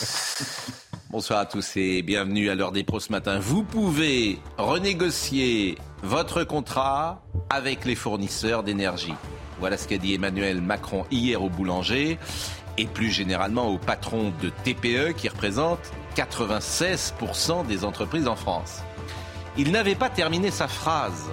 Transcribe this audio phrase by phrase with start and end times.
[1.10, 3.38] Bonsoir à tous et bienvenue à l'heure des pros ce matin.
[3.38, 9.14] Vous pouvez renégocier votre contrat avec les fournisseurs d'énergie.
[9.58, 12.18] Voilà ce qu'a dit Emmanuel Macron hier au boulanger
[12.78, 15.80] et plus généralement au patron de TPE qui représente
[16.16, 18.78] 96% des entreprises en France.
[19.58, 21.30] Il n'avait pas terminé sa phrase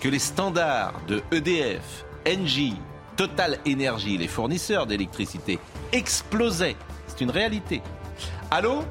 [0.00, 2.76] que les standards de EDF, Engie,
[3.16, 5.58] Total Energy, les fournisseurs d'électricité,
[5.92, 6.76] explosaient.
[7.06, 7.82] C'est une réalité.
[8.50, 8.82] Allô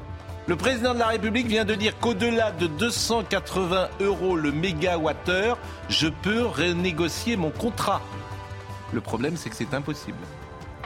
[0.46, 6.06] Le président de la République vient de dire qu'au-delà de 280 euros le mégawattheure, je
[6.06, 8.00] peux renégocier mon contrat.
[8.92, 10.18] Le problème, c'est que c'est impossible.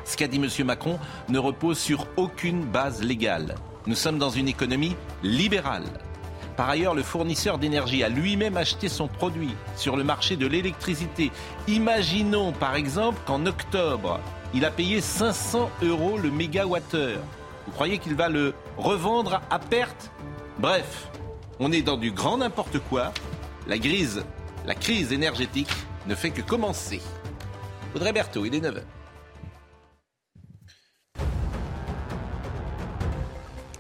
[0.06, 0.48] Ce qu'a dit M.
[0.64, 0.98] Macron
[1.28, 3.56] ne repose sur aucune base légale.
[3.86, 5.84] Nous sommes dans une économie libérale.
[6.56, 11.30] Par ailleurs, le fournisseur d'énergie a lui-même acheté son produit sur le marché de l'électricité.
[11.68, 14.18] Imaginons par exemple qu'en octobre,
[14.54, 17.20] il a payé 500 euros le mégawattheure.
[17.66, 20.10] Vous croyez qu'il va le revendre à perte?
[20.58, 21.08] Bref,
[21.60, 23.12] on est dans du grand n'importe quoi.
[23.66, 24.24] La crise,
[24.66, 25.72] la crise énergétique
[26.06, 27.00] ne fait que commencer.
[27.94, 28.82] Audrey Berthaud, il est 9h.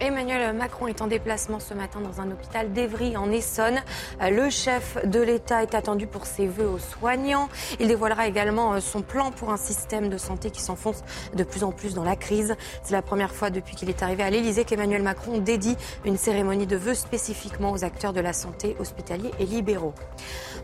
[0.02, 3.80] Emmanuel Macron est en déplacement ce matin dans un hôpital d'Evry en Essonne.
[4.20, 7.48] Euh, Le chef de l'État est attendu pour ses vœux aux soignants.
[7.78, 11.04] Il dévoilera également euh, son plan pour un système de santé qui s'enfonce
[11.36, 12.56] de plus en plus dans la crise.
[12.82, 16.66] C'est la première fois depuis qu'il est arrivé à l'Élysée qu'Emmanuel Macron dédie une cérémonie
[16.66, 19.94] de vœux spécifiquement aux acteurs de la santé hospitaliers et libéraux.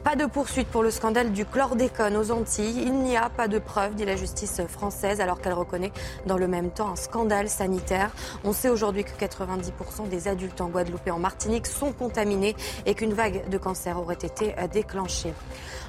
[0.04, 2.82] Pas de poursuite pour le scandale du chlordécone aux Antilles.
[2.82, 5.92] Il n'y a pas de preuves, dit la justice française, alors qu'elle reconnaît
[6.24, 8.10] dans le même temps un scandale sanitaire.
[8.44, 12.56] On sait aujourd'hui que 90% des adultes en Guadeloupe et en Martinique sont contaminés
[12.86, 15.34] et qu'une vague de cancer aurait été déclenchée.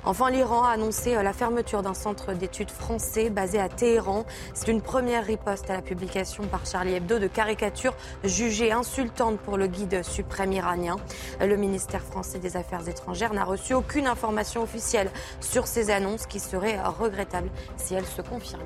[0.05, 4.25] Enfin, l'Iran a annoncé la fermeture d'un centre d'études français basé à Téhéran.
[4.53, 9.57] C'est une première riposte à la publication par Charlie Hebdo de caricatures jugées insultantes pour
[9.57, 10.95] le guide suprême iranien.
[11.39, 15.11] Le ministère français des Affaires étrangères n'a reçu aucune information officielle
[15.41, 18.65] sur ces annonces qui seraient regrettables si elles se confirmaient.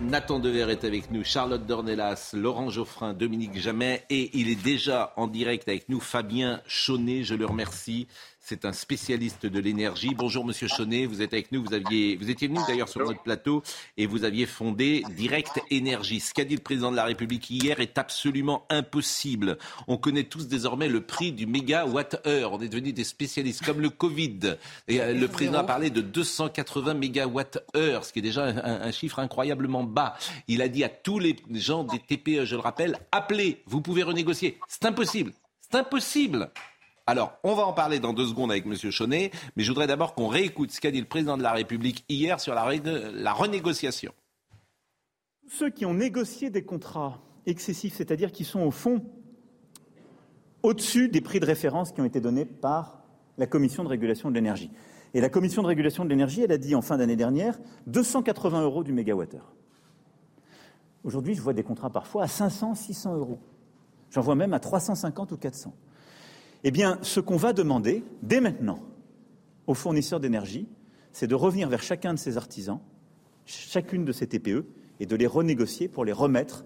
[0.00, 5.14] Nathan Dever est avec nous, Charlotte Dornelas, Laurent Geoffrin, Dominique Jamais et il est déjà
[5.16, 8.06] en direct avec nous, Fabien Chaunet, je le remercie.
[8.48, 10.14] C'est un spécialiste de l'énergie.
[10.14, 11.64] Bonjour Monsieur Chaunet, vous êtes avec nous.
[11.64, 13.64] Vous, aviez, vous étiez venu d'ailleurs sur notre plateau
[13.96, 16.20] et vous aviez fondé Direct Énergie.
[16.20, 19.58] Ce qu'a dit le président de la République hier est absolument impossible.
[19.88, 22.52] On connaît tous désormais le prix du mégawatt-heure.
[22.52, 24.58] On est devenus des spécialistes comme le Covid.
[24.86, 28.92] Et euh, le président a parlé de 280 mégawatts-heure, ce qui est déjà un, un
[28.92, 30.14] chiffre incroyablement bas.
[30.46, 34.04] Il a dit à tous les gens des TPE, je le rappelle, appelez, vous pouvez
[34.04, 34.60] renégocier.
[34.68, 35.32] C'est impossible.
[35.68, 36.52] C'est impossible.
[37.08, 38.74] Alors, on va en parler dans deux secondes avec M.
[38.90, 42.04] Chaunet, mais je voudrais d'abord qu'on réécoute ce qu'a dit le président de la République
[42.08, 44.12] hier sur la, renégociation.
[45.48, 49.04] Ceux qui ont négocié des contrats excessifs, c'est-à-dire qui sont au fond
[50.64, 53.04] au-dessus des prix de référence qui ont été donnés par
[53.38, 54.72] la Commission de régulation de l'énergie.
[55.14, 57.56] Et la Commission de régulation de l'énergie, elle a dit en fin d'année dernière
[57.86, 59.54] 280 euros du mégawattheure.
[61.04, 63.38] Aujourd'hui, je vois des contrats parfois à 500, 600 euros.
[64.10, 65.72] J'en vois même à 350 ou 400.
[66.64, 68.82] Eh bien, ce qu'on va demander dès maintenant
[69.66, 70.66] aux fournisseurs d'énergie,
[71.12, 72.80] c'est de revenir vers chacun de ces artisans,
[73.44, 74.64] chacune de ces TPE,
[74.98, 76.64] et de les renégocier pour les remettre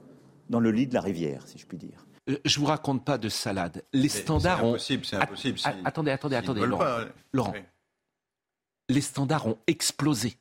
[0.50, 2.06] dans le lit de la rivière, si je puis dire.
[2.29, 3.83] Euh, Je vous raconte pas de salade.
[3.93, 4.69] Les standards c'est ont.
[4.71, 5.59] impossible, c'est impossible.
[5.65, 6.61] Att- Si- attendez, attendez, attendez.
[6.67, 6.79] Laurent.
[6.79, 7.53] pas, Laurent.
[7.55, 7.61] oui.
[8.89, 10.37] Les standards ont explosé.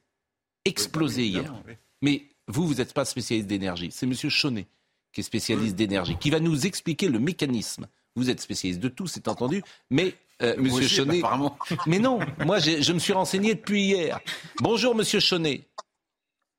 [0.66, 1.54] Explosé Oui, hier.
[1.68, 1.74] oui.
[2.02, 3.90] Mais vous, vous n'êtes pas spécialiste d'énergie.
[3.92, 4.14] C'est M.
[4.14, 4.68] Chaunet
[5.12, 7.88] qui est spécialiste d'énergie, qui va nous expliquer le mécanisme.
[8.20, 9.64] Vous êtes spécialiste de tout, c'est entendu.
[9.90, 10.76] Mais euh, Moi M.
[10.76, 11.20] aussi, Chaunet.
[11.20, 11.58] apparemment.
[11.88, 14.20] Mais non, moi je me suis renseigné depuis hier.
[14.60, 15.70] Bonjour Monsieur Chaunet.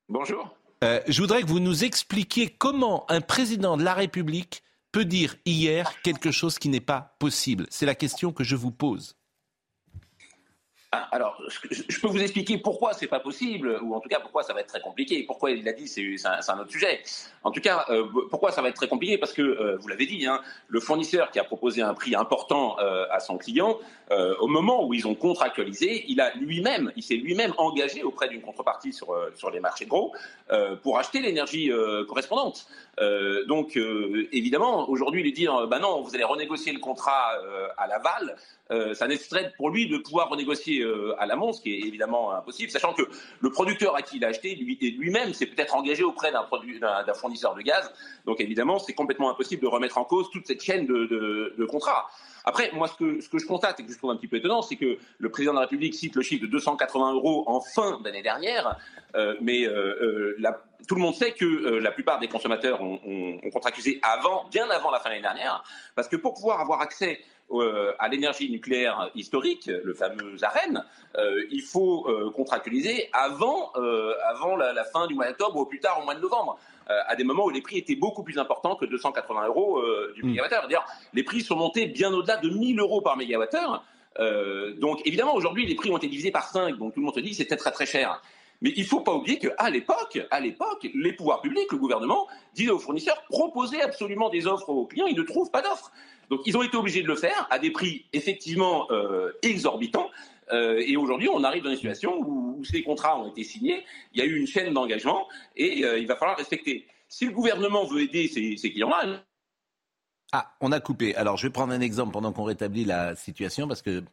[0.08, 0.56] Bonjour.
[0.82, 5.36] Euh, je voudrais que vous nous expliquiez comment un président de la République peut dire
[5.44, 7.66] hier quelque chose qui n'est pas possible.
[7.68, 9.16] C'est la question que je vous pose.
[10.92, 11.40] Ah, alors,
[11.88, 14.60] je peux vous expliquer pourquoi c'est pas possible, ou en tout cas pourquoi ça va
[14.60, 15.22] être très compliqué.
[15.22, 17.00] Pourquoi il a dit, c'est un, autre sujet.
[17.44, 19.16] En tout cas, euh, pourquoi ça va être très compliqué?
[19.16, 22.76] Parce que, euh, vous l'avez dit, hein, le fournisseur qui a proposé un prix important
[22.80, 23.78] euh, à son client,
[24.40, 28.42] au moment où ils ont contractualisé, il a lui-même, il s'est lui-même engagé auprès d'une
[28.42, 30.12] contrepartie sur, sur les marchés gros
[30.82, 31.70] pour acheter l'énergie
[32.08, 32.66] correspondante.
[33.46, 33.76] donc,
[34.32, 37.34] évidemment, aujourd'hui, lui dire, bah non, vous allez renégocier le contrat
[37.78, 38.34] à l'aval,
[38.70, 42.32] euh, ça nécessiterait pour lui de pouvoir renégocier euh, à l'amont, ce qui est évidemment
[42.32, 43.02] impossible, sachant que
[43.40, 47.62] le producteur à qui il a acheté lui-même s'est peut-être engagé auprès d'un fournisseur de
[47.62, 47.92] gaz.
[48.26, 52.08] Donc évidemment, c'est complètement impossible de remettre en cause toute cette chaîne de, contrats.
[52.44, 54.76] Après, moi, ce que, je constate et que je trouve un petit peu étonnant, c'est
[54.76, 58.22] que le président de la République cite le chiffre de 280 euros en fin d'année
[58.22, 58.78] dernière,
[59.14, 59.66] euh, mais
[60.86, 64.68] tout le monde sait que la plupart des consommateurs ont, ont, ont contractué avant, bien
[64.70, 65.62] avant la fin de l'année dernière,
[65.94, 67.20] parce que pour pouvoir avoir accès
[67.52, 70.84] euh, à l'énergie nucléaire historique, le fameux AREN,
[71.16, 73.72] euh, il faut euh, contractualiser avant,
[74.28, 76.58] avant la, fin du mois d'octobre ou au plus tard au mois de novembre.
[76.88, 79.82] à des moments où les prix étaient beaucoup plus importants que 280 euros
[80.14, 80.26] du mm.
[80.26, 80.62] mégawattheure.
[80.62, 83.84] D'ailleurs, les prix sont montés bien au-delà de 1000 euros par mégawattheure.
[84.78, 87.20] donc évidemment, aujourd'hui, les prix ont été divisés par 5, donc tout le monde se
[87.20, 88.20] dit que c'était très très cher.
[88.62, 92.26] Mais il ne faut pas oublier qu'à l'époque, à l'époque, les pouvoirs publics, le gouvernement,
[92.54, 95.90] disaient aux fournisseurs, proposez absolument des offres aux clients, ils ne trouvent pas d'offres.
[96.30, 100.08] Donc ils ont été obligés de le faire à des prix effectivement euh, exorbitants.
[100.52, 104.20] Euh, et aujourd'hui, on arrive dans une situation où, ces contrats ont été signés, il
[104.20, 106.86] y a eu une chaîne d'engagement et euh, il va falloir respecter.
[107.08, 109.24] Si le gouvernement veut aider ces, clients-là.
[110.32, 111.14] Ah, on a coupé.
[111.16, 114.04] Alors je vais prendre un exemple pendant qu'on rétablit la situation parce que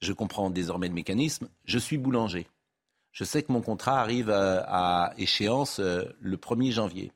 [0.00, 1.48] je comprends désormais le mécanisme.
[1.64, 2.46] Je suis boulanger.
[3.10, 7.12] Je sais que mon contrat arrive à échéance le 1er janvier.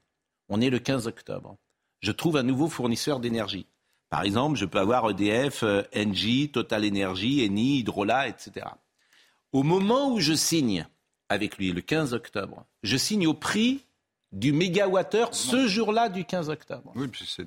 [0.48, 1.56] On est le 15 octobre.
[2.00, 3.66] Je trouve un nouveau fournisseur d'énergie.
[4.10, 8.66] Par exemple, je peux avoir EDF, euh, Engie, Total Energy, Eni, Hydrola, etc.
[9.52, 10.86] Au moment où je signe
[11.28, 13.84] avec lui, le 15 octobre, je signe au prix
[14.32, 16.92] du mégawattheure ce jour-là du 15 octobre.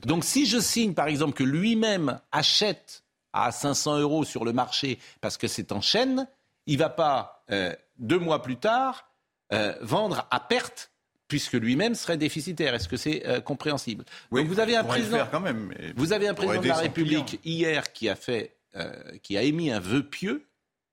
[0.06, 5.00] Donc si je signe, par exemple, que lui-même achète à 500 euros sur le marché
[5.22, 6.28] parce que c'est en chaîne,
[6.66, 9.10] il ne va pas, euh, deux mois plus tard,
[9.54, 10.92] euh, vendre à perte
[11.34, 12.76] puisque lui-même serait déficitaire.
[12.76, 14.06] Est-ce que c'est euh, compréhensible?
[14.30, 17.92] Oui, vous avez un président, quand même, vous avez un président de la République hier
[17.92, 18.94] qui a fait, euh,
[19.24, 20.46] qui a émis un vœu pieux.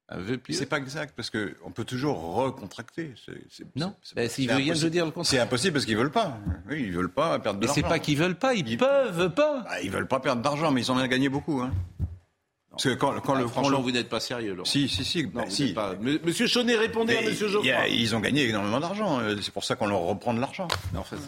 [0.09, 0.55] Un vœu pieux.
[0.55, 3.13] C'est pas exact parce que on peut toujours recontracter.
[3.77, 5.27] non, ben, s'ils veulent rien dire le contraire.
[5.27, 6.39] C'est impossible parce qu'ils veulent pas.
[6.71, 7.61] Oui, ils veulent pas perdre.
[7.61, 9.61] Mais c'est pas qu'ils veulent pas, ils, peuvent pas.
[9.61, 11.61] Bah, ils veulent pas perdre d'argent, mais ils en ont gagné beaucoup.
[11.61, 11.71] Hein.
[12.71, 14.65] Parce que quand, quand ah, le, franchement, vous n'êtes pas sérieux, Laurent.
[14.65, 15.27] Si, si, si.
[15.27, 15.73] Non, si.
[15.73, 15.95] Pas...
[15.97, 17.89] Monsieur Chaunet, répondez à Monsieur Geoffroy.
[17.89, 19.21] Ils ont gagné énormément d'argent.
[19.21, 20.69] Euh, c'est pour ça qu'on leur reprend de l'argent.
[20.95, 21.19] Non, non,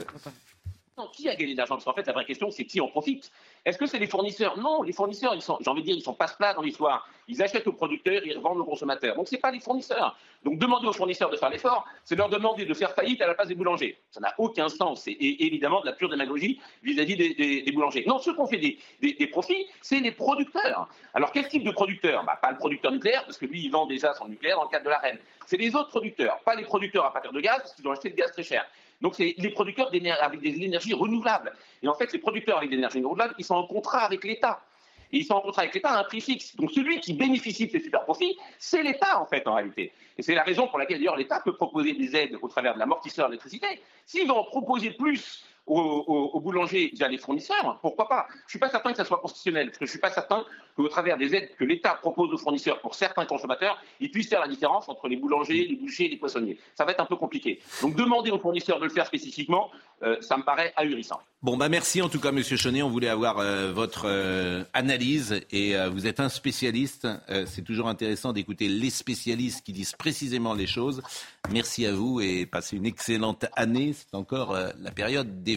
[1.12, 3.30] qui a gagné de l'argent Parce qu'en fait, la vraie question, c'est qui en profite.
[3.64, 4.58] Est-ce que c'est les fournisseurs?
[4.58, 7.08] Non, les fournisseurs, j'ai envie de dire, ils sont passe-plat dans l'histoire.
[7.28, 9.16] Ils achètent aux producteurs, ils revendent aux consommateurs.
[9.16, 10.16] Donc, ce n'est pas les fournisseurs.
[10.44, 13.34] Donc, demander aux fournisseurs de faire l'effort, c'est leur demander de faire faillite à la
[13.34, 13.98] place des boulangers.
[14.10, 15.02] Ça n'a aucun sens.
[15.04, 18.04] C'est évidemment de la pure démagogie vis-à-vis des, boulangers.
[18.06, 20.88] Non, ceux qui ont fait des, profits, c'est les producteurs.
[21.14, 23.86] Alors, quel type de producteur bah, Pas le producteur nucléaire, parce que lui, il vend
[23.86, 25.18] déjà son nucléaire dans le cadre de la reine.
[25.46, 28.10] C'est les autres producteurs, pas les producteurs à partir de gaz, parce qu'ils ont acheté
[28.10, 28.66] le gaz très cher.
[29.02, 29.90] Donc, c'est les producteurs
[30.22, 31.52] avec des énergies renouvelables.
[31.82, 34.62] Et en fait, les producteurs avec des énergies renouvelables, ils sont en contrat avec l'État.
[35.10, 36.56] Ils sont en contrat avec l'État à un prix fixe.
[36.56, 39.92] Donc, celui qui bénéficie de ces super profits, c'est l'État, en fait, en réalité.
[40.16, 42.78] Et c'est la raison pour laquelle, d'ailleurs, l'État peut proposer des aides au travers de
[42.78, 43.82] l'amortisseur d'électricité.
[44.06, 48.58] S'il va en proposer plus aux, boulangers via les fournisseurs, pourquoi pas Je ne suis
[48.58, 50.44] pas certain que ça soit constitutionnel, parce que je ne suis pas certain
[50.76, 54.40] qu'au travers des aides que l'État propose aux fournisseurs pour certains consommateurs, il puisse faire
[54.40, 56.58] la différence entre les boulangers, les bouchers et les poissonniers.
[56.74, 57.60] Ça va être un peu compliqué.
[57.80, 59.70] Donc demander aux fournisseurs de le faire spécifiquement,
[60.02, 61.20] euh, ça me paraît ahurissant.
[61.42, 62.82] Bon, bah merci en tout cas, Monsieur Chenet.
[62.82, 67.08] On voulait avoir euh, votre euh, analyse et vous êtes un spécialiste.
[67.46, 71.02] C'est toujours intéressant d'écouter les spécialistes qui disent précisément les choses.
[71.50, 73.92] Merci à vous et passez une excellente année.
[73.92, 75.51] C'est encore la période des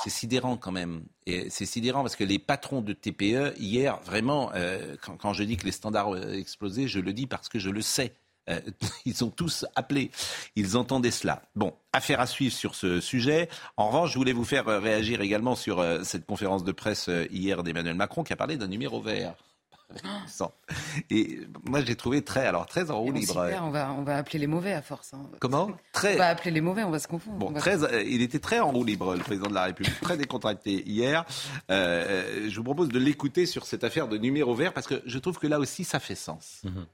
[0.00, 1.02] C'est sidérant quand même.
[1.26, 4.52] C'est sidérant parce que les patrons de TPE, hier, vraiment,
[5.02, 7.82] quand, je dis que les standards ont explosé, je le dis parce que je le
[7.82, 8.14] sais.
[8.48, 8.60] Euh,
[9.04, 10.10] ils ont tous appelé.
[10.56, 11.42] Ils entendaient cela.
[11.54, 13.48] Bon, affaire à suivre sur ce sujet.
[13.76, 17.10] En revanche, je voulais vous faire euh, réagir également sur euh, cette conférence de presse
[17.30, 19.34] hier d'Emmanuel Macron qui a parlé d'un numéro vert.
[21.10, 23.48] Et moi, j'ai trouvé très, alors très en roue libre.
[23.62, 25.14] on va, on va appeler les mauvais à force.
[25.14, 25.22] Hein.
[25.40, 25.70] Comment?
[25.92, 26.14] Très...
[26.14, 27.38] On va appeler les mauvais, on va se confondre.
[27.38, 30.82] Bon, très, il était très en roue libre, le président de la République, très décontracté
[30.86, 31.24] hier.
[31.68, 35.38] je vous propose de l'écouter sur cette affaire de numéro vert parce que je trouve
[35.38, 36.62] que là aussi, ça fait sens.
[36.64, 36.86] Mhm.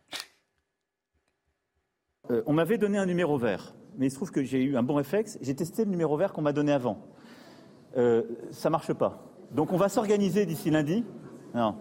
[2.31, 4.83] Euh, on m'avait donné un numéro vert, mais il se trouve que j'ai eu un
[4.83, 5.39] bon réflexe.
[5.43, 7.07] J'ai testé le numéro vert qu'on m'a donné avant.
[7.97, 9.23] Euh, ça marche pas.
[9.53, 11.05] Donc on va s'organiser d'ici lundi.
[11.55, 11.77] Non,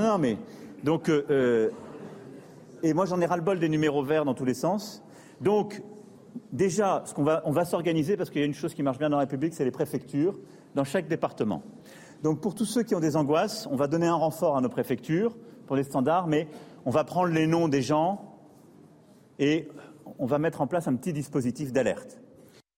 [0.00, 0.38] non, non, mais
[0.82, 1.70] donc euh,
[2.82, 5.02] Et moi, j'en ai ras-le-bol des numéros verts dans tous les sens.
[5.40, 5.82] Donc,
[6.52, 8.98] déjà, ce qu'on va, on va s'organiser parce qu'il y a une chose qui marche
[8.98, 10.38] bien dans la République, c'est les préfectures
[10.74, 11.62] dans chaque département.
[12.22, 14.68] Donc, pour tous ceux qui ont des angoisses, on va donner un renfort à nos
[14.68, 16.48] préfectures pour les standards, mais
[16.84, 18.36] on va prendre les noms des gens
[19.38, 19.68] et
[20.18, 22.21] on va mettre en place un petit dispositif d'alerte.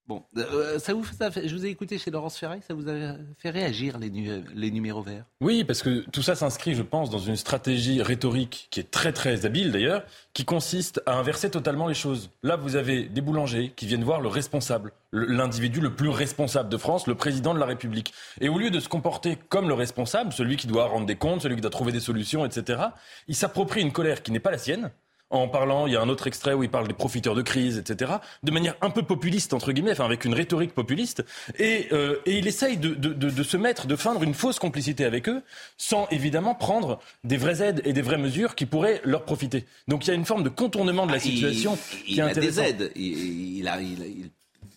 [0.06, 2.90] Bon, euh, ça vous, ça fait- je vous ai écouté chez Laurence Ferrari, ça vous
[2.90, 4.11] a fait réagir les,
[4.54, 5.25] les numéros verts?
[5.40, 9.12] Oui, parce que tout ça s'inscrit, je pense, dans une stratégie rhétorique qui est très
[9.14, 12.28] très habile d'ailleurs, qui consiste à inverser totalement les choses.
[12.42, 16.68] Là, vous avez des boulangers qui viennent voir le responsable, le- l'individu le plus responsable
[16.68, 18.12] de France, le président de la République.
[18.42, 21.40] Et au lieu de se comporter comme le responsable, celui qui doit rendre des comptes,
[21.40, 22.82] celui qui doit trouver des solutions, etc.,
[23.26, 24.90] il s'approprie une colère qui n'est pas la sienne.
[25.31, 27.78] En parlant, il y a un autre extrait où il parle des profiteurs de crise,
[27.78, 28.12] etc.,
[28.45, 31.25] de manière un peu populiste, entre guillemets, enfin avec une rhétorique populiste,
[31.59, 34.59] et, euh, et il essaye de, de- de- de se mettre, de feindre une fausse
[34.61, 35.43] complicité avec eux,
[35.76, 39.64] sans évidemment prendre des vraies aides et des vraies mesures qui pourraient leur profiter.
[39.88, 42.21] Donc il y a une forme de contournement de la Ah, il- situation il, qui
[42.21, 42.93] est a des aides.
[42.95, 44.31] Il, il a, il il-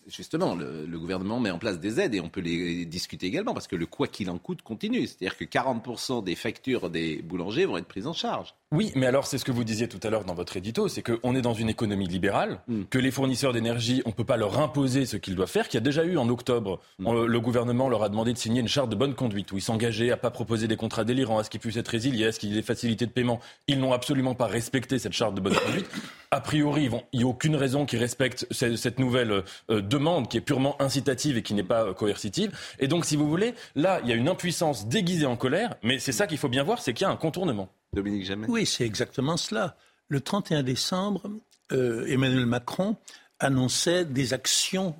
[0.08, 3.52] justement, le, le gouvernement met en place des aides et on peut les discuter également
[3.52, 5.06] parce que le quoi qu'il en coûte continue.
[5.06, 8.54] C'est-à-dire que 40% des factures des boulangers vont être prises en charge.
[8.70, 11.00] Oui, mais alors c'est ce que vous disiez tout à l'heure dans votre édito, c'est
[11.00, 12.82] qu'on est dans une économie libérale, Mm.
[12.90, 15.78] que les fournisseurs d'énergie, on ne peut pas leur imposer ce qu'ils doivent faire, qu'il
[15.78, 18.68] y a déjà eu en octobre, on- le gouvernement leur a demandé de signer une
[18.68, 21.50] charte de bonne conduite, où ils s'engageaient à pas proposer des contrats délirants, à ce
[21.50, 23.40] qu'ils puissent être résiliés, à ce qu'il y ait des facilités de paiement.
[23.68, 25.86] Ils n'ont absolument pas respecté cette charte de bonne conduite.
[26.30, 30.36] A priori, il n'y a aucune raison qu'ils respectent ce- cette nouvelle euh, demande qui
[30.36, 32.52] est purement incitative et qui n'est pas euh, coercitive.
[32.80, 35.98] Et donc, si vous voulez, là, il y a une impuissance déguisée en colère, mais
[35.98, 37.70] c'est ça qu'il faut bien voir, c'est qu'il y a un contournement.
[37.92, 38.46] Dominique Jamais.
[38.48, 39.76] Oui, c'est exactement cela.
[40.08, 41.30] Le 31 décembre,
[41.72, 42.96] euh, Emmanuel Macron
[43.40, 44.96] annonçait des actions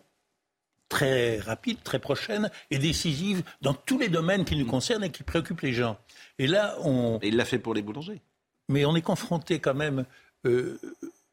[0.89, 5.23] très rapides, très prochaines et décisives dans tous les domaines qui nous concernent et qui
[5.23, 5.99] préoccupent les gens.
[6.39, 7.19] Et là, on...
[7.23, 8.23] Et il l'a fait pour les boulangers.
[8.69, 10.05] Mais on est confronté quand même
[10.47, 10.79] euh,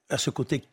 [0.10, 0.64] à ce côté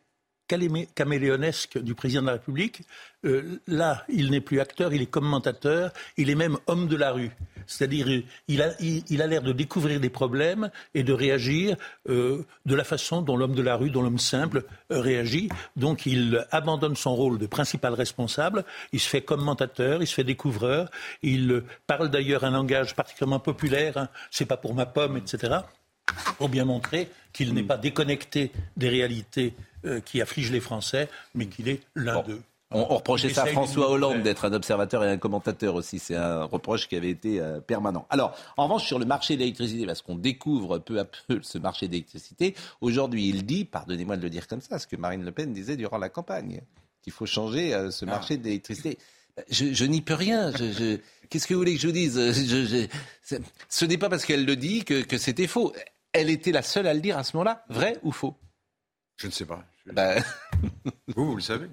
[0.47, 2.81] caméléonesque du président de la République.
[3.25, 7.11] Euh, là, il n'est plus acteur, il est commentateur, il est même homme de la
[7.11, 7.31] rue.
[7.65, 8.07] C'est-à-dire,
[8.47, 11.77] il a il, il l'air de découvrir des problèmes et de réagir
[12.09, 15.49] euh, de la façon dont l'homme de la rue, dont l'homme simple euh, réagit.
[15.77, 18.65] Donc, il abandonne son rôle de principal responsable.
[18.91, 20.91] Il se fait commentateur, il se fait découvreur.
[21.21, 23.97] Il parle d'ailleurs un langage particulièrement populaire.
[23.97, 24.09] hein.
[24.29, 25.59] C'est pas pour ma pomme, etc
[26.37, 29.53] pour bien montrer qu'il n'est pas déconnecté des réalités
[29.85, 32.41] euh, qui affligent les Français, mais qu'il est l'un d'eux.
[32.75, 35.99] On, on reprochait ça à François Hollande d'être un observateur et un commentateur aussi.
[35.99, 38.07] C'est un reproche qui avait été euh, permanent.
[38.09, 41.57] Alors, en revanche, sur le marché de l'électricité, parce qu'on découvre peu à peu ce
[41.59, 45.31] marché d'électricité, aujourd'hui, il dit, pardonnez-moi de le dire comme ça, ce que Marine Le
[45.31, 46.61] Pen disait durant la campagne,
[47.03, 48.97] qu'il faut changer euh, ce marché de l'électricité.
[49.49, 50.51] Je, je n'y peux rien.
[50.51, 50.97] Je, je-
[51.29, 52.15] Qu'est-ce que vous voulez que je vous dise?
[52.19, 52.87] Je-
[53.69, 55.73] Ce n'est pas parce qu'elle le dit que, que c'était faux.
[56.13, 57.65] Elle était la seule à le dire à ce moment-là.
[57.69, 58.35] Vrai ou faux?
[59.17, 59.63] Je ne sais pas.
[59.91, 60.15] Bah,
[61.15, 61.67] Vous, vous le savez,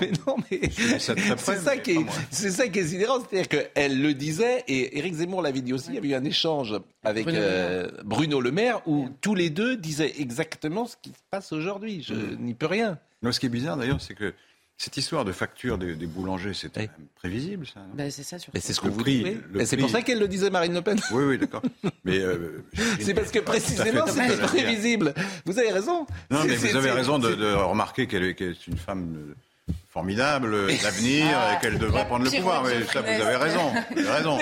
[0.00, 4.00] mais non, mais c'est ça mais qui est, c'est ça qui est sidérant, c'est-à-dire qu'elle
[4.00, 5.88] le disait et Éric Zemmour l'avait dit aussi.
[5.90, 9.50] Il y avait eu un échange avec Bruno euh, Bruno Le Maire où tous les
[9.50, 12.02] deux disaient exactement ce qui se passe aujourd'hui.
[12.02, 12.36] Je Mm.
[12.40, 12.98] n'y peux rien.
[13.22, 14.32] Non, ce qui est bizarre d'ailleurs, c'est que
[14.80, 16.86] cette histoire de facture des, des boulangers, c'était Oui.
[16.86, 17.80] quand même prévisible, ça.
[17.92, 18.52] Bah, c'est ça surtout.
[18.54, 19.38] Mais c'est ce qu'on vous dit.
[19.54, 19.66] oui.
[19.66, 20.98] c'est pour ça qu'elle le disait Marine Le Pen.
[21.12, 21.60] Oui, oui, d'accord.
[22.06, 22.64] Mais euh,
[22.98, 25.12] C'est parce que précisément c'était prévisible.
[25.44, 26.06] Vous avez raison.
[26.30, 29.34] Non, C'est- mais vous avez raison de, remarquer qu'elle est, qu'elle est une femme
[29.68, 32.62] euh, formidable, euh, d'avenir, et qu'elle devrait prendre le pouvoir.
[32.62, 33.72] Roger ça, vous avez raison.
[33.90, 34.38] Vous avez raison.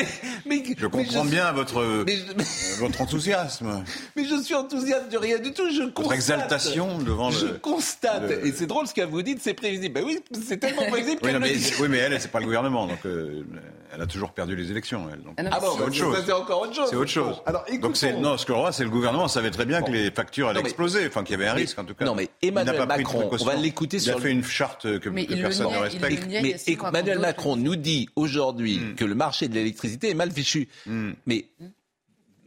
[0.46, 2.42] Mais, Je comprends mais bien votre, Mais, euh,
[2.78, 3.82] votre enthousiasme,
[4.16, 5.68] mais je suis enthousiaste de rien du tout.
[5.70, 5.96] Je constate.
[6.04, 7.52] votre exaltation devant Je le.
[7.54, 8.28] constate.
[8.28, 9.94] le- Et c'est drôle ce qu'elle vous dit, c'est prévisible.
[9.94, 11.72] Ben oui, c'est tellement prévisible Oui, qu'elle le mais, dit.
[11.80, 13.42] oui, mais elle, c'est pas le gouvernement, donc euh,
[13.94, 15.08] elle a toujours perdu les élections.
[15.12, 15.34] Elle, donc.
[15.38, 16.22] Ah non, Ah bon, C'est autre ça, chose.
[16.26, 16.86] c'est encore autre chose.
[16.90, 17.36] C'est autre chose.
[17.46, 19.86] Alors, Donc c'est non, ce que le roi, c'est le gouvernement savait très bien Bon.
[19.86, 21.94] que les factures allaient mais- exploser, enfin qu'il y avait un Mais- risque en tout
[21.94, 22.04] cas.
[22.04, 24.16] non, mais Il n'a Emmanuel pas pris de Macron, on va l'écouter Il sur a
[24.16, 26.26] le- fait une charte que, Mais que personne ne respecte.
[26.28, 26.56] Mais
[26.88, 28.94] Emmanuel Macron nous dit aujourd'hui Mm.
[28.94, 30.68] que le marché de l'électricité est mal fichu.
[30.86, 31.12] Hmm.
[31.26, 31.46] Mais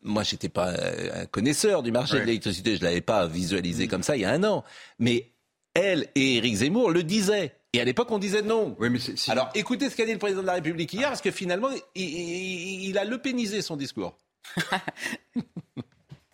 [0.03, 4.03] moi, j'étais pas euh, un connaisseur du marché de l'électricité, je l'avais pas visualisé comme
[4.03, 4.63] ça il y a un an.
[4.99, 5.31] Mais
[5.73, 7.53] elle et Éric Zemmour le disaient.
[7.73, 8.75] Et à l'époque, on disait non.
[8.79, 11.07] Oui, mais c'est- si- Alors, écoutez ce qu'a dit le président de la République hier,
[11.07, 14.17] parce que finalement, il, il- il a le pénisé son discours.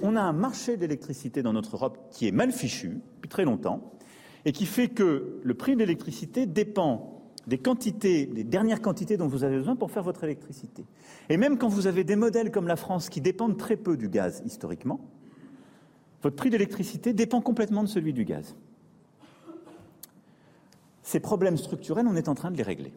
[0.01, 3.96] On a un marché d'électricité dans notre Europe qui est mal fichu depuis très longtemps
[4.47, 9.27] et qui fait que le prix de l'électricité dépend des quantités, des dernières quantités dont
[9.27, 10.85] vous avez besoin pour faire votre électricité.
[11.27, 14.07] Et même quand vous avez des modèles comme la France qui dépendent très peu du
[14.07, 15.01] gaz historiquement,
[16.23, 18.55] votre prix d'électricité dépend complètement de celui du gaz.
[21.01, 22.93] Ces problèmes structurels, on est en train de les régler.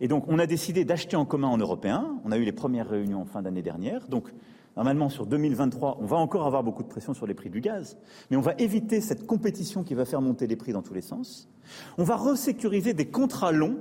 [0.00, 2.20] Et donc, on a décidé d'acheter en commun en européen.
[2.24, 4.06] On a eu les premières réunions en fin d'année dernière.
[4.06, 4.32] Donc,
[4.76, 7.96] Normalement, sur 2023, on va encore avoir beaucoup de pression sur les prix du gaz,
[8.30, 11.00] mais on va éviter cette compétition qui va faire monter les prix dans tous les
[11.00, 11.48] sens.
[11.96, 13.76] On va resécuriser des contrats longs,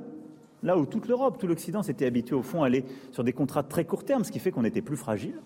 [0.62, 3.64] là où toute l'Europe, tout l'Occident s'était habitué au fond à aller sur des contrats
[3.64, 5.42] de très court terme, ce qui fait qu'on était plus fragile.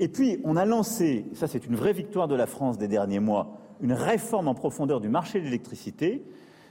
[0.00, 3.20] Et puis, on a lancé, ça c'est une vraie victoire de la France des derniers
[3.20, 6.24] mois, une réforme en profondeur du marché de l'électricité,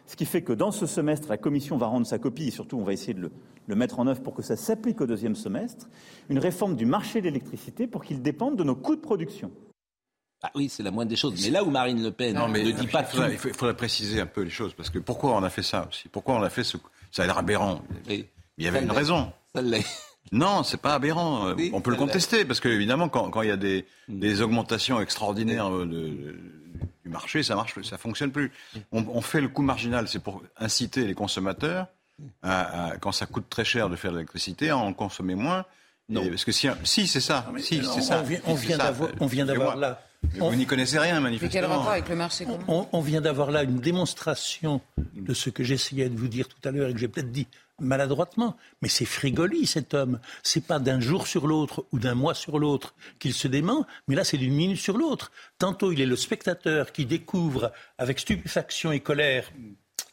[0.08, 2.78] ce qui fait que dans ce semestre, la Commission va rendre sa copie et surtout
[2.78, 3.32] on va essayer de le,
[3.68, 5.88] le mettre en œuvre pour que ça s'applique au deuxième semestre,
[6.30, 9.52] une réforme du marché de l'électricité pour qu'il dépende de nos coûts de production.
[10.44, 11.42] Ah oui, c'est la moindre des choses.
[11.44, 13.48] Mais là où Marine Le Pen Non, mais ne dit il pas faudrait, tout.
[13.48, 16.08] il faudrait préciser un peu les choses, parce que pourquoi on a fait ça aussi?
[16.10, 16.78] Pourquoi on a fait ce...
[17.12, 17.82] Ça a l'air aberrant.
[18.08, 18.28] Oui.
[18.58, 19.32] Il y avait Ça une raison.
[19.54, 19.86] Ça l'est.
[20.32, 21.54] Non, c'est pas aberrant.
[21.54, 24.20] Oui, on peut le contester, parce que évidemment, quand, quand il y a des, Mm.
[24.20, 26.36] des augmentations extraordinaires euh, de- de-
[27.04, 28.52] du marché, ça marche, ça fonctionne plus.
[28.92, 31.88] On, on fait le coût marginal, c'est pour inciter les consommateurs,
[32.42, 35.66] à, à- quand ça coûte très cher de faire de l'électricité, à en consommer moins.
[36.10, 36.24] Non.
[36.24, 38.22] Et parce que si, si c'est ça, si, on c'est ça.
[38.22, 39.76] vient- on d'avoir- on vient d'avoir Excusez-moi.
[39.76, 40.04] là-
[40.40, 41.68] on- Vous n'y connaissez rien, Mais quel manifestement.
[41.68, 42.64] rapport avec le marché commun?
[42.68, 44.82] On, on vient d'avoir là une démonstration
[45.16, 47.48] de ce que j'essayais de vous dire tout à l'heure et que j'ai peut-être dit
[47.80, 48.56] maladroitement.
[48.82, 50.20] Mais c'est frigoli cet homme.
[50.44, 54.16] C'est pas d'un jour sur l'autre ou d'un mois sur l'autre qu'il se dément, mais
[54.16, 55.32] là c'est d'une minute sur l'autre.
[55.60, 59.52] Tantôt il est le spectateur qui découvre avec stupéfaction et colère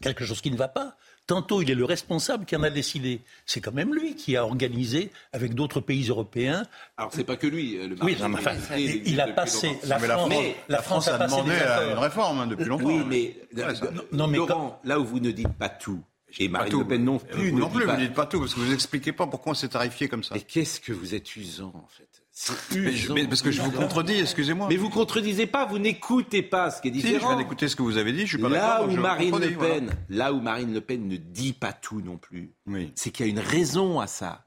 [0.02, 0.96] quelque chose qui ne va pas.
[1.26, 3.22] Tantôt, il est le responsable qui en a décidé.
[3.46, 6.64] C'est quand même lui qui a organisé, avec d'autres pays européens,
[6.98, 7.78] Alors c'est pas que lui.
[7.78, 9.78] euh, Le oui, non, mais enfin, il, il a depuis passé longtemps.
[9.88, 11.50] la Mais la France, France, la la France France a demandé
[11.92, 12.84] une réforme hein, depuis longtemps.
[12.84, 16.02] Oui, mais Ouais, ça- Non, non, mais Laurent, là où vous ne dites pas tout,
[16.38, 16.78] et Pas Marine tout.
[16.80, 18.40] Le Pen non Euh, plus, Vous ne non plus, pas- vous ne dites pas tout,
[18.40, 20.34] parce que vous expliquez pas pourquoi c'est tarifié comme ça.
[20.34, 22.23] Mais qu'est-ce que vous êtes usant en fait?
[22.72, 23.14] Mais je- usant.
[23.14, 24.66] mais parce que je vous contredis, excusez-moi.
[24.68, 27.28] Mais vous contredisez pas, vous n'écoutez pas ce qui est Si, je différent.
[27.28, 29.48] viens d'écouter ce que vous avez dit, je suis pas là où je Marine Le
[29.50, 29.74] voilà.
[29.74, 32.92] Pen, là où Marine Le Pen ne dit pas tout non plus, Oui.
[32.96, 34.46] c'est qu'il y a une raison à ça.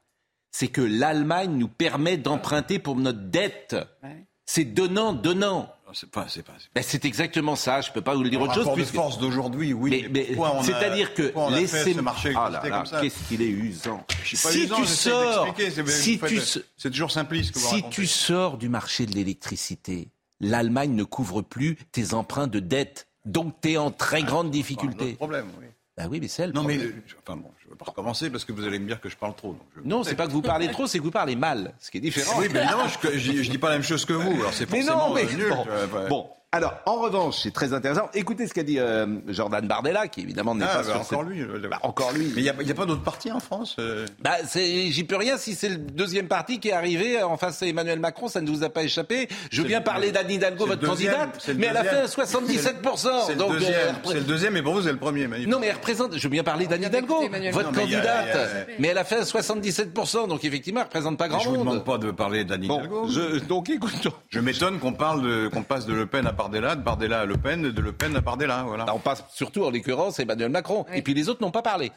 [0.52, 3.76] C'est que l'Allemagne nous permet d'emprunter pour notre dette.
[4.04, 4.26] Ouais.
[4.46, 5.72] C'est donnant, donnant.
[5.94, 6.54] C'est pas, c'est pas.
[6.60, 7.82] c'est- Ben, c'est exactement ça.
[7.82, 8.68] Je peux pas vous le dire Le autre chose.
[8.68, 9.90] de puisque- force d'aujourd'hui, oui.
[10.12, 12.70] Mais, mais a- c'est-à-dire que pourquoi on a fait laissez ce marché Ah là là,
[12.70, 14.06] comme ça qu'est-ce qu'il est usant.
[14.24, 15.56] Je suis pas si usant, tu sors,
[15.88, 17.96] si tu, s- C'est toujours simpliste que vous si racontez.
[17.96, 20.10] tu sors du marché de l'électricité,
[20.42, 23.08] l'Allemagne ne couvre plus tes emprunts de dette.
[23.26, 25.06] Donc tu es en très grande Enfin, un difficulté.
[25.06, 25.66] autre problème, oui.
[25.98, 26.94] Bah oui, mais c'est le Non, mais euh,
[27.26, 29.18] enfin bon, je ne veux pas recommencer parce que vous allez me dire que je
[29.18, 29.50] parle trop.
[29.50, 31.92] donc je- Non, c'est pas que vous parlez trop, c'est que vous parlez mal, ce
[31.92, 32.40] qui est différent.
[32.40, 34.32] Oui, mais évidemment, je, je dis pas la même chose que vous.
[34.40, 35.50] Alors c'est Mais forcément non, mais euh, nul.
[35.50, 35.66] bon.
[35.70, 36.08] euh, ouais.
[36.10, 38.10] Bon, alors en revanche, c'est très intéressant.
[38.14, 41.24] Écoutez ce qu'a dit euh, Jordan Bardella, qui évidemment n'est Ah, pas bah, sur encore
[41.26, 41.42] cette- lui.
[41.42, 42.32] euh, Bah, encore lui.
[42.36, 45.56] Mais il n'y a, pas d'autres partis en France euh, Bah, j'y peux rien si
[45.56, 48.64] c'est le deuxième parti qui est arrivé en face à Emmanuel Macron, ça ne vous
[48.64, 49.28] a pas échappé.
[49.52, 52.08] Je bien le- parler d'Anne Hidalgo, le votre deuxième, candidate, le mais elle a fait
[52.08, 53.10] 77%.
[53.26, 55.28] C'est le, donc, euh, deuxième, repré- c'est le deuxième, et pour vous, c'est le premier.
[55.28, 55.52] manifestement.
[55.56, 57.62] non, mais elle représente, je veux bien parler d'Anne Hidalgo, votre Macron.
[57.62, 60.46] Non, mais il y a- candidate, il y a- mais elle a fait 77%, donc
[60.46, 61.66] effectivement, elle représente pas grand Je vous monde.
[61.66, 63.02] demande pas de parler d'Anne Hidalgo.
[63.04, 66.34] Bon, je, donc écoute, Je m'étonne qu'on parle de, qu'on passe de Le Pen à
[66.38, 68.94] Bardella, de Bardella à Le Pen, de Le Pen à Bardella, voilà.
[68.96, 70.98] on passe surtout en l'occurrence Emmanuel Macron, Oui.
[71.00, 71.92] et puis les autres n'ont pas parlé.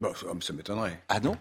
[0.00, 1.02] Bon, ça, ça m'étonnerait.
[1.08, 1.36] Ah non?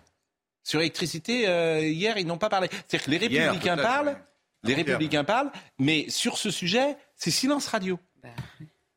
[0.63, 2.69] Sur l'électricité, euh, hier, ils n'ont pas parlé.
[2.87, 4.15] C'est-à-dire que les républicains parlent, ouais.
[4.63, 7.99] les républicains parlent, mais sur ce sujet, c'est silence radio.
[8.23, 8.29] Bah,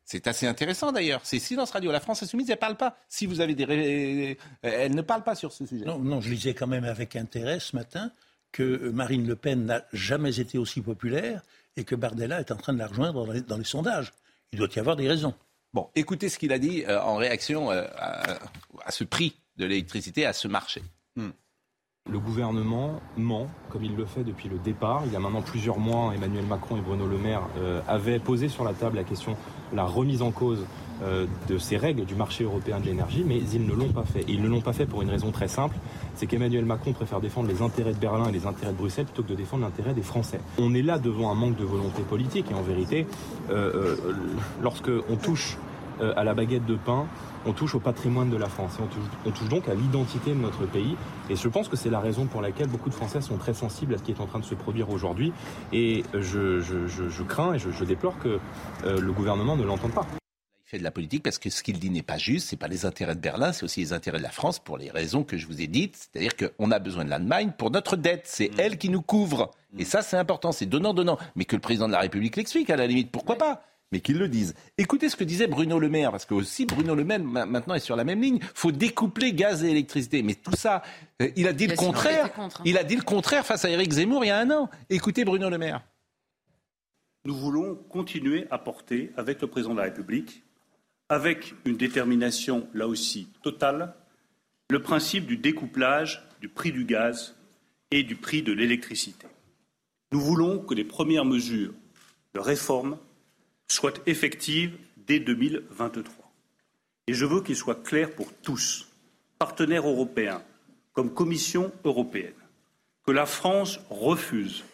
[0.05, 1.21] C'est assez intéressant d'ailleurs.
[1.25, 1.91] C'est silence radio.
[1.91, 2.97] La France insoumise, elle parle pas.
[3.09, 5.85] Si vous avez des, euh, elle ne parle pas sur ce sujet.
[5.85, 8.13] Non, non, je lisais quand même avec intérêt ce matin
[8.53, 11.43] que Marine Le Pen n'a jamais été aussi populaire
[11.77, 14.13] et que Bardella est en train de la rejoindre dans les, dans les sondages.
[14.53, 15.35] Il doit y avoir des raisons.
[15.75, 18.39] Bon, écoutez ce qu'il a dit euh, en réaction euh, à,
[18.85, 20.83] à ce prix de l'électricité, à ce marché.
[22.09, 25.03] Le gouvernement ment, comme il le fait depuis le départ.
[25.07, 28.49] Il y a maintenant plusieurs mois, Emmanuel Macron et Bruno Le Maire euh, avaient posé
[28.49, 29.37] sur la table la question
[29.73, 30.65] de la remise en cause euh,
[31.49, 34.25] de ces règles du marché européen de l'énergie, mais ils ne l'ont pas fait.
[34.29, 35.77] Ils ne l'ont pas fait pour une raison très simple,
[36.15, 39.23] c'est qu'Emmanuel Macron préfère défendre les intérêts de Berlin et les intérêts de Bruxelles plutôt
[39.23, 40.41] que de défendre l'intérêt des Français.
[40.59, 43.07] On est là devant un manque de volonté politique, et en vérité,
[43.51, 44.15] euh, euh,
[44.63, 45.59] lorsque on touche
[46.01, 47.07] euh, à la baguette de pain,
[47.47, 48.77] on touche au patrimoine de la France.
[48.83, 50.95] On, touche, on touche donc à l'identité de notre pays.
[51.31, 53.95] Et je pense que c'est la raison pour laquelle beaucoup de Français sont très sensibles
[53.95, 55.33] à ce qui est en train de se produire aujourd'hui.
[55.73, 58.39] Et je, crains et je, déplore que
[58.85, 60.07] euh, le gouvernement ne l'entende pas.
[60.67, 62.67] Il fait de la politique parce que ce qu'il dit n'est pas juste, c'est pas
[62.67, 65.37] les intérêts de Berlin, c'est aussi les intérêts de la France pour les raisons que
[65.37, 65.95] je vous ai dites.
[66.13, 68.23] C'est-à-dire qu'on a besoin de l'Allemagne pour notre dette.
[68.25, 69.53] C'est elle qui nous couvre.
[69.79, 70.51] Et ça, c'est important.
[70.51, 71.19] C'est donnant-donnant.
[71.37, 73.63] Mais que le président de la République l'explique, à la limite, pourquoi pas?
[73.93, 74.55] Mais qu'ils le disent.
[74.77, 77.77] Écoutez ce que disait Bruno Le Maire, parce que aussi Bruno Le Maire ma- maintenant
[77.77, 78.41] est sur la même ligne.
[78.53, 80.25] faut découpler gaz et électricité.
[80.25, 80.83] Mais tout ça,
[81.23, 82.33] euh, il a dit Il le contraire.
[82.33, 82.65] contre, hein.
[82.67, 84.69] Il a dit le contraire face à Éric Zemmour il y a un an.
[84.91, 85.83] Écoutez Bruno Le Maire.
[87.25, 90.43] Nous voulons continuer à porter avec le président de la République,
[91.09, 93.95] avec une détermination là aussi totale,
[94.71, 97.35] le principe du découplage du prix du gaz
[97.91, 99.27] et du prix de l'électricité.
[100.13, 101.75] Nous voulons que les premières mesures
[102.35, 102.99] de réforme
[103.69, 106.33] soient effectives dès 2023.
[107.07, 108.89] Et je veux qu'il soit clair pour tous,
[109.39, 110.43] partenaires européens
[110.93, 112.33] comme Commission européenne,
[113.07, 114.65] que la France refuse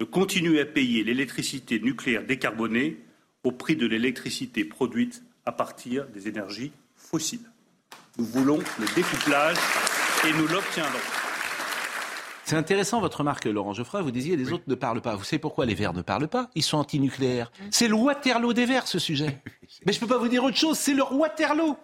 [0.00, 2.98] de continuer à payer l'électricité nucléaire décarbonée
[3.44, 7.50] au prix de l'électricité produite à partir des énergies fossiles.
[8.18, 9.56] Nous voulons le découplage
[10.26, 10.98] et nous l'obtiendrons.
[12.44, 14.02] C'est intéressant votre remarque, Laurent Geoffroy.
[14.02, 15.14] Vous disiez les autres ne parlent pas.
[15.14, 16.50] Vous savez pourquoi les Verts ne parlent pas?
[16.54, 17.50] Ils sont antinucléaires.
[17.70, 19.40] C'est le Waterloo des Verts, ce sujet.
[19.86, 20.76] Mais je ne peux pas vous dire autre chose.
[20.76, 21.76] C'est leur Waterloo.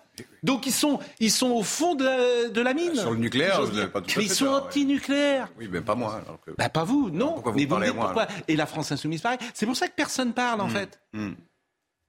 [0.43, 2.95] Donc ils sont, ils sont au fond de la, de la mine.
[2.97, 5.49] Sur le nucléaire, vous n'avez pas tout à Mais ils fait sont antinucléaires.
[5.59, 6.21] Oui, mais pas moi.
[6.27, 7.33] alors que- Bah, pas vous, non.
[7.35, 9.23] Pourquoi vous Mais vous me parlez à dites moi, pourquoi alors Et la France insoumise,
[9.23, 9.39] pareil.
[9.55, 11.01] C'est pour ça que personne parle, en fait.
[11.13, 11.33] Hmm.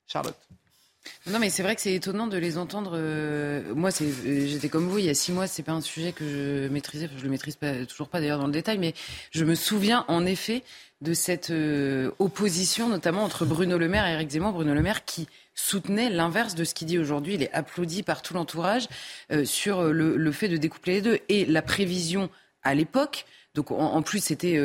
[0.08, 0.36] Charlotte.
[1.28, 2.92] Non, mais c'est vrai que c'est étonnant de les entendre.
[2.96, 5.48] euh, moi, c'est, euh, j'étais comme vous il y a six mois.
[5.48, 7.06] C'est pas un sujet que je maîtrisais.
[7.06, 8.94] Enfin, je le maîtrise pas, toujours pas d'ailleurs dans le détail, mais
[9.32, 10.64] je me souviens en effet
[11.02, 14.54] de cette euh, opposition, notamment entre Bruno Le Maire et Éric Zemmour.
[14.54, 17.36] Bruno Le Maire qui soutenait l'inverse de ce qu'il dit aujourd'hui.
[17.36, 18.88] Il est applaudi par tout l'entourage
[19.44, 22.30] sur le, fait de découpler les deux et la prévision
[22.64, 23.26] à l'époque.
[23.56, 24.58] Donc en, plus, c'était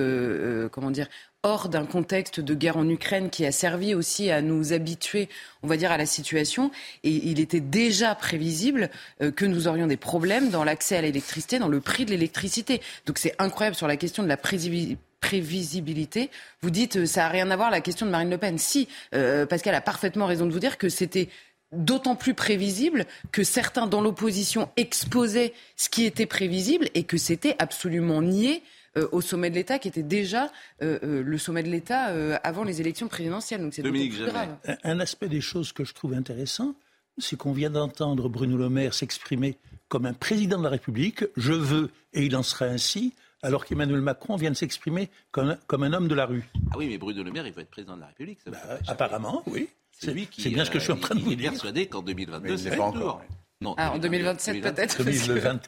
[0.70, 1.08] comment dire
[1.44, 5.28] hors d'un contexte de guerre en Ukraine qui a servi aussi à nous habituer,
[5.62, 6.70] on va dire, à la situation.
[7.04, 8.90] Et il était déjà prévisible
[9.22, 12.80] euh, que nous aurions des problèmes dans l'accès à l'électricité, dans le prix de l'électricité.
[13.06, 16.30] Donc c'est incroyable sur la question de la prévisi- prévisibilité.
[16.62, 18.58] Vous dites euh, ça n'a rien à voir la question de Marine Le Pen.
[18.58, 21.28] Si, euh, Pascal a parfaitement raison de vous dire que c'était
[21.72, 27.56] d'autant plus prévisible que certains dans l'opposition exposaient ce qui était prévisible et que c'était
[27.58, 28.62] absolument nié
[28.96, 30.50] euh, au sommet de l'État, qui était déjà
[30.82, 33.60] euh, euh, le sommet de l'État euh, avant les élections présidentielles.
[33.60, 34.56] Donc c'est Dominique plus grave.
[34.66, 36.74] Un- Un aspect des choses que je trouve intéressant,
[37.18, 39.56] c'est qu'on vient d'entendre Bruno Le Maire s'exprimer
[39.88, 44.00] comme un président de la République, je veux, et il en sera ainsi, alors qu'Emmanuel
[44.00, 46.44] Macron vient de s'exprimer comme, un- comme un homme de la rue.
[46.72, 48.38] Ah oui, mais Bruno Le Maire, il veut être président de la République.
[48.44, 48.84] ça échapper.
[48.90, 49.68] Apparemment, oui.
[49.96, 50.42] C'est lui qui.
[50.42, 51.50] c'est bien ce que je suis en train de il vous est dire.
[51.52, 53.22] persuadé qu'en 2022, Mais il c'est pas encore.
[53.60, 54.74] Non, Ah, en 2027 peut-être.
[54.74, 55.60] parce que- 2020.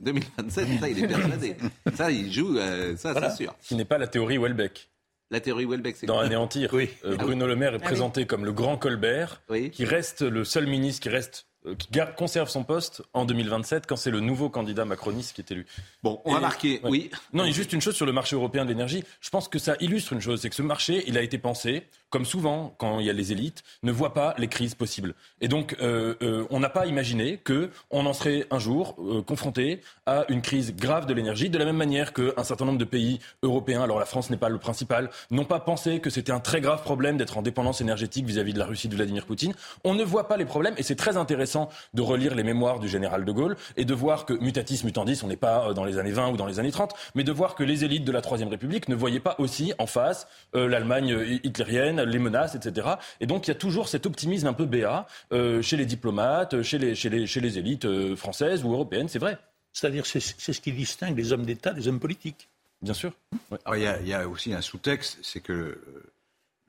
[0.00, 1.56] 2027, ça, il est persuadé.
[1.94, 3.30] ça, il joue, euh, ça, Voilà.
[3.30, 3.54] c'est sûr.
[3.62, 4.90] Qui n'est pas la théorie Welbeck.
[5.30, 6.90] La théorie Welbeck, c'est Dans quoi Anéantir, Oui.
[7.04, 7.86] euh, Bruno Le Maire est Ah oui.
[7.86, 9.70] présenté comme le grand Colbert, Oui.
[9.70, 13.86] qui reste le seul ministre qui reste euh, qui garde- conserve son poste en 2027
[13.86, 15.64] quand c'est le nouveau candidat macroniste qui est élu.
[16.02, 16.78] Bon, on va marquer.
[16.84, 16.90] ouais.
[16.90, 17.10] Oui.
[17.32, 19.02] Non, et juste une chose sur le marché européen de l'énergie.
[19.22, 21.84] Je pense que ça illustre une chose, c'est que ce marché, il a été pensé,
[22.14, 25.16] comme souvent quand il y a les élites, ne voit pas les crises possibles.
[25.40, 29.20] Et donc, euh, euh, on n'a pas imaginé que on en serait un jour euh,
[29.20, 32.84] confronté à une crise grave de l'énergie, de la même manière qu'un certain nombre de
[32.84, 36.38] pays européens, alors la France n'est pas le principal, n'ont pas pensé que c'était un
[36.38, 39.52] très grave problème d'être en dépendance énergétique vis-à-vis de la Russie de Vladimir Poutine.
[39.82, 42.88] On ne voit pas les problèmes, et c'est très intéressant de relire les mémoires du
[42.88, 46.12] général de Gaulle et de voir que mutatis mutandis, on n'est pas dans les années
[46.12, 48.50] 20 ou dans les années 30, mais de voir que les élites de la Troisième
[48.50, 52.88] République ne voyaient pas aussi en face l'Allemagne hitlérienne, les menaces, etc.
[53.20, 56.62] Et donc il y a toujours cet optimisme un peu béat euh, chez les diplomates,
[56.62, 59.38] chez les, chez les, chez les élites euh, françaises ou européennes, c'est vrai.
[59.72, 62.48] C'est-à-dire c'est c'est ce qui distingue les hommes d'État des hommes politiques.
[62.82, 63.12] Bien sûr.
[63.50, 63.58] Ouais.
[63.64, 66.12] Alors, Il y, a, il y a aussi un sous-texte, c'est que euh,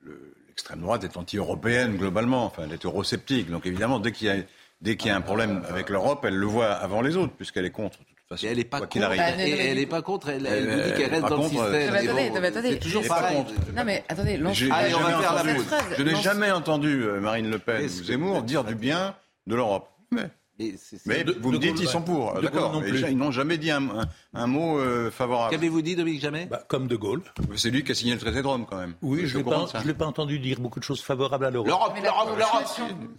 [0.02, 3.50] le- l'extrême droite est anti-européenne globalement, enfin elle est eurosceptique.
[3.50, 4.36] Donc évidemment, dès qu'il y a,
[4.80, 7.66] dès qu'il y a un problème avec l'Europe, elle le voit avant les autres, puisqu'elle
[7.66, 7.98] est contre.
[8.28, 9.20] Façon, Et elle n'est pas quoi qu'il contre.
[9.20, 9.40] arrive.
[9.46, 10.28] Et elle n'est pas contre.
[10.30, 11.70] Elle, elle Elle- vous dit elle qu'elle est reste dans le système.
[11.70, 12.70] Mais Mais attendez, bon, non, mais attendez.
[12.72, 13.36] C'est toujours Elle pas pareil.
[13.36, 13.52] contre.
[13.76, 15.64] Non mais attendez, Allez, on va faire la pause.
[15.96, 19.14] Je n'ai jamais entendu euh, Marine Le Pen ou Zemmour dire du bien
[19.46, 19.88] de l'Europe.
[20.10, 20.22] Mais,
[20.58, 22.40] Mais c'est- c'est- mais De- vous me dites qu'ils sont pour.
[22.40, 22.82] D'accord.
[22.84, 25.50] Ils n'ont jamais dit un, un- un mot euh, favorable.
[25.52, 27.22] Qu'avez-vous dit, Dominique Jamais Bah, comme De Gaulle.
[27.56, 28.94] C'est lui qui a signé le traité de Rome quand même.
[29.02, 31.02] Oui, je ne l'ai pas, de ça je l'ai pas entendu dire beaucoup de choses
[31.02, 31.68] favorables à l'Europe.
[31.68, 32.64] L'Europe, l'Europe, l'Europe.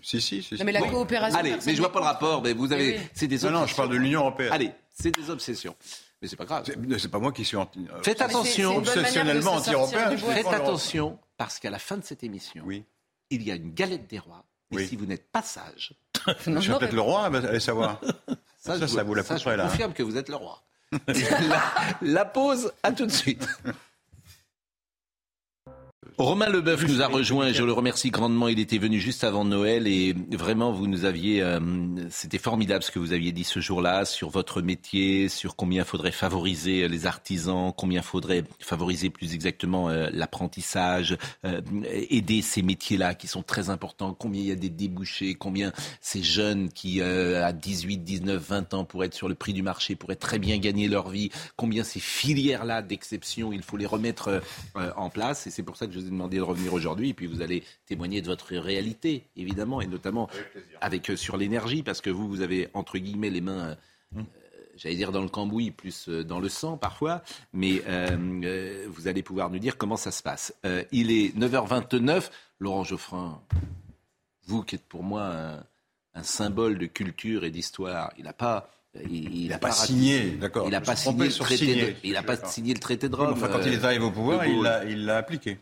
[0.01, 0.55] Si, si, si.
[0.55, 1.39] Non, mais la coopération.
[1.39, 2.41] Allez, mais je vois pas le rapport.
[2.41, 4.49] Mais vous avez, Oui, c'est des Non, non, je parle de l'Union européenne.
[4.51, 5.75] Allez, c'est des obsessions.
[6.21, 6.63] Mais c'est pas grave.
[6.65, 7.87] C'est c'est pas moi qui suis anti.
[7.91, 8.77] euh, Faites Mais c'est- c'est attention.
[8.77, 10.17] Obsessionnellement anti-européen.
[10.17, 12.83] Faites attention parce qu'à la fin de cette émission, Oui.
[13.29, 14.43] il y a une galette des rois.
[14.71, 14.87] Et Oui.
[14.87, 15.93] si vous n'êtes pas sage,
[16.47, 18.01] Non, Je suis peut-être le roi, allez savoir.
[18.57, 19.69] ça, Ça, je ça vous la ça, je vous là, hein.
[19.69, 20.61] confirme que vous êtes le roi.
[21.07, 21.61] la,
[22.01, 23.47] la pause, à tout de suite.
[26.19, 28.47] Romain Leboeuf nous a rejoint et je le remercie grandement.
[28.47, 31.59] Il était venu juste avant Noël et vraiment vous nous aviez, euh,
[32.09, 36.11] c'était formidable ce que vous aviez dit ce jour-là sur votre métier, sur combien faudrait
[36.11, 43.27] favoriser les artisans, combien faudrait favoriser plus exactement euh, l'apprentissage, euh, aider ces métiers-là qui
[43.27, 47.53] sont très importants, combien il y a des débouchés, combien ces jeunes qui euh, à
[47.53, 50.87] 18, 19, 20 ans pourraient être sur le prix du marché, pourraient très bien gagner
[50.87, 54.41] leur vie, combien ces filières-là d'exception, il faut les remettre
[54.77, 55.45] euh, en place.
[55.45, 57.41] Et c'est pour ça que je vous ai demandé de revenir aujourd'hui et puis vous
[57.41, 60.29] allez témoigner de votre réalité évidemment et notamment
[60.81, 63.75] avec, euh, sur l'énergie parce que vous vous avez entre guillemets les mains
[64.15, 64.21] euh,
[64.75, 69.23] j'allais dire dans le cambouis, plus euh, dans le sang parfois, mais euh, vous allez
[69.23, 70.53] pouvoir nous dire comment ça se passe.
[70.65, 72.29] Euh, il est 9h29.
[72.59, 73.41] Laurent Geoffrin,
[74.45, 75.63] vous qui êtes pour moi un,
[76.15, 78.69] un symbole de culture et d'histoire, il n'a pas.
[79.09, 80.65] Il, il a pas signé, d'accord.
[80.67, 81.75] Il n'a pas signé le traité.
[81.75, 82.51] De, il n'a pas D'accord.
[82.51, 83.37] signé le traité de Oui, mais Rome.
[83.43, 85.59] enfin, quand il est arrivé au pouvoir, il l'a appliqué.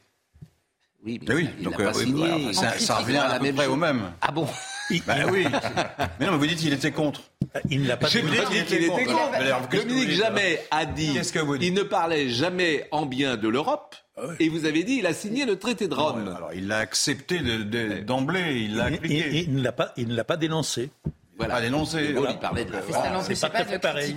[1.05, 2.31] Oui, Ben oui, il donc pas euh, oui, signé.
[2.49, 4.01] enfin, ça, ça revient critiquant à la peu même près au même.
[4.21, 4.47] Ah bon
[5.07, 5.45] Ben oui.
[6.19, 7.21] Mais non, mais vous dites qu'il était contre.
[7.69, 8.21] Il ne l'a pas dit.
[8.21, 9.31] qu'il était contre.
[9.31, 13.05] Mais alors, Dominique Jamais a dit Qu'est-ce que vous dites il ne parlait jamais en
[13.05, 13.95] bien de l'Europe.
[14.39, 16.33] Et vous avez dit il a signé le traité de Rome.
[16.35, 19.27] Alors, il l'a accepté de- de- d'emblée, il l'a Il, appliqué.
[19.29, 20.89] il- il ne l'a pas, il ne l'a pas dénoncé.
[21.37, 21.55] Voilà.
[21.55, 21.97] Pas dénoncé.
[22.13, 22.31] Gaulle, voilà.
[22.31, 22.71] il parlait de.
[22.71, 23.09] Ça voilà.
[23.11, 24.15] n'empêche pas pas, à de pareil.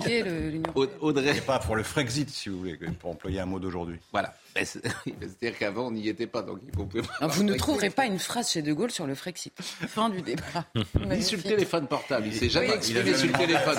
[1.01, 1.33] Audrey.
[1.33, 3.97] C'est pas pour le Frexit, si vous voulez, pour employer un mot d'aujourd'hui.
[4.13, 4.33] Voilà.
[4.55, 8.49] C'est- C'est-à-dire qu'avant, on n'y était pas, donc il Vous ne trouverez pas une phrase
[8.51, 9.53] chez De Gaulle sur le Frexit.
[9.61, 10.65] Fin du débat.
[11.07, 12.27] Ni sur le téléphone portable.
[12.27, 13.77] Il s'est jamais Oui, exprimé il a sur le téléphone.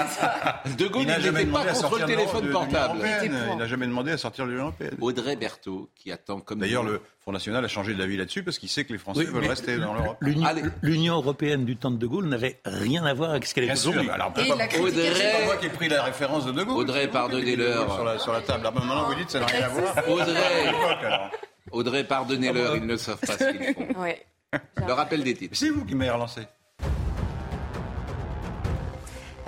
[0.78, 2.40] De Gaulle, Il n'a il jamais n'était demandé pas à contre sortir le de téléphone
[2.42, 2.94] de l'Union portable.
[2.98, 3.20] européenne.
[3.46, 3.52] Il.
[3.52, 4.96] Il n'a jamais demandé à sortir de l'Union européenne.
[5.00, 8.68] Audrey Berthaud, qui attend comme D'ailleurs, le Front National a changé d'avis là-dessus parce qu'il
[8.70, 10.16] sait que les Français Oui, veulent rester dans l'Europe.
[10.83, 13.72] L'Union européenne du temps de De Gaulle n'avait rien à voir avec ce qu'elle est
[13.72, 14.09] aujourd'hui.
[14.09, 16.76] Alors, il pas Audrey, moi qui ai pris la référence de De Gaulle.
[16.78, 18.20] Audrey, De pardonnez-leur.
[18.20, 18.64] Sur la, table.
[18.64, 19.94] Maintenant, vous dites que ça n'a rien à voir.
[20.09, 20.59] Audrey.
[21.72, 23.88] Audrey, pardonnez-leur, ils ne savent pas ce qu'ils font.
[24.00, 24.24] Ouais.
[24.84, 25.56] Le rappel des titres.
[25.56, 26.40] C'est vous qui m'avez relancé.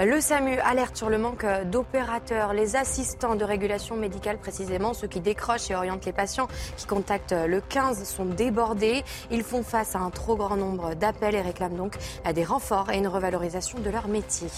[0.04, 5.20] Le SAMU alerte sur le manque d'opérateurs, les assistants de régulation médicale précisément, ceux qui
[5.20, 9.04] décrochent et orientent les patients qui contactent le 15 sont débordés.
[9.30, 12.90] Ils font face à un trop grand nombre d'appels et réclament donc à des renforts
[12.90, 14.48] et une revalorisation de leur métier.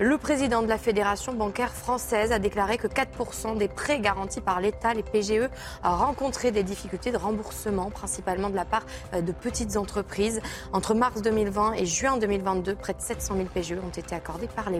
[0.00, 4.60] Le président de la Fédération bancaire française a déclaré que 4% des prêts garantis par
[4.60, 5.48] l'État, les PGE,
[5.82, 10.42] a rencontré des difficultés de remboursement, principalement de la part de petites entreprises.
[10.74, 14.73] Entre mars 2020 et juin 2022, près de 700 000 PGE ont été accordés par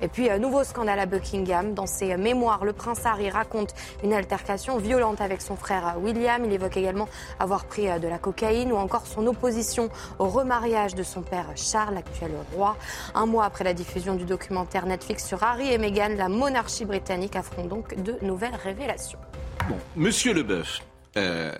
[0.00, 1.74] Et puis, un nouveau scandale à Buckingham.
[1.74, 6.44] Dans ses mémoires, le prince Harry raconte une altercation violente avec son frère William.
[6.44, 11.02] Il évoque également avoir pris de la cocaïne ou encore son opposition au remariage de
[11.02, 12.76] son père Charles, actuel roi.
[13.14, 17.36] Un mois après la diffusion du documentaire Netflix sur Harry et Meghan, la monarchie britannique
[17.36, 19.18] affronte donc de nouvelles révélations.
[19.96, 20.82] Monsieur Leboeuf,
[21.16, 21.52] euh,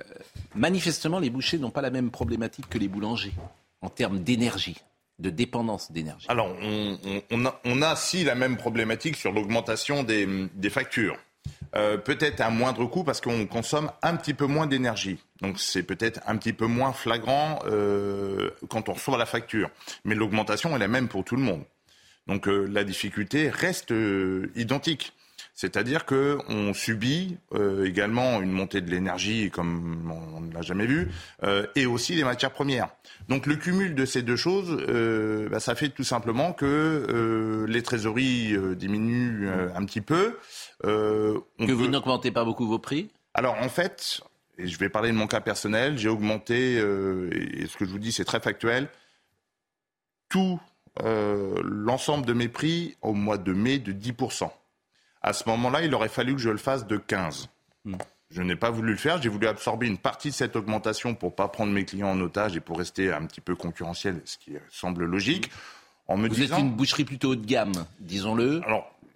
[0.54, 3.32] manifestement, les bouchers n'ont pas la même problématique que les boulangers
[3.80, 4.76] en termes d'énergie,
[5.18, 6.26] de dépendance d'énergie.
[6.28, 6.98] Alors, on,
[7.30, 11.16] on- a, on si la même problématique sur l'augmentation des, factures.
[11.74, 15.18] Euh, peut-être à moindre coût parce qu'on consomme un petit peu moins d'énergie.
[15.40, 19.70] Donc c'est peut-être un petit peu moins flagrant euh, quand on reçoit la facture.
[20.04, 21.64] Mais l'augmentation est la même pour tout le monde.
[22.26, 23.92] Donc euh, la difficulté reste
[24.54, 25.12] identique.
[25.54, 30.86] C'est-à-dire que on subit euh, également une montée de l'énergie comme on ne l'a jamais
[30.86, 31.10] vu,
[31.42, 32.88] euh, et aussi des matières premières.
[33.28, 37.82] Donc le cumul de ces deux choses, euh, bah, ça fait tout simplement que les
[37.82, 40.38] trésoreries diminuent un petit peu.
[40.84, 43.10] On Que vous n'augmentez pas beaucoup vos prix?
[43.34, 44.22] Alors en fait,
[44.58, 47.98] et je vais parler de mon cas personnel, j'ai augmenté, et ce que je vous
[47.98, 48.88] dis c'est très factuel,
[50.30, 50.58] tout
[51.04, 54.50] l'ensemble de mes prix au mois de mai de 10%.
[55.22, 57.46] À ce moment-là, il aurait fallu que je le fasse de 15%.
[58.30, 61.34] Je n'ai pas voulu le faire, j'ai voulu absorber une partie de cette augmentation pour
[61.34, 64.52] pas prendre mes clients en otage et pour rester un petit peu concurrentiel, ce qui
[64.70, 65.50] semble logique.
[66.08, 68.62] En me Vous disant, êtes une boucherie plutôt haut de gamme, disons-le.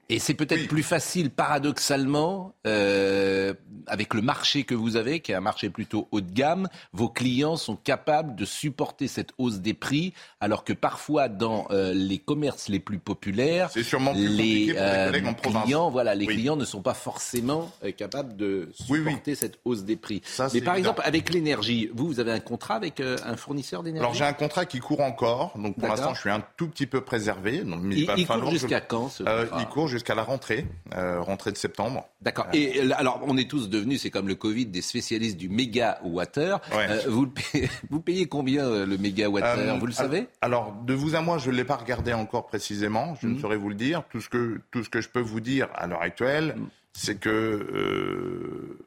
[0.08, 3.54] Et c'est peut-être plus facile, paradoxalement, euh,
[3.88, 7.08] avec le marché que vous avez, qui est un marché plutôt haut de gamme, vos
[7.08, 12.18] clients sont capables de supporter cette hausse des prix, alors que parfois dans euh, les
[12.18, 15.64] commerces les plus populaires, sûrement plus les les euh, en province.
[15.64, 19.96] clients, voilà, les clients ne sont pas forcément euh, capables de supporter cette hausse des
[19.96, 20.22] prix.
[20.38, 20.74] Mais par évident.
[20.76, 24.04] exemple, avec l'énergie, vous, vous avez un contrat avec euh, un fournisseur d'énergie?
[24.04, 26.86] Alors j'ai un contrat qui court encore, donc pour l'instant je suis un tout petit
[26.86, 27.64] peu préservé.
[27.64, 29.60] Donc, mais Il- va il falloir court je- jusqu'à quand, ce Euh, contrat?
[29.60, 32.08] Il court jusqu'à la rentrée, euh, rentrée de septembre.
[32.22, 32.46] D'accord.
[32.52, 36.60] Et euh, alors, on est tous devenus, c'est comme le Covid, des spécialistes du mégawatt-heure.
[36.72, 40.28] Euh, vous, payez, vous payez combien le mégawattheure Euh, Vous le savez?
[40.40, 43.14] Alors, de vous à moi, je ne l'ai pas regardé encore précisément.
[43.20, 43.34] Je Mhm.
[43.34, 44.02] ne saurais vous le dire.
[44.10, 46.68] Tout ce que, tout ce que je peux vous dire à l'heure actuelle, Mhm.
[46.92, 48.78] c'est que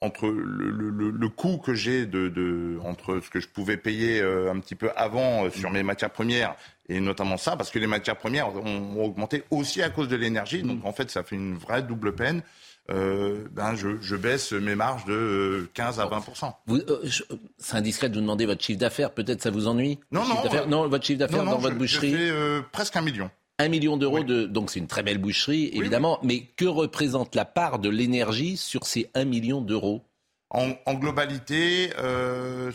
[0.00, 3.76] entre le, le- le- le coût que j'ai de, de- entre ce que je pouvais
[3.76, 6.54] payer euh, un petit peu avant euh, sur mes matières premières
[6.88, 8.64] et notamment ça, parce que les matières premières ont,
[8.96, 10.62] ont augmenté aussi à cause de l'énergie.
[10.62, 12.42] Donc en fait, ça fait une vraie double peine.
[12.90, 16.24] Euh, ben je, je baisse mes marges de euh, 15 à 20
[16.66, 17.22] Vous, euh, je-
[17.58, 19.10] C'est indiscret de vous demander votre chiffre d'affaires.
[19.12, 22.12] Peut-être ça vous ennuie Non, non, euh, non, votre chiffre d'affaires non, dans votre boucherie
[22.12, 23.30] je fais, presque un million.
[23.58, 24.44] Un million d'euros de.
[24.44, 26.18] Donc c'est une très belle boucherie, évidemment.
[26.22, 30.02] Mais que représente la part de l'énergie sur ces 1 million d'euros?
[30.50, 32.70] En, en globalité, euh,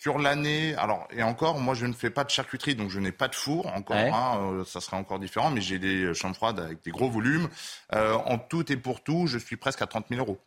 [0.00, 3.12] sur l'année, alors et encore, moi je ne fais pas de charcuterie, donc je n'ai
[3.12, 3.96] pas de four encore.
[3.96, 4.10] Ouais.
[4.12, 7.48] hein, euh, ça serait encore différent, mais j'ai des chambres froides avec des gros volumes.
[7.94, 10.38] Euh, en tout et pour tout, je suis presque à 30 000 euros.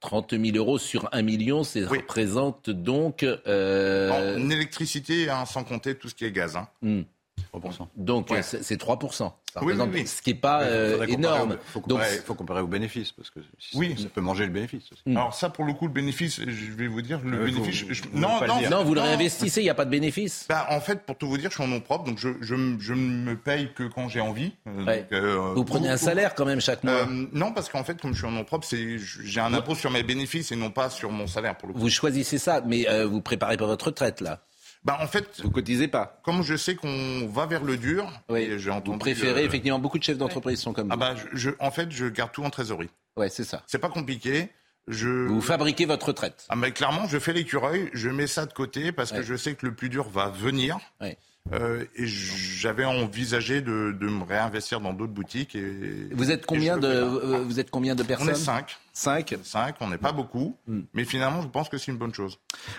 [0.00, 3.22] 30 000 euros sur 1 million, ça représente donc...
[3.22, 6.56] euh, En électricité, hein, sans compter tout ce qui est gaz.
[6.56, 6.68] Hein.
[6.80, 7.02] hmm.
[7.52, 7.88] 3%.
[7.96, 9.32] Donc c'est c'est 3%.
[9.52, 10.06] Ça Oui, représente- oui, oui.
[10.06, 11.52] Ce qui n'est pas euh, énorme.
[11.52, 13.94] au- faut Donc, comparer, faut comparer aux bénéfices, parce que si Oui.
[13.96, 15.02] ça, ça peut manger le bénéfice aussi.
[15.06, 15.16] Hmm.
[15.16, 17.84] Alors ça, pour le coup, le bénéfice, je vais vous dire, le faut- bénéfice...
[17.88, 18.28] je- non,
[18.70, 20.46] non, vous le réinvestissez, il n'y a pas de bénéfice.
[20.48, 22.94] Bah, en fait, pour tout vous dire, je suis en nom propre, donc je, ne
[22.94, 24.52] me paye que quand j'ai envie.
[24.68, 25.00] Euh, Ouais.
[25.02, 26.92] donc, euh, Vous prenez un salaire quand même chaque mois.
[26.92, 29.74] Euh, non, parce qu'en fait, comme je suis en nom propre, c'est j'ai un impôt
[29.74, 31.80] sur mes bénéfices et non pas sur mon salaire pour le coup.
[31.80, 34.44] Vous choisissez ça, mais euh, vous préparez pas votre retraite là.
[34.82, 36.20] Bah, en fait, Vous cotisez pas.
[36.24, 38.40] comme je sais qu'on va vers le dur, Oui.
[38.40, 38.92] et j'ai entendu.
[38.92, 40.92] Vous préférez euh, effectivement beaucoup de chefs d'entreprise sont comme vous.
[40.94, 42.88] Ah bah, je, je- en fait, je garde tout en trésorerie.
[43.16, 43.62] Ouais, c'est ça.
[43.66, 44.48] C'est pas compliqué.
[44.88, 45.08] Je.
[45.26, 46.46] Vous fabriquez votre retraite.
[46.48, 49.18] Ah mais clairement, je fais l'écureuil, je mets ça de côté parce Ouais.
[49.18, 50.78] que je sais que le plus dur va venir.
[51.00, 51.18] Ouais.
[51.52, 55.56] Euh, et j'avais envisagé de, de me réinvestir dans d'autres boutiques.
[55.56, 58.76] Et, Vous êtes combien de euh, vous êtes combien de On personnes est cinq.
[58.92, 59.34] Cinq.
[59.42, 60.82] Cinq, on n'est pas beaucoup, Hmm.
[60.94, 62.38] mais finalement, je pense que c'est une bonne chose.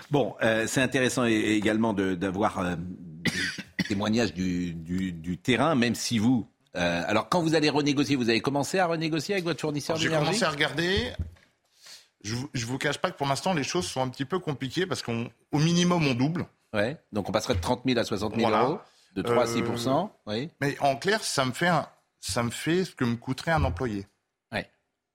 [0.09, 2.75] Bon, euh, c'est intéressant également de- d'avoir euh,
[3.77, 6.47] des témoignages du, du- du terrain, même si vous.
[6.77, 10.05] euh, alors, quand vous allez renégocier, vous avez commencé à renégocier avec votre fournisseur J'ai
[10.07, 11.11] d'énergie commencé à regarder.
[12.23, 14.39] Je, vous- je vous cache pas que pour l'instant, les choses sont un petit peu
[14.39, 16.45] compliquées parce qu'au minimum, on double.
[16.73, 16.97] Ouais.
[17.11, 18.63] Donc, on passerait de 30 000 à 60 000 Voilà.
[18.65, 18.79] euros,
[19.15, 19.89] de 3 à Euh, 6
[20.27, 20.49] Oui.
[20.61, 21.87] Mais en clair, ça me fait, un-
[22.19, 24.07] ça me fait ce que me coûterait un employé.
[24.51, 24.69] Ouais.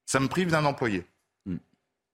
[0.05, 1.07] Ça me prive d'un employé.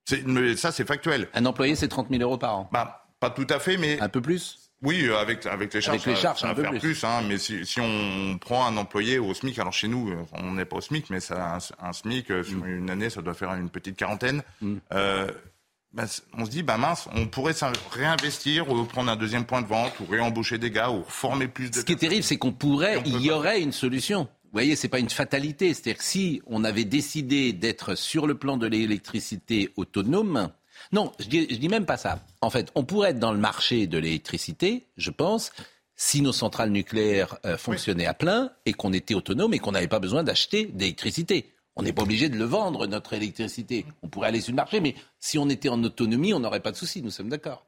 [0.04, 1.28] C'est- mais ça, c'est factuel.
[1.34, 2.68] Un employé, c'est 30 000 euros par an.
[2.72, 5.94] Bah, pas tout à fait, mais Un peu plus oui, euh, avec, avec les charges,
[5.98, 6.80] Avec les ça- charges, ça un va peu faire plus.
[6.80, 7.04] plus.
[7.04, 10.54] hein, mais si, si on prend un employé au SMIC, alors chez nous, euh, on
[10.54, 12.66] n'est pas au SMIC, mais ça, un, un SMIC euh, sur Hmm.
[12.78, 14.42] une année, ça doit faire une petite quarantaine.
[14.92, 15.30] Euh,
[16.06, 17.54] c- on se dit, bah mince, on pourrait
[17.90, 21.70] réinvestir ou prendre un deuxième point de vente ou réembaucher des gars ou former plus
[21.70, 23.34] de Ce qui est terrible, c'est qu'on pourrait, on il y pas.
[23.36, 24.22] aurait une solution.
[24.44, 25.72] Vous voyez, c'est pas une fatalité.
[25.74, 30.50] C'est-à-dire que si on avait décidé d'être sur le plan de l'électricité autonome,
[30.92, 32.20] non, je dis, je dis même pas ça.
[32.40, 35.52] En fait, on pourrait être dans le marché de l'électricité, je pense,
[35.96, 39.88] si nos centrales nucléaires euh, fonctionnaient à plein et qu'on était autonome et qu'on n'avait
[39.88, 41.52] pas besoin d'acheter d'électricité.
[41.76, 43.86] On n'est pas obligé de le vendre, notre électricité.
[44.02, 46.70] On pourrait aller sur le marché, mais si on était en autonomie, on n'aurait pas
[46.72, 47.64] de souci, nous sommes d'accord.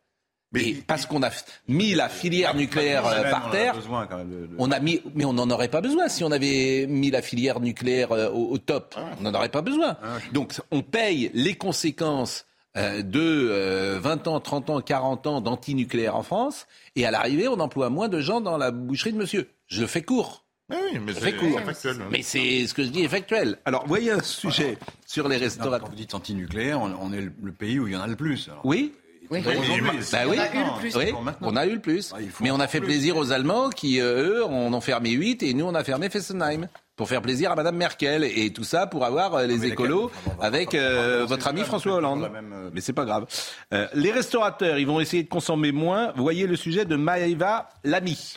[0.53, 1.31] Mais parce qu'on a
[1.67, 5.01] mis la filière nucléaire euh, par terre, besoin quand même de- de- on a mis,
[5.15, 8.51] mais on n'en aurait pas besoin si on avait mis la filière nucléaire euh, au,
[8.53, 8.95] au top.
[9.19, 9.97] On n'en aurait pas besoin.
[10.33, 16.15] Donc on paye les conséquences euh, de euh, 20 ans, 30 ans, 40 ans d'antinucléaire
[16.15, 19.49] en France, et à l'arrivée, on emploie moins de gens dans la boucherie de monsieur.
[19.67, 20.44] Je le fais court.
[20.71, 21.97] Oui, oui, mais c'est factuel.
[22.11, 23.59] Mais c'est ce que je dis est factuel.
[23.67, 25.81] Alors, voyez un sujet sur les restaurateurs.
[25.81, 28.07] quand vous dites anti-nucléaire, on, on est le, le pays où il y en a
[28.07, 28.49] le plus.
[28.49, 28.63] alors.
[28.65, 28.95] Oui
[29.31, 29.43] Oui.
[29.47, 29.83] Oui, aujourd'hui.
[29.83, 30.97] mais- Bah oui, On a eu le plus.
[30.97, 31.49] Oui, Pour maintenant.
[31.51, 32.13] on a eu le plus.
[32.15, 32.87] Ah, Mais on a fait plus.
[32.89, 36.09] plaisir aux Allemands qui, euh, eux, en ont fermé 8 et nous, on a fermé
[36.09, 36.69] Fessenheim.
[36.97, 40.13] Pour faire plaisir à Madame Merkel et tout ça pour avoir euh, les mais écolos
[40.41, 42.23] avec euh, votre ami François Hollande.
[42.23, 43.27] la même, Mais c'est pas grave.
[43.73, 46.13] Euh, les restaurateurs, ils vont essayer de consommer moins.
[46.17, 48.35] Voyez le sujet de Maëva Lamy.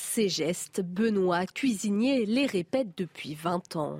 [0.00, 3.98] Ces gestes, Benoît, cuisinier, les répète depuis 20 ans.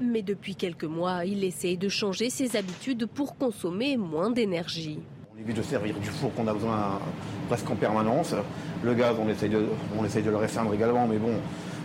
[0.00, 5.00] Mais depuis quelques mois, il essaye de changer ses habitudes pour consommer moins d'énergie.
[5.34, 7.00] On évite de servir du four qu'on a besoin
[7.48, 8.34] presque en permanence.
[8.82, 9.66] Le gaz, on essaye de,
[9.98, 11.34] on de le restreindre également, mais bon,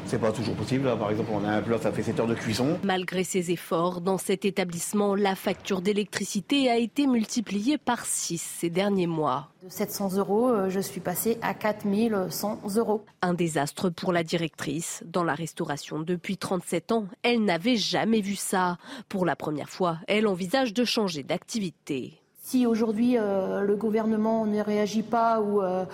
[0.10, 0.86] c'est pas toujours possible.
[0.86, 2.80] Là, par exemple, on a un plat, ça fait 7 heures de cuisson.
[2.84, 8.70] Malgré ses efforts, dans cet établissement, la facture d'électricité a été multipliée par 6 ces
[8.72, 9.50] derniers mois.
[9.64, 13.06] De 700 euros, euh, je suis passée à 4100 euros.
[13.22, 15.04] Un désastre pour la directrice.
[15.06, 18.78] Dans la restauration depuis 37 ans, elle n'avait jamais vu ça.
[19.10, 22.20] Pour la première fois, elle envisage de changer d'activité.
[22.42, 25.86] Si aujourd'hui euh, le gouvernement ne réagit pas ou euh,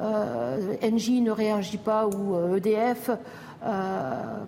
[0.00, 3.16] euh, Engie ne réagit pas ou euh, EDF, euh,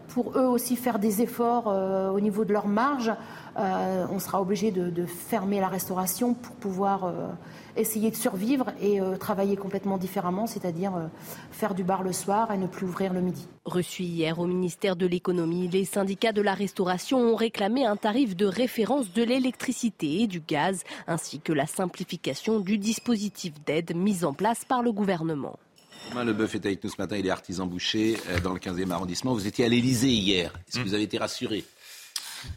[0.08, 3.12] pour eux aussi faire des efforts euh, au niveau de leur marge,
[3.58, 7.28] euh, on sera obligé de, fermer la restauration pour pouvoir euh,
[7.76, 11.06] essayer de survivre et euh, travailler complètement différemment, c'est-à-dire euh,
[11.50, 13.46] faire du bar le soir et ne plus ouvrir le midi.
[13.64, 18.36] Reçu hier au ministère de l'économie, les syndicats de la restauration ont réclamé un tarif
[18.36, 24.24] de référence de l'électricité et du gaz, ainsi que la simplification du dispositif d'aide mis
[24.24, 25.56] en place par le gouvernement.
[26.10, 28.90] Romain Leboeuf est avec nous ce matin, il est artisan boucher euh, dans le 15e
[28.90, 29.32] arrondissement.
[29.32, 30.52] Vous étiez à l'Elysée hier.
[30.68, 31.64] Est-ce que vous avez été rassuré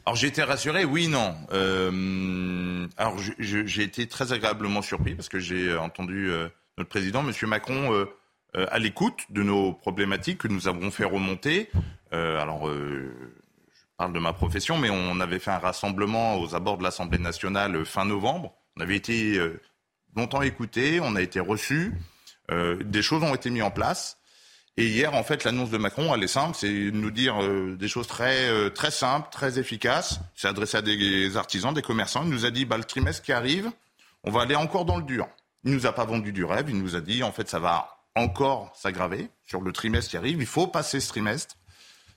[0.08, 1.36] Alors j'ai été rassuré, oui, non.
[1.52, 6.48] Euh, alors j'ai été très agréablement surpris parce que j'ai euh, entendu euh,
[6.80, 8.06] notre président, Monsieur Macron, euh,
[8.72, 11.70] à l'écoute de nos problématiques que nous avons fait remonter.
[12.12, 13.10] Alors je
[13.98, 17.84] parle de ma profession, mais on avait fait un rassemblement aux abords de l'Assemblée nationale
[17.84, 18.54] fin novembre.
[18.78, 19.40] On avait été
[20.16, 21.94] longtemps écoutés, on a été reçus,
[22.50, 24.18] des choses ont été mises en place.
[24.76, 27.88] Et hier, en fait, l'annonce de Macron, elle est simple, c'est nous dire euh, des
[27.88, 30.20] choses très, euh, très simples, très efficaces.
[30.36, 32.24] C'est adressé à des artisans, des commerçants.
[32.24, 33.70] Il nous a dit, bah, le trimestre qui arrive,
[34.24, 35.28] on va aller encore dans le dur.
[35.64, 36.70] Il nous a pas vendu du rêve.
[36.70, 40.40] Il nous a dit, en fait, ça va encore s'aggraver sur le trimestre qui arrive.
[40.40, 41.56] Il faut passer ce trimestre.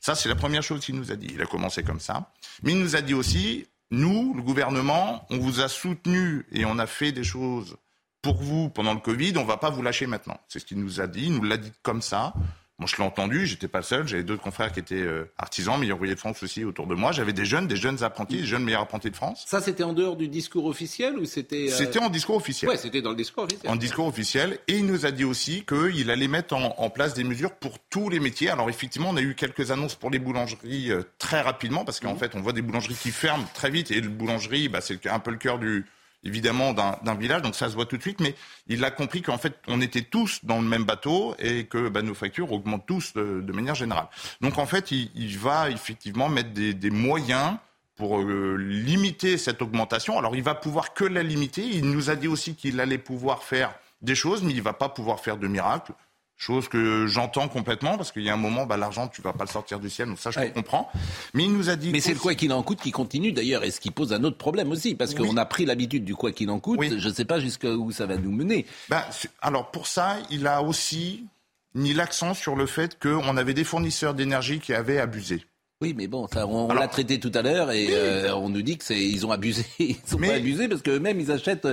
[0.01, 1.29] Ça, c'est la première chose qu'il nous a dit.
[1.35, 2.33] Il a commencé comme ça.
[2.63, 6.79] Mais il nous a dit aussi, nous, le gouvernement, on vous a soutenu et on
[6.79, 7.77] a fait des choses
[8.23, 10.39] pour vous pendant le Covid, on va pas vous lâcher maintenant.
[10.49, 11.25] C'est ce qu'il nous a dit.
[11.27, 12.35] Il nous l'a dit comme ça.
[12.79, 15.97] Moi, je l'ai entendu, j'étais pas seul, j'avais d'autres confrères qui étaient euh, artisans, meilleurs
[15.97, 17.11] ouvriers de France aussi autour de moi.
[17.11, 19.45] J'avais des jeunes, des jeunes apprentis, des jeunes meilleurs apprentis de France.
[19.47, 21.69] Ça, c'était en dehors du discours officiel ou c'était.
[21.71, 22.71] euh, C'était en discours officiel.
[22.71, 23.73] Ouais, c'était dans le discours officiel.
[23.73, 24.59] En discours officiel.
[24.69, 27.79] Et il nous a dit aussi qu'il allait mettre en, en place des mesures pour
[27.79, 28.51] tous les métiers.
[28.51, 32.13] Alors effectivement, on a eu quelques annonces pour les boulangeries euh, très rapidement, parce qu'en
[32.13, 32.19] Mhm.
[32.19, 33.91] fait, on voit des boulangeries qui ferment très vite.
[33.91, 35.87] Et le boulangerie, bah, c'est un peu le cœur du
[36.25, 38.35] évidemment d'un village, donc ça se voit tout de suite, mais
[38.67, 42.03] il a compris qu'en fait on était tous dans le même bateau et que bah,
[42.03, 44.09] nos factures augmentent tous de, manière générale.
[44.41, 47.57] Donc en fait, il, va effectivement mettre des, moyens
[47.95, 50.19] pour euh, limiter cette augmentation.
[50.19, 51.63] Alors il va pouvoir que la limiter.
[51.63, 54.89] Il nous a dit aussi qu'il allait pouvoir faire des choses, mais il va pas
[54.89, 55.93] pouvoir faire de miracles.
[56.39, 59.45] Chose que j'entends complètement, parce qu'il y a un moment, bah, l'argent, tu vas pas
[59.45, 60.91] le sortir du ciel, donc ça, je comprends.
[61.33, 61.91] Mais il nous a dit.
[61.91, 64.23] Mais c'est le quoi qu'il en coûte qui continue d'ailleurs, et ce qui pose un
[64.23, 66.79] autre problème aussi, parce qu'on a pris l'habitude du quoi qu'il en coûte.
[66.83, 68.67] Je ne sais pas jusqu'où ça va nous mener.
[68.91, 69.09] Bah,
[69.41, 71.25] alors pour ça, il a aussi
[71.75, 75.45] mis l'accent sur le fait qu'on avait des fournisseurs d'énergie qui avaient abusé.
[75.83, 78.79] Oui, mais bon, ça, on, l'a traité tout à l'heure et euh, on nous dit
[78.79, 81.69] que c'est ils ont abusé, ils ont pas abusé parce qu'eux-mêmes ils achètent.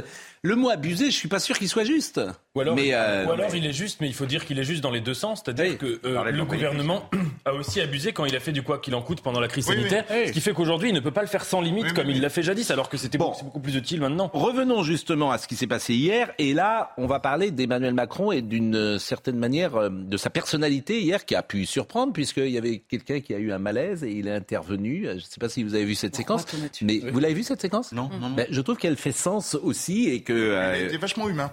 [0.46, 2.20] Le mot abusé, je suis pas sûr qu'il soit juste.
[2.54, 4.66] Ou alors, mais, euh, ou alors il est juste, mais il faut dire qu'il est
[4.66, 5.42] juste dans les deux sens.
[5.44, 7.10] C'est-à-dire que euh, le gouvernement
[7.46, 9.70] a aussi abusé quand il a fait du quoi qu'il en coûte pendant la crise
[9.70, 10.04] Oui, sanitaire.
[10.12, 10.28] oui.
[10.28, 12.28] Ce qui fait qu'aujourd'hui, il ne peut pas le faire sans limite comme il l'a
[12.28, 14.30] fait jadis, alors que c'était beaucoup, plus utile maintenant.
[14.34, 16.34] Revenons justement à ce qui s'est passé hier.
[16.38, 21.00] Et là, on va parler d'Emmanuel Macron et d'une euh, certaine manière de sa personnalité
[21.02, 24.12] hier qui a pu surprendre puisqu'il y avait quelqu'un qui a eu un malaise et
[24.12, 25.06] il est intervenu.
[25.08, 26.46] Je ne sais pas si vous avez vu cette séquence.
[26.82, 27.94] Mais vous l'avez vu cette séquence?
[27.94, 28.36] Non, non, non.
[28.36, 30.33] Ben, je trouve qu'elle fait sens aussi et que.
[30.34, 31.52] Euh, Il était vachement humain.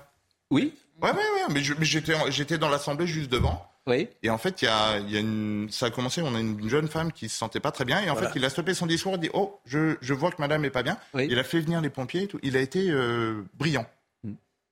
[0.51, 0.74] Oui.
[1.03, 1.53] Ouais, ouais, ouais.
[1.55, 3.64] Mais, je- mais j'étais, j'étais dans l'assemblée juste devant.
[3.87, 4.09] Oui.
[4.22, 6.20] Et en fait, il y a, il y a une, ça a commencé.
[6.22, 8.01] On a une jeune femme qui se sentait pas très bien.
[8.03, 8.28] Et en Voilà.
[8.31, 9.12] fait, il a stoppé son discours.
[9.12, 10.99] Il a dit, oh, je, je vois que Madame est pas bien.
[11.14, 12.24] Il a fait venir les pompiers.
[12.24, 12.39] Et tout.
[12.43, 13.87] Il a été euh, brillant.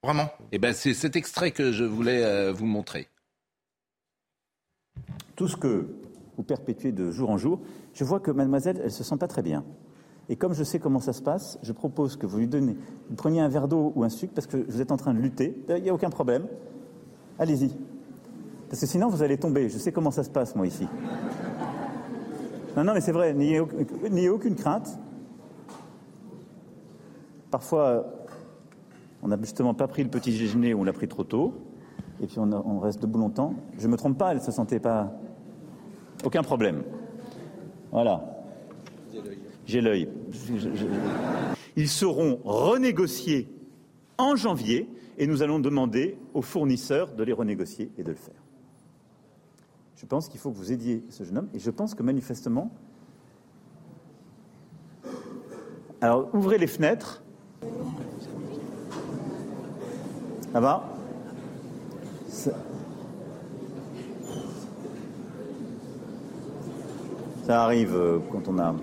[0.03, 0.31] Vraiment.
[0.53, 3.09] Eh ben, c'est cet extrait que je voulais euh, vous montrer.
[5.37, 5.89] Tout ce que
[6.37, 7.61] vous perpétuez de jour en jour,
[7.95, 9.65] je vois que mademoiselle, elle se sent pas très bien.
[10.29, 12.77] Et comme je sais comment ça se passe, je propose que vous lui donnez,
[13.09, 15.19] vous preniez un verre d'eau ou un sucre parce que vous êtes en train de
[15.19, 15.65] lutter.
[15.71, 16.47] Il n'y a aucun problème.
[17.39, 17.75] Allez-y.
[18.69, 19.71] Parce que sinon, vous allez tomber.
[19.71, 20.87] Je sais comment ça se passe, moi, ici.
[22.77, 23.69] Non, non, mais c'est vrai, n'ayez au-
[24.11, 24.99] n'ayez aucune crainte.
[27.51, 28.05] Parfois,
[29.23, 31.55] on n'a justement pas pris le petit déjeuner ou on l'a pris trop tôt.
[32.21, 33.55] Et puis on, on reste debout longtemps.
[33.79, 35.11] Je ne me trompe pas, elle ne se sentait pas.
[36.25, 36.83] Aucun problème.
[37.93, 38.38] Voilà.
[39.69, 40.09] J'ai l'œil.
[41.77, 43.49] Ils seront renégociés
[44.17, 44.89] en janvier
[45.19, 48.43] et nous allons demander aux fournisseurs de les renégocier et de le faire.
[49.97, 52.71] Je pense qu'il faut que vous aidiez ce jeune homme et je pense que manifestement.
[56.01, 57.23] Alors, ouvrez les fenêtres.
[60.53, 60.89] Ça va?
[62.29, 62.53] Ça-
[67.45, 68.75] Ça arrive euh, quand on a.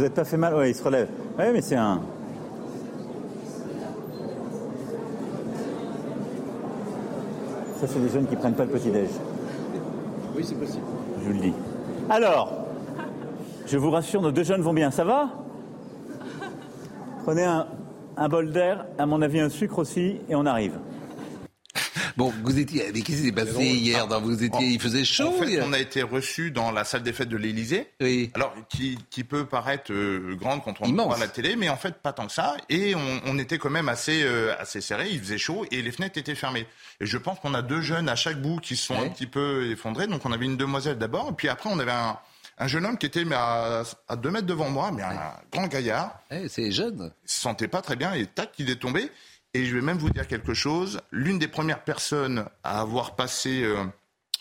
[0.00, 1.08] Vous n'êtes pas fait mal Oui, il se relève.
[1.38, 2.00] Oui, mais c'est un.
[7.78, 9.10] Ça, c'est des jeunes qui prennent pas le petit-déj.
[10.34, 10.86] Oui, c'est possible.
[11.18, 11.52] Je vous le dis.
[12.08, 12.50] Alors,
[13.66, 14.90] je vous rassure, nos deux jeunes vont bien.
[14.90, 15.28] Ça va?
[17.24, 17.66] Prenez un,
[18.16, 20.78] un bol d'air, à mon avis un sucre aussi, et on arrive.
[22.16, 22.90] Bon, vous étiez.
[22.92, 24.66] Mais qu'est-ce qui s'est passé hier dans- Vous étiez.
[24.68, 25.28] Il faisait chaud.
[25.28, 27.88] En fait, on a été reçus dans la salle des fêtes de l'Élysée.
[28.34, 31.76] Alors, qui, qui peut paraître euh, grande quand on voit à la télé, mais en
[31.76, 32.56] fait, pas tant que ça.
[32.68, 35.08] Et on, on était quand même assez, euh, assez serré.
[35.10, 36.66] Il faisait chaud et les fenêtres étaient fermées.
[37.00, 39.26] Et je pense qu'on a deux jeunes à chaque bout qui se sont un petit
[39.26, 40.06] peu effondrés.
[40.06, 41.28] Donc, on avait une demoiselle d'abord.
[41.30, 42.18] Et puis après, on avait un,
[42.58, 45.66] un jeune homme qui était mais à, à deux mètres devant moi, mais un grand
[45.66, 46.20] gaillard.
[46.48, 47.10] c'est jeune.
[47.24, 49.10] Il se sentait pas très bien et tac, il est tombé.
[49.52, 51.00] Et je vais même vous dire quelque chose.
[51.10, 53.84] L'une des premières personnes à avoir passé euh,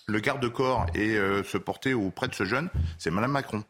[0.08, 3.64] le garde-corps et euh, se porter auprès de ce jeune, c'est Madame Macron.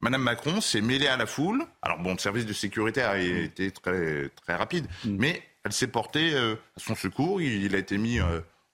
[0.00, 1.64] Madame Macron s'est mêlée à la foule.
[1.82, 6.34] Alors bon, le service de sécurité a été très, très rapide, mais elle s'est portée
[6.34, 7.40] euh, à son secours.
[7.42, 8.28] Il, il a été mis en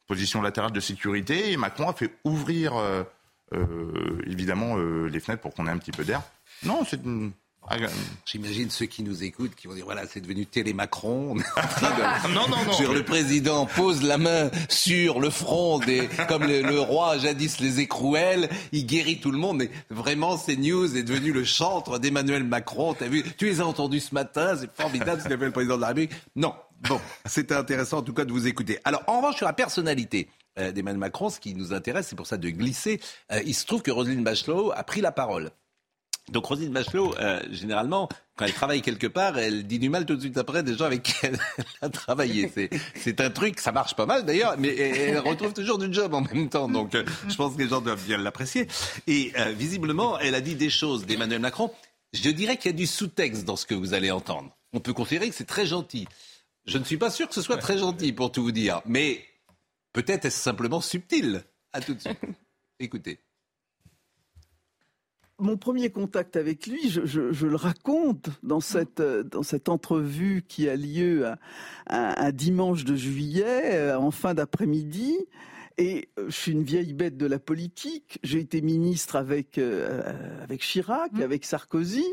[0.07, 2.73] position latérale de sécurité et Macron a fait ouvrir
[4.27, 6.23] évidemment les fenêtres pour qu'on ait un petit peu d'air.
[6.63, 7.33] Non, c'est une.
[7.71, 7.77] Ah,
[8.25, 11.35] J'imagine ceux qui nous écoutent qui vont dire voilà, c'est devenu télé Macron.
[11.35, 11.43] De-
[12.35, 12.73] Non, non, non.
[12.73, 17.61] Sur le président pose la main sur le front des comme le, le roi jadis
[17.61, 19.59] les écrouelles, il guérit tout le monde.
[19.59, 22.95] Mais vraiment, CNews est devenu le chantre d'Emmanuel Macron.
[22.95, 25.77] T'as vu Tu les as entendus ce matin, c'est formidable ce qu'a fait le président
[25.77, 26.12] de la République.
[26.37, 26.55] Non,
[26.89, 28.79] bon, c'était intéressant en tout cas de vous écouter.
[28.85, 30.29] Alors en revanche sur la personnalité.
[30.59, 33.01] euh, d'Emmanuel Macron, ce qui nous intéresse, c'est pour ça de glisser.
[33.33, 35.51] Euh, il se trouve que Roselyne Bachelot a pris la parole.
[36.31, 40.16] Donc Roselyne Bachelot, euh, généralement, quand elle travaille quelque part, elle dit du mal tout
[40.16, 41.39] de suite après des gens avec qui elle
[41.83, 42.51] a travaillé.
[42.95, 46.14] C'est, un truc, ça marche pas mal d'ailleurs, mais elle elle retrouve toujours du job
[46.14, 46.68] en même temps.
[46.68, 48.68] Donc euh, je pense que les gens doivent bien l'apprécier.
[49.07, 51.72] Et euh, visiblement, elle a dit des choses d'Emmanuel Macron.
[52.12, 54.51] Je dirais qu'il y a du sous-texte dans ce que vous allez entendre.
[54.72, 56.07] On peut considérer que c'est très gentil.
[56.66, 59.24] Je ne suis pas sûr que ce soit très gentil pour tout vous dire, mais
[59.93, 61.43] peut-être est-ce simplement subtil.
[61.72, 62.20] À tout de suite.
[62.79, 63.20] Écoutez.
[65.39, 69.68] Mon premier contact avec lui, je, je- je le raconte dans cette, euh, dans cette
[69.68, 71.36] entrevue qui a lieu un,
[71.91, 75.16] un- un dimanche de juillet, euh, en fin d'après-midi.
[75.81, 78.18] Et euh, je suis une vieille bête de la politique.
[78.24, 82.05] J'ai été ministre avec, euh, avec Chirac, avec Sarkozy.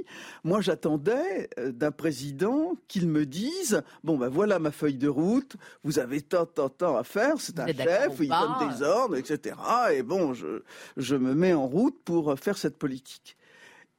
[0.43, 5.55] Moi, j'attendais euh, d'un président qu'il me dise Bon, ben voilà ma feuille de route,
[5.83, 9.15] vous avez tant, tant, tant à faire, c'est un chef, il pas donne des ordres,
[9.15, 9.55] etc.
[9.93, 10.61] Et bon, je,
[10.97, 13.35] je me mets en route pour faire cette politique.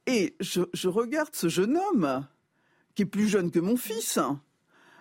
[0.05, 2.25] Et je, je regarde ce jeune homme,
[2.95, 4.39] qui est plus jeune que mon fils, hein,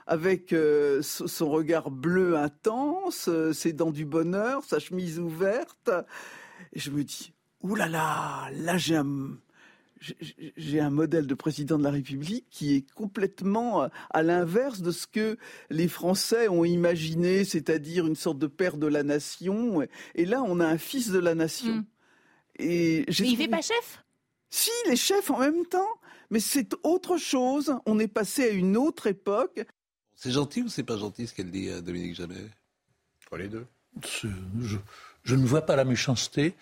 [0.06, 5.90] avec euh, so- son regard bleu intense, euh, ses dents du bonheur, sa chemise ouverte.
[6.72, 7.32] Et je me dis,
[7.62, 9.38] oulala, là là, là j'ai un,
[10.00, 14.80] j'ai- j'ai un modèle de président de la République qui est complètement euh, à l'inverse
[14.80, 15.36] de ce que
[15.70, 19.82] les Français ont imaginé, c'est-à-dire une sorte de père de la nation.
[20.14, 21.84] Et là, on a un fils de la nation.
[22.58, 24.02] Et j'ai Mais il fait pas chef?
[24.48, 25.90] Si, les chefs en même temps,
[26.30, 27.74] mais c'est autre chose.
[27.84, 29.66] On est passé à une autre époque.
[30.16, 32.34] C'est gentil ou c'est pas gentil ce qu'elle dit, euh, Dominique Jamais?
[33.36, 33.66] Les deux.
[34.02, 34.28] Je,
[35.24, 36.54] je ne vois pas la méchanceté.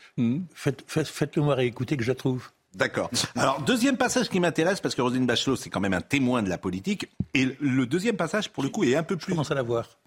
[0.55, 2.51] Faites, faites, faites-le moi réécouter que je la trouve.
[2.75, 3.11] D'accord.
[3.37, 6.49] Alors, deuxième passage qui m'intéresse, parce que Roselyne Bachelot, c'est quand même un témoin de
[6.49, 7.09] la politique.
[7.33, 9.27] Et le deuxième passage, pour le coup, est un peu plus.
[9.27, 9.99] Je commence à la voir.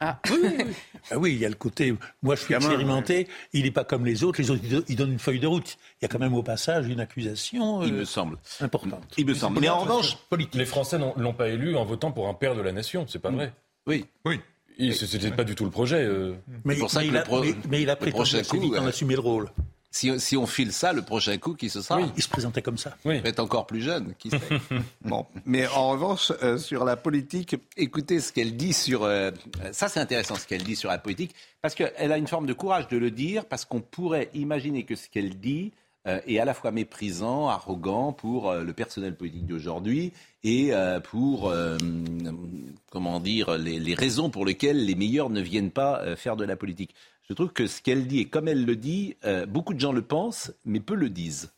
[0.00, 0.20] Ah.
[0.30, 0.74] Oui, oui, oui.
[1.10, 1.92] Ah oui, il y a le côté.
[2.22, 3.26] Moi, je suis Gamin, expérimenté.
[3.52, 4.40] Il n'est pas comme les autres.
[4.40, 5.76] Les autres, ils don- ils donnent une feuille de route.
[6.00, 7.82] Il y a quand même au passage une accusation.
[7.82, 8.38] Il euh, me semble.
[8.60, 9.02] Importante.
[9.16, 9.58] Il me semble.
[9.60, 10.16] Mais en revanche,
[10.54, 13.18] les Français n'ont- l'ont pas élu en votant pour un père de la nation, c'est
[13.18, 13.52] pas vrai.
[13.86, 14.06] Oui.
[14.24, 14.40] Oui.
[14.78, 16.04] Et ce- C'était pas du tout le projet.
[16.04, 16.34] euh.
[16.64, 18.82] Mais, pour ça mais il a, pro- mais, mais il a prétendu coup, vite en
[18.82, 18.88] ouais.
[18.88, 19.50] assumer le rôle.
[19.90, 22.76] Si, si on file ça, le prochain coup, qui ce sera Il se présentait comme
[22.78, 22.96] ça.
[23.04, 23.20] Oui.
[23.20, 24.38] Peut-être encore plus jeune, qui sait.
[25.02, 29.04] bon, mais en revanche, euh, sur la politique, écoutez ce qu'elle dit sur.
[29.04, 29.30] euh,
[29.72, 32.52] ça, c'est intéressant ce qu'elle dit sur la politique, parce qu'elle a une forme de
[32.52, 35.72] courage de le dire, parce qu'on pourrait imaginer que ce qu'elle dit
[36.06, 40.12] euh, est à la fois méprisant, arrogant pour euh, le personnel politique d'aujourd'hui
[40.44, 41.76] et euh, pour, euh,
[42.90, 46.44] comment dire, les, les raisons pour lesquelles les meilleurs ne viennent pas euh, faire de
[46.44, 46.94] la politique.
[47.28, 49.92] Je trouve que ce qu'elle dit et comme elle le dit, euh, beaucoup de gens
[49.92, 51.52] le pensent, mais peu le disent.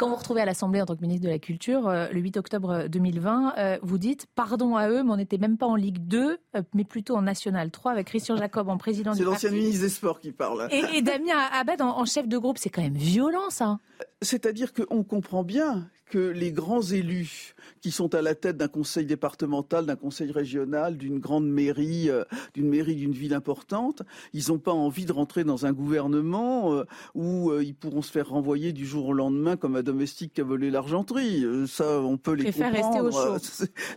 [0.00, 2.20] Quand vous vous retrouvez à l'Assemblée en tant que ministre de la Culture, euh, le
[2.20, 5.76] 8 octobre 2020, euh, vous dites pardon à eux, mais on n'était même pas en
[5.76, 9.24] Ligue 2, euh, mais plutôt en National 3 avec Christian Jacob en président C'est du
[9.26, 9.62] l'ancien parti.
[9.62, 10.68] ministre des Sports qui parle.
[10.70, 13.78] Et, et Damien Abad en, en chef de groupe, c'est quand même violent ça.
[14.22, 19.06] C'est-à-dire qu'on comprend bien que les grands élus qui sont à la tête d'un conseil
[19.06, 24.02] départemental, d'un conseil régional, d'une grande mairie, euh, d'une mairie d'une ville importante,
[24.34, 26.84] ils n'ont pas envie de rentrer dans un gouvernement euh,
[27.14, 30.40] où euh, ils pourront se faire renvoyer du jour au lendemain comme un domestique qui
[30.40, 31.44] a volé l'argenterie.
[31.44, 33.40] Euh, Ça, on peut les Préfère rester au comprendre.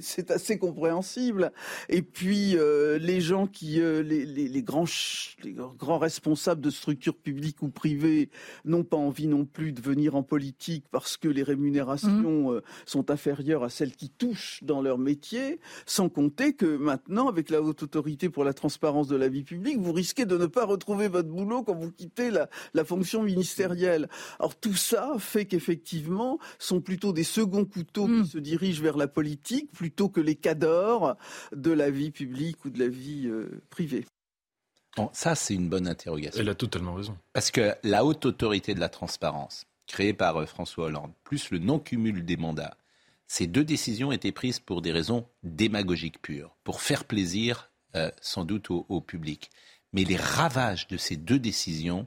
[0.00, 1.52] C'est- assez compréhensible.
[1.88, 4.84] Et puis euh, les gens qui, euh, les, les- les grands,
[5.42, 8.30] les grands responsables de structures publiques ou privées
[8.64, 13.10] n'ont pas envie non plus de venir en politique parce que les rémunérations euh, sont
[13.10, 17.82] inférieures à celles qui touchent dans leur métier, sans compter que maintenant, avec la haute
[17.82, 21.28] autorité pour la transparence de la vie publique, vous risquez de ne pas retrouver votre
[21.28, 24.08] boulot quand vous quittez la, la fonction ministérielle.
[24.38, 29.08] Alors tout ça fait qu'effectivement, sont plutôt des seconds couteaux qui se dirigent vers la
[29.08, 31.16] politique plutôt que les cadors
[31.54, 34.04] de la vie publique ou de la vie euh, privée.
[34.96, 36.40] Bon, ça, c'est une bonne interrogation.
[36.40, 37.18] Elle a totalement raison.
[37.32, 41.58] Parce que la haute autorité de la transparence, créée par euh, François Hollande, plus le
[41.58, 42.76] non-cumul des mandats,
[43.26, 48.44] ces deux décisions étaient prises pour des raisons démagogiques pures, pour faire plaisir euh, sans
[48.44, 49.50] doute au, au public.
[49.92, 52.06] Mais les ravages de ces deux décisions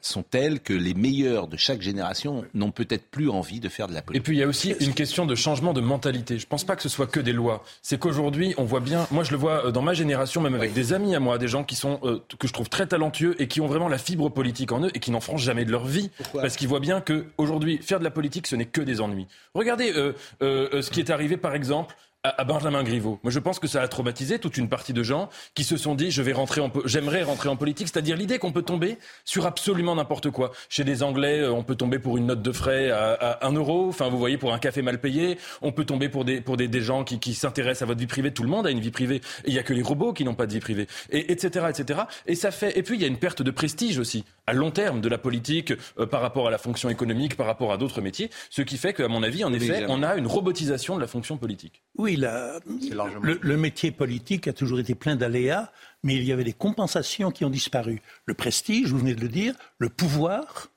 [0.00, 3.94] sont telles que les meilleurs de chaque génération n'ont peut-être plus envie de faire de
[3.94, 4.22] la politique.
[4.22, 6.38] Et puis il y a aussi une question de changement de mentalité.
[6.38, 7.64] Je ne pense pas que ce soit que des lois.
[7.82, 10.72] C'est qu'aujourd'hui, on voit bien, moi je le vois euh, dans ma génération, même avec
[10.72, 13.48] des amis à moi, des gens qui sont, euh, que je trouve très talentueux et
[13.48, 15.86] qui ont vraiment la fibre politique en eux et qui n'en feront jamais de leur
[15.86, 16.10] vie.
[16.32, 19.26] parce qu'ils voient bien qu'aujourd'hui, faire de la politique, ce n'est que des ennuis.
[19.54, 19.92] Regardez
[20.40, 21.96] ce qui est arrivé par exemple
[22.28, 23.18] à Benjamin Griveaux.
[23.22, 25.94] Moi, je pense que ça a traumatisé toute une partie de gens qui se sont
[25.94, 29.46] dit, je vais rentrer en, j'aimerais rentrer en politique, c'est-à-dire l'idée qu'on peut tomber sur
[29.46, 30.52] absolument n'importe quoi.
[30.68, 33.88] Chez les Anglais, euh, on peut tomber pour une note de frais à, un euro.
[33.88, 36.68] Enfin, vous voyez, pour un café mal payé, on peut tomber pour des pour des,
[36.68, 38.32] des gens qui, qui s'intéressent à votre vie privée.
[38.32, 39.20] Tout le monde a une vie privée.
[39.46, 40.86] Il y a que les robots qui n'ont pas de vie privée.
[41.10, 41.66] Et etc.
[41.68, 42.00] etc.
[42.26, 42.78] Et ça fait.
[42.78, 45.18] Et puis il y a une perte de prestige aussi à long terme de la
[45.18, 48.30] politique euh, par rapport à la fonction économique, par rapport à d'autres métiers.
[48.50, 51.36] Ce qui fait qu'à mon avis, en effet, on a une robotisation de la fonction
[51.36, 51.82] politique.
[51.98, 52.60] Oui, la,
[53.22, 55.70] le, métier politique a toujours été plein d'aléas,
[56.02, 58.02] mais il y avait des compensations qui ont disparu.
[58.26, 60.68] Le prestige, vous venez de le dire, le pouvoir,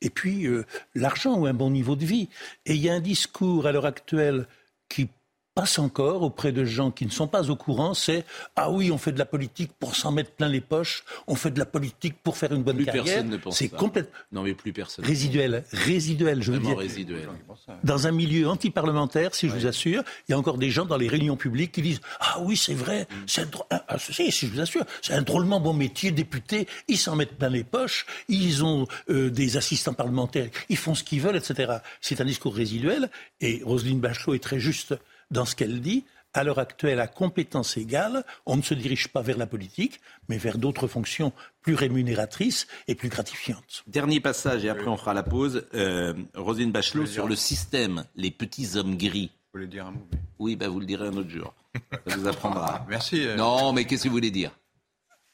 [0.00, 0.64] et puis euh,
[0.94, 2.28] l'argent ou un bon niveau de vie.
[2.66, 4.46] Et il y a un discours à l'heure actuelle
[4.88, 5.08] qui
[5.54, 8.24] passe encore auprès de gens qui ne sont pas au courant, c'est
[8.56, 11.52] ah oui, on fait de la politique pour s'en mettre plein les poches, on fait
[11.52, 13.04] de la politique pour faire une bonne plus carrière.
[13.04, 15.04] Personne ne pense c'est complètement non mais plus personne.
[15.04, 16.76] Résiduel, résiduel, je veux dire.
[16.76, 17.28] Résiduel.
[17.84, 20.96] Dans un milieu anti-parlementaire, si je vous assure, il y a encore des gens dans
[20.96, 23.14] les réunions publiques qui disent ah oui, c'est vrai, mm.
[23.26, 26.66] c'est un ah, ah, si, si, je vous assure, c'est un drôlement bon métier, député,
[26.88, 31.04] ils s'en mettent plein les poches, ils ont euh, des assistants parlementaires, ils font ce
[31.04, 31.74] qu'ils veulent, etc.
[32.00, 33.08] C'est un discours résiduel
[33.40, 34.94] et Roselyne Bachelot est très juste
[35.34, 36.04] dans ce qu'elle dit.
[36.36, 40.36] À l'heure actuelle, à compétence égale, on ne se dirige pas vers la politique, mais
[40.36, 41.32] vers d'autres fonctions
[41.62, 43.84] plus rémunératrices et plus gratifiantes.
[43.86, 45.64] Dernier passage, et après on fera la pause.
[45.74, 49.30] Euh, Rosine Bachelot, sur le système, les petits hommes gris.
[49.52, 50.08] Vous voulez dire un mot
[50.40, 51.54] Oui, bah, vous le direz un autre jour.
[52.04, 52.84] Ça vous apprendra.
[52.88, 53.24] Merci.
[53.24, 53.36] Euh.
[53.36, 54.50] Non, mais qu'est-ce que vous voulez dire?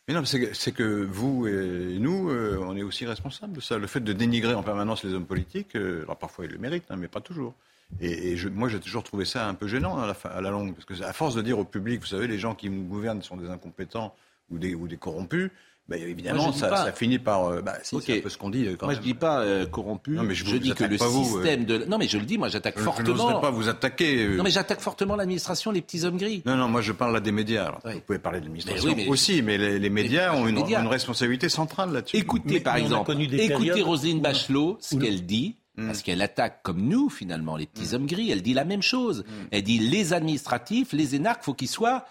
[0.07, 3.79] Mais non, c'est que vous et nous, euh, on est aussi responsables de ça.
[3.79, 6.97] Le fait de dénigrer en permanence les hommes politiques, alors parfois ils le méritent, hein,
[6.97, 7.55] mais pas toujours.
[8.01, 10.84] Et, moi, j'ai toujours trouvé ça un peu gênant à la, à la, longue, parce
[10.84, 13.36] que à force de dire au public, vous savez, les gens qui nous gouvernent sont
[13.36, 14.14] des incompétents
[14.51, 15.51] ou des, ou des corrompus.
[15.91, 17.47] Ben, évidemment, ça, ça, finit par.
[17.47, 18.64] Euh, bah, c'est un peu ce qu'on dit.
[18.78, 19.03] Quand moi, même.
[19.03, 20.12] je dis pas euh, corrompu.
[20.12, 21.78] Non, mais je, je dis que le système euh.
[21.80, 21.84] de.
[21.86, 22.38] Non, mais je le dis.
[22.38, 23.28] Moi, j'attaque fortement.
[23.28, 24.28] Je ne pas vous attaquer.
[24.28, 26.45] Non, mais j'attaque fortement l'administration, les petits hommes gris.
[26.47, 27.64] Non, non, moi, je parle là des médias.
[27.64, 31.93] Alors, Vous pouvez parler de l'administration aussi, mais les, médias ont une, une, responsabilité centrale
[31.93, 32.16] là-dessus.
[32.16, 35.87] Écoutez, par exemple, écoutez Roselyne Bachelot, ce qu'elle dit Mm.
[35.87, 37.95] Parce qu'elle attaque comme nous, finalement, les petits mm.
[37.95, 38.31] hommes gris.
[38.31, 39.24] Elle dit la même chose.
[39.26, 39.33] Mm.
[39.51, 42.05] Elle dit les administratifs, les énarques, faut qu'ils soient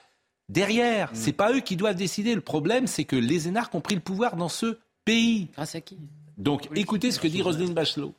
[0.49, 1.11] derrière.
[1.13, 2.36] C'est pas eux qui doivent décider.
[2.36, 5.49] Le problème, c'est que les énarques ont pris le pouvoir dans ce pays.
[5.53, 5.97] Grâce à qui?
[6.38, 8.13] Donc, écoutez ce que dit Roselyne Bachelot.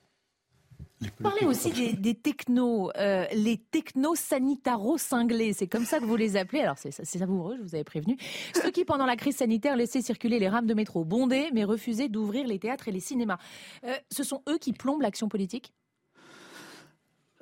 [1.23, 6.61] Parlez aussi des, technos, euh, les technos sanitaro-cinglés, c'est comme ça que vous les appelez.
[6.61, 8.19] Alors c'est savoureux, je vous avais prévenu.
[8.55, 12.09] Ceux qui, pendant la crise sanitaire, laissaient circuler les rames de métro bondées, mais refusaient
[12.09, 13.39] d'ouvrir les théâtres et les cinémas.
[13.85, 15.73] Euh, ce sont eux qui plombent l'action politique?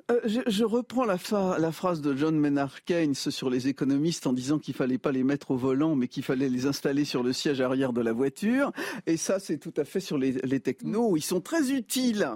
[0.09, 1.17] Euh, je, reprends la,
[1.59, 5.23] la, phrase de John Maynard Keynes sur les économistes en disant qu'il fallait pas les
[5.23, 8.71] mettre au volant, mais qu'il fallait les installer sur le siège arrière de la voiture.
[9.05, 11.15] Et ça, c'est tout à fait sur les, les technos.
[11.15, 12.27] Ils sont très utiles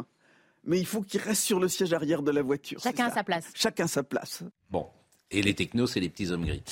[0.66, 2.80] mais il faut qu'il reste sur le siège arrière de la voiture.
[2.82, 3.45] Chacun à sa place.
[3.53, 4.43] Chacun sa place.
[4.70, 4.88] Bon.
[5.32, 6.64] Et les technos, c'est les petits hommes gris.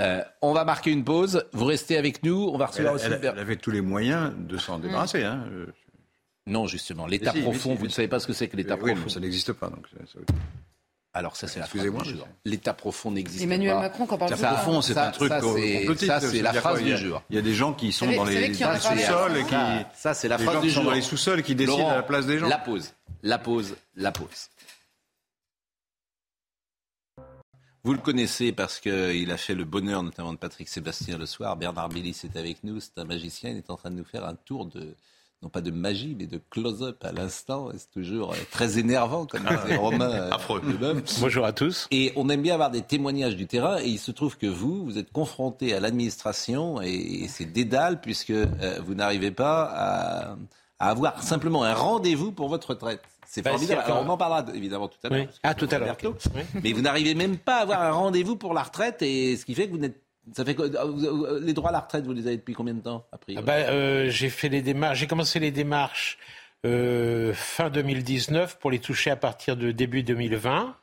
[0.00, 1.44] Euh, on va marquer une pause.
[1.52, 2.48] Vous restez avec nous.
[2.52, 3.06] On va recevoir aussi.
[3.06, 5.24] Elle, avait tous les moyens de s'en débarrasser.
[5.24, 5.44] Hein.
[6.46, 7.06] Non, justement.
[7.06, 8.96] L'état profond, vous ne savez pas ce que c'est que l'état profond.
[9.04, 9.68] Oui, ça n'existe pas.
[9.68, 9.86] Donc
[11.14, 12.28] Alors ça, c'est la phrase du jour.
[12.44, 13.44] L'état profond n'existe pas.
[13.44, 15.32] Emmanuel Macron, quand parle L'état profond, c'est un truc
[16.00, 17.22] Ça, c'est la phrase du jour.
[17.30, 19.54] Il y a des gens qui sont dans les sous-sols et qui.
[19.94, 20.84] Ça, c'est la phrase du jour.
[20.84, 22.48] dans les sous-sols et qui décident à la place des gens.
[22.48, 22.92] La pause
[23.22, 24.48] la pause, la pause.
[27.84, 31.56] Vous le connaissez parce qu'il a fait le bonheur notamment de Patrick Sébastien le soir.
[31.56, 34.24] Bernard Billis est avec nous, c'est un magicien, il est en train de nous faire
[34.24, 34.94] un tour de,
[35.42, 37.68] non pas de magie, mais de close-up à l'instant.
[37.76, 40.08] C'est toujours euh, très énervant, comme disait Romain.
[40.08, 40.62] Euh, Affreux.
[41.20, 41.86] Bonjour à tous.
[41.90, 43.78] Et on aime bien avoir des témoignages du terrain.
[43.78, 48.30] Et il se trouve que vous, vous êtes confronté à l'administration et, c'est dédale puisque
[48.30, 50.36] euh, vous n'arrivez pas à
[50.78, 53.02] à avoir simplement un rendez-vous pour votre retraite.
[53.26, 53.82] C'est bah, formidable.
[53.84, 55.26] Alors, on en parlera évidemment tout à l'heure.
[55.42, 55.96] Ah, tout à l'heure.
[56.62, 59.54] Mais vous n'arrivez même pas à avoir un rendez-vous pour la retraite et ce qui
[59.54, 60.00] fait que vous n'êtes
[60.34, 63.06] ça fait euh, les droits à la retraite, vous les avez depuis combien de temps
[63.12, 64.98] après ah bah, euh, J'ai fait les démarches.
[64.98, 66.18] J'ai commencé les démarches
[66.66, 70.76] euh, fin 2019 pour les toucher à partir de début 2020.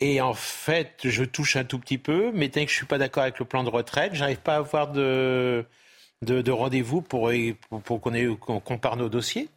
[0.00, 2.98] Et en fait, je touche un tout petit peu, mais tant que je suis pas
[2.98, 5.64] d'accord avec le plan de retraite, j'arrive pas à avoir de
[6.22, 7.30] de, de rendez-vous pour,
[7.70, 9.48] qu'on compare nos dossiers.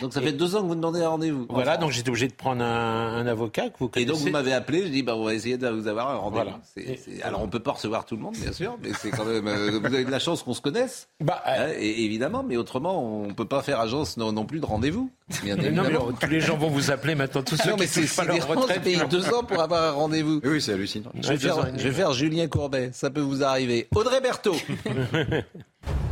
[0.00, 1.46] Donc ça fait deux ans que vous demandez un rendez-vous.
[1.50, 4.10] Voilà, donc j'étais obligé de prendre un, un avocat que vous Et connaissez.
[4.12, 6.44] donc vous m'avez appelé, je dis bah on va essayer de vous avoir un rendez-vous.
[6.44, 6.60] Voilà.
[6.74, 9.24] C'est- c'est- Alors on peut pas recevoir tout le monde bien sûr, mais c'est quand
[9.24, 11.08] même euh, vous avez de la chance qu'on se connaisse.
[11.20, 14.66] Bah, Hein, et, évidemment, mais autrement on peut pas faire agence non, non plus de
[14.66, 15.10] rendez-vous.
[15.42, 17.86] Bien Mais non, mais tous les gens vont vous appeler maintenant, tous ceux non, mais
[17.86, 18.82] qui c'est touchent pas c'est leur retraite.
[18.82, 20.40] payé deux ans pour avoir un rendez-vous.
[20.44, 21.10] Oui, c'est hallucinant.
[21.20, 23.88] Je vais, faire, et je vais faire Julien Courbet, ça peut vous arriver.
[23.94, 24.56] Audrey Berthaud.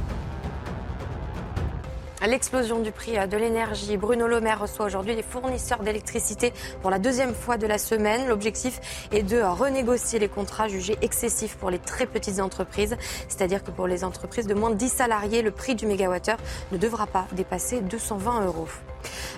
[2.24, 3.96] L'explosion du prix de l'énergie.
[3.98, 8.26] Bruno Le Maire reçoit aujourd'hui les fournisseurs d'électricité pour la deuxième fois de la semaine.
[8.26, 8.80] L'objectif
[9.12, 12.96] est de renégocier les contrats jugés excessifs pour les très petites entreprises.
[13.28, 16.38] C'est-à-dire que pour les entreprises de moins de 10 salariés, le prix du mégawattheure
[16.72, 18.66] ne devra pas dépasser 220 euros.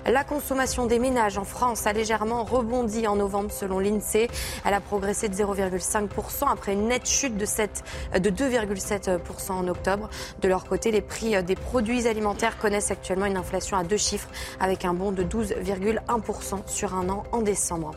[0.05, 4.29] La consommation des ménages en France a légèrement rebondi en novembre selon l'INSEE.
[4.65, 7.83] Elle a progressé de 0,5% après une nette chute de, 7
[8.19, 10.09] de 2,7% en octobre.
[10.41, 14.29] De leur côté, les prix des produits alimentaires connaissent actuellement une inflation à deux chiffres
[14.59, 17.91] avec un bond de 12,1% sur un an en décembre.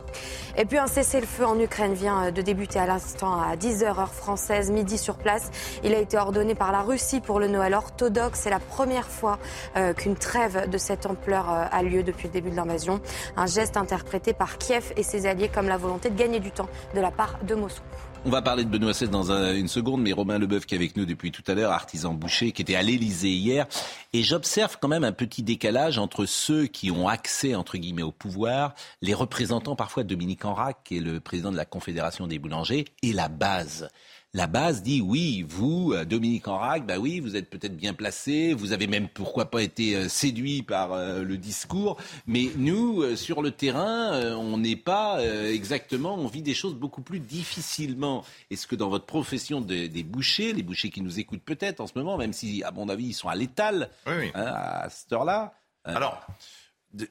[0.57, 4.71] Et puis un cessez-le-feu en Ukraine vient de débuter à l'instant à 10h heure française,
[4.71, 5.49] midi sur place.
[5.83, 8.41] Il a été ordonné par la Russie pour le Noël orthodoxe.
[8.43, 9.39] C'est la première fois
[9.77, 13.01] euh, qu'une trêve de cette ampleur euh, a lieu depuis le début de l'invasion.
[13.35, 16.69] Un geste interprété par Kiev et ses alliés comme la volonté de gagner du temps
[16.95, 17.83] de la part de Moscou.
[18.25, 20.77] On va parler de Benoît XVI dans un- une seconde, mais Romain Leboeuf qui est
[20.77, 23.65] avec nous depuis tout à l'heure, artisan boucher, qui était à l'Élysée hier.
[24.13, 28.13] Et j'observe quand même un petit décalage entre ceux qui ont accès, entre guillemets, au
[28.13, 32.39] pouvoir, les représentants parfois de Dominique Enrac, qui est le président de la Confédération des
[32.39, 33.89] boulangers, et la base.
[34.35, 38.55] La base dit oui, vous, euh, Dominique Enrac, bah oui, vous êtes peut-être bien placé,
[38.55, 43.43] vous avez même pourquoi pas été euh, séduit par euh, le discours, mais nous, sur
[43.43, 48.25] le terrain, on n'est pas exactement, on vit des choses beaucoup plus difficilement.
[48.49, 51.85] Est-ce que dans votre profession de- des bouchers, les bouchers qui nous écoutent peut-être en
[51.85, 54.31] ce moment, même si à mon avis ils sont à l'étal Oui, oui.
[54.33, 55.53] hein, à cette heure-là,
[55.85, 56.25] Alors,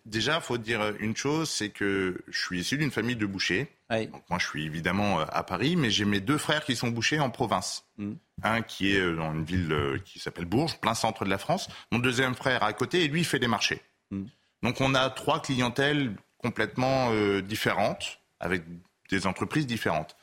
[0.07, 3.69] déjà, il faut dire une chose, c'est que je suis issu d'une famille de bouchers.
[3.91, 6.89] Donc, moi, je suis évidemment euh, à Paris, mais j'ai mes deux frères qui sont
[6.89, 7.85] bouchers en province.
[7.99, 8.13] Mm.
[8.43, 11.39] Un qui est euh, dans une ville euh, qui s'appelle Bourges, plein centre de la
[11.39, 11.69] France.
[11.91, 13.83] Mon deuxième frère à côté, et lui, il fait des marchés.
[14.11, 14.25] Mm.
[14.63, 18.63] Donc, on a trois clientèles complètement euh, différentes, avec
[19.11, 20.17] des entreprises différentes.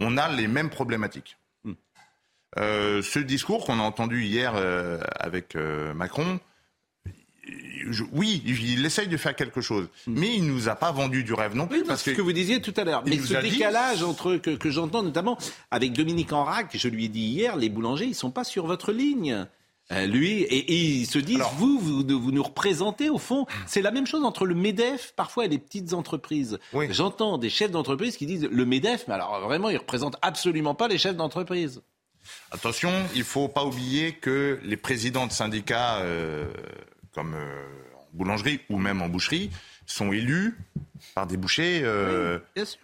[0.00, 1.36] On a les mêmes problématiques.
[2.58, 6.38] Euh, ce discours qu'on a entendu hier euh, avec euh, Macron,
[7.90, 11.32] je- oui, il essaye de faire quelque chose, mais il nous a pas vendu du
[11.34, 11.84] rêve non plus.
[11.84, 13.02] parce ce que vous disiez tout à l'heure.
[13.06, 15.36] Il Mais ce dit- décalage entre que, que j'entends notamment
[15.70, 18.92] avec Dominique Enrac, je lui ai dit hier, les boulangers, ils sont pas sur votre
[18.92, 19.46] ligne.
[19.92, 23.44] Euh, lui, et, et ils se disent, vous, vous, vous nous représentez au fond.
[23.66, 26.58] C'est la même chose entre le MEDEF, parfois, et les petites entreprises.
[26.88, 30.88] J'entends des chefs d'entreprise qui disent, le MEDEF, mais alors vraiment, ils représentent absolument pas
[30.88, 31.82] les chefs d'entreprise.
[32.50, 36.46] Attention, il faut pas oublier que les présidents de syndicats, euh,
[37.14, 37.64] comme euh,
[37.96, 39.50] en boulangerie ou même en boucherie,
[39.86, 40.56] sont élus
[41.14, 41.80] par des bouchers.
[41.84, 42.80] euh, bien sûr.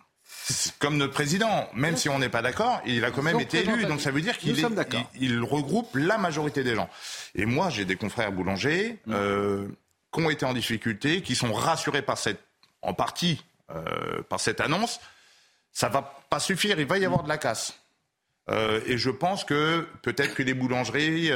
[0.79, 3.85] Comme notre président, même si on n'est pas d'accord, il a quand même été élu.
[3.87, 5.03] Donc ça veut dire qu'il est- sommes d'accord.
[5.15, 6.89] il, il regroupe la majorité des gens.
[7.35, 9.13] Et moi, j'ai des confrères boulangers Mm.
[9.15, 9.69] euh,
[10.13, 12.41] qui ont été en difficulté, qui sont rassurés par cette,
[12.83, 15.01] en partie euh, par cette annonce.
[15.73, 17.79] Ça va pas suffire, il va y avoir de la casse.
[18.51, 21.31] Euh, et je pense que peut-être que les boulangeries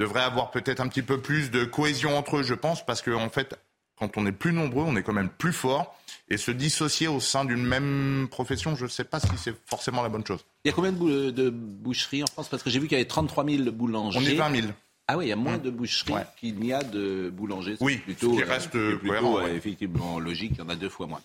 [0.00, 3.22] devraient avoir peut-être un petit peu plus de cohésion entre eux, je pense, parce qu'en
[3.22, 3.54] en fait,
[3.96, 5.94] quand on est plus nombreux, on est quand même plus fort.
[6.32, 10.00] Et se dissocier au sein d'une même profession, je ne sais pas si c'est forcément
[10.02, 10.44] la bonne chose.
[10.64, 12.48] Il y a combien de, de boucheries en France?
[12.48, 14.18] Parce que j'ai vu qu'il y avait 33 000 boulangers.
[14.20, 14.72] On est 20 000.
[15.08, 15.62] Ah oui, il y a moins Mm.
[15.62, 17.76] de boucheries qu'il n'y a de boulangers.
[17.80, 19.56] Oui, plutôt, ce qui reste, c'est euh, plutôt, cohérent, euh, ouais.
[19.56, 20.52] effectivement logique.
[20.54, 21.20] Il y en a deux fois moins.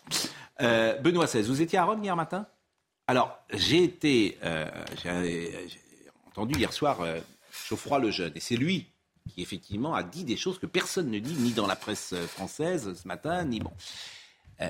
[0.61, 2.47] Euh, Benoît XVI, vous étiez à Rome hier matin?
[3.07, 4.65] Alors, j'ai été, euh,
[5.03, 5.51] j'ai
[6.27, 7.19] entendu hier soir euh,
[7.67, 8.87] Geoffroy Lejeune, et c'est lui
[9.29, 12.27] qui effectivement a dit des choses que personne ne dit, ni dans la presse euh,
[12.27, 13.71] française ce matin, ni bon.
[14.61, 14.69] Euh,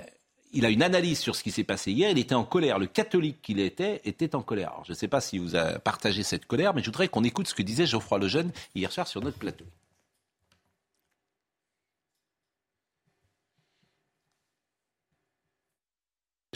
[0.54, 2.10] il a une analyse sur ce qui s'est passé hier.
[2.10, 2.80] Il était en colère.
[2.80, 4.70] Le catholique qu'il était était en colère.
[4.70, 7.26] Alors, je ne sais pas si vous avez partagé cette colère, mais je voudrais qu'on
[7.26, 9.66] écoute ce que disait Geoffroy Lejeune hier soir sur notre plateau.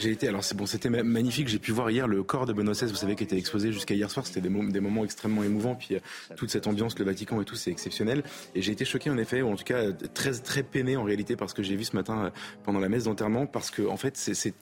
[0.00, 1.48] J'ai été, alors c'est bon, c'était ma- magnifique.
[1.48, 3.94] J'ai pu voir hier le corps de Benoît XVI, vous savez, qui était exposé jusqu'à
[3.94, 4.26] hier soir.
[4.26, 5.74] C'était des, mo- des moments extrêmement émouvants.
[5.74, 5.98] Puis euh,
[6.36, 8.22] toute cette ambiance, le Vatican et tout, c'est exceptionnel.
[8.54, 11.36] Et j'ai été choqué en effet, ou en tout cas très très peiné en réalité
[11.36, 12.30] par ce que j'ai vu ce matin euh,
[12.64, 14.54] pendant la messe d'enterrement, parce que en fait c'est-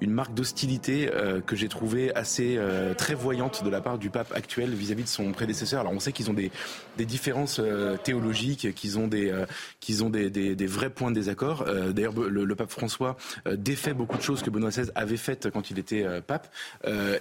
[0.00, 2.58] une marque d'hostilité euh, que j'ai trouvée assez
[2.96, 5.80] très voyante de la part du pape actuel vis-à-vis de son prédécesseur.
[5.80, 6.50] Alors on sait qu'ils ont des,
[6.98, 7.60] des différences
[8.04, 9.32] théologiques, qu'ils ont des
[9.80, 11.64] qu'ils ont des, des, vrais points de désaccord.
[11.92, 13.16] D'ailleurs, le, le pape François
[13.56, 16.52] défait beaucoup de choses que Benoît XVI XVI avait faite quand il était pape.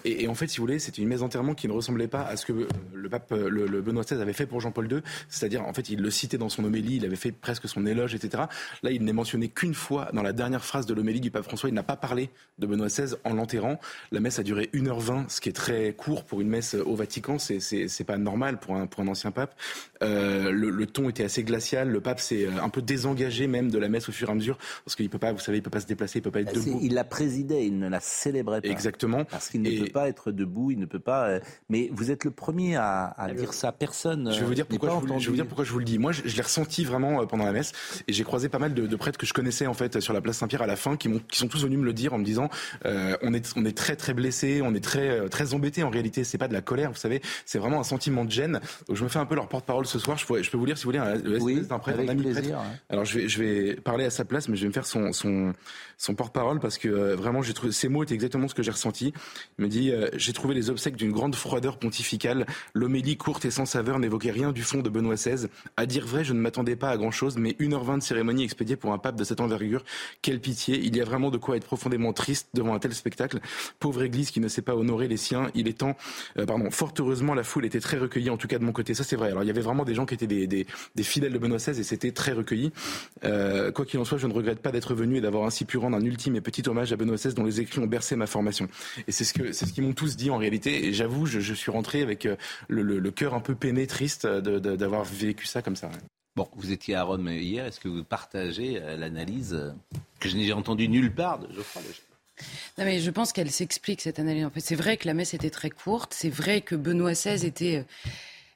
[0.06, 2.38] Et, en fait, si vous voulez, c'était une messe d'enterrement qui ne ressemblait pas à
[2.38, 5.00] ce que le pape, le, Benoît XVI avait fait pour Jean-Paul II.
[5.30, 8.16] C'est-à-dire, en fait, il le citait dans son homélie, il avait fait presque son éloge,
[8.16, 8.44] etc.
[8.84, 11.70] Là, il n'est mentionné qu'une fois dans la dernière phrase de l'homélie du pape François.
[11.70, 13.80] Il n'a pas parlé de Benoît XVI en l'enterrant.
[14.12, 17.38] La messe a duré 1h20, ce qui est très court pour une messe au Vatican.
[17.40, 19.56] C'est pas normal pour un, pour un ancien pape.
[20.02, 21.90] Euh, le, ton était assez glacial.
[21.90, 24.58] Le pape s'est un peu désengagé même de la messe au fur et à mesure
[24.86, 26.54] parce qu'il peut pas, vous savez, il peut pas se déplacer, il peut pas être
[26.54, 26.80] bah, debout.
[26.82, 27.04] Il la
[27.54, 28.68] présidait, il ne la célébrait pas.
[28.68, 29.26] Exactement.
[29.26, 31.28] Parce qu'il ne peut pas être debout, il ne peut pas.
[31.28, 31.40] Euh,
[31.70, 33.72] mais vous êtes le premier à, dire ça.
[33.72, 34.32] Personne.
[34.32, 34.90] Je vais vous dire pourquoi.
[34.90, 35.98] Je vous, je vais vous dire pourquoi je vous le dis.
[35.98, 37.72] Moi, je, l'ai ressenti vraiment euh, pendant la messe
[38.08, 40.38] et j'ai croisé pas mal de, prêtres que je connaissais en fait sur la place
[40.38, 42.50] Saint-Pierre à la fin, qui, qui sont tous venus me le dire en me disant
[42.86, 46.24] on est on est très très blessé, on est très très embêté en réalité.
[46.24, 48.60] C'est pas de la colère, vous savez, c'est vraiment un sentiment de gêne.
[48.88, 50.18] Donc, je me fais un peu leur porte-parole ce soir.
[50.18, 52.50] Je, je peux vous lire si vous voulez le oui, prêtre, un ami prêtre.
[52.90, 55.12] Alors je vais je vais parler à sa place, mais je vais me faire son
[55.12, 55.54] son
[56.04, 58.72] son porte-parole parce que euh, vraiment j'ai trouvé ces mots étaient exactement ce que j'ai
[58.72, 59.14] ressenti.
[59.58, 62.46] Il me dit euh, j'ai trouvé les obsèques d'une grande froideur pontificale.
[62.74, 65.48] L'homélie courte et sans saveur n'évoquait rien du fond de Benoît XVI.
[65.78, 68.76] À dire vrai, je ne m'attendais pas à grand chose, mais 1h20 de cérémonie expédiée
[68.76, 69.86] pour un pape de cette envergure,
[70.22, 70.78] quelle pitié.
[70.78, 73.40] Il y a vraiment de quoi être profondément triste devant un tel spectacle.
[73.80, 75.52] Pauvre Église qui ne sait pas honorer les siens.
[75.56, 75.96] Il est temps,
[76.38, 78.94] euh, pardon, fort heureusement la foule était très recueillie, en tout cas de mon côté.
[78.94, 79.30] Ça c'est vrai.
[79.30, 81.80] Alors il y avait vraiment des gens qui étaient des, des fidèles de Benoît XVI
[81.80, 82.74] et c'était très recueilli.
[83.22, 85.93] quoi qu'il en soit, je ne regrette pas d'être venu et d'avoir ainsi pu rendre
[85.96, 88.68] un ultime et petit hommage à Benoît XVI dont les écrits ont bercé ma formation.
[89.08, 90.88] Et c'est ce que c'est ce qu'ils m'ont tous dit en réalité.
[90.88, 92.36] Et j'avoue, je, je, suis rentré avec euh,
[92.68, 95.90] le, le, le cœur un peu peiné, triste d'avoir vécu ça comme ça.
[96.36, 97.66] Bon, vous étiez à Rome hier.
[97.66, 99.72] Est-ce que vous partagez euh, l'analyse euh,
[100.20, 102.06] que je n'ai entendu nulle part de Geoffroy Lejeune?
[102.80, 104.44] Non mais je pense qu'elle s'explique cette analyse.
[104.46, 106.14] En fait, c'est vrai que la messe était très courte.
[106.16, 107.86] C'est vrai que Benoît XVI était,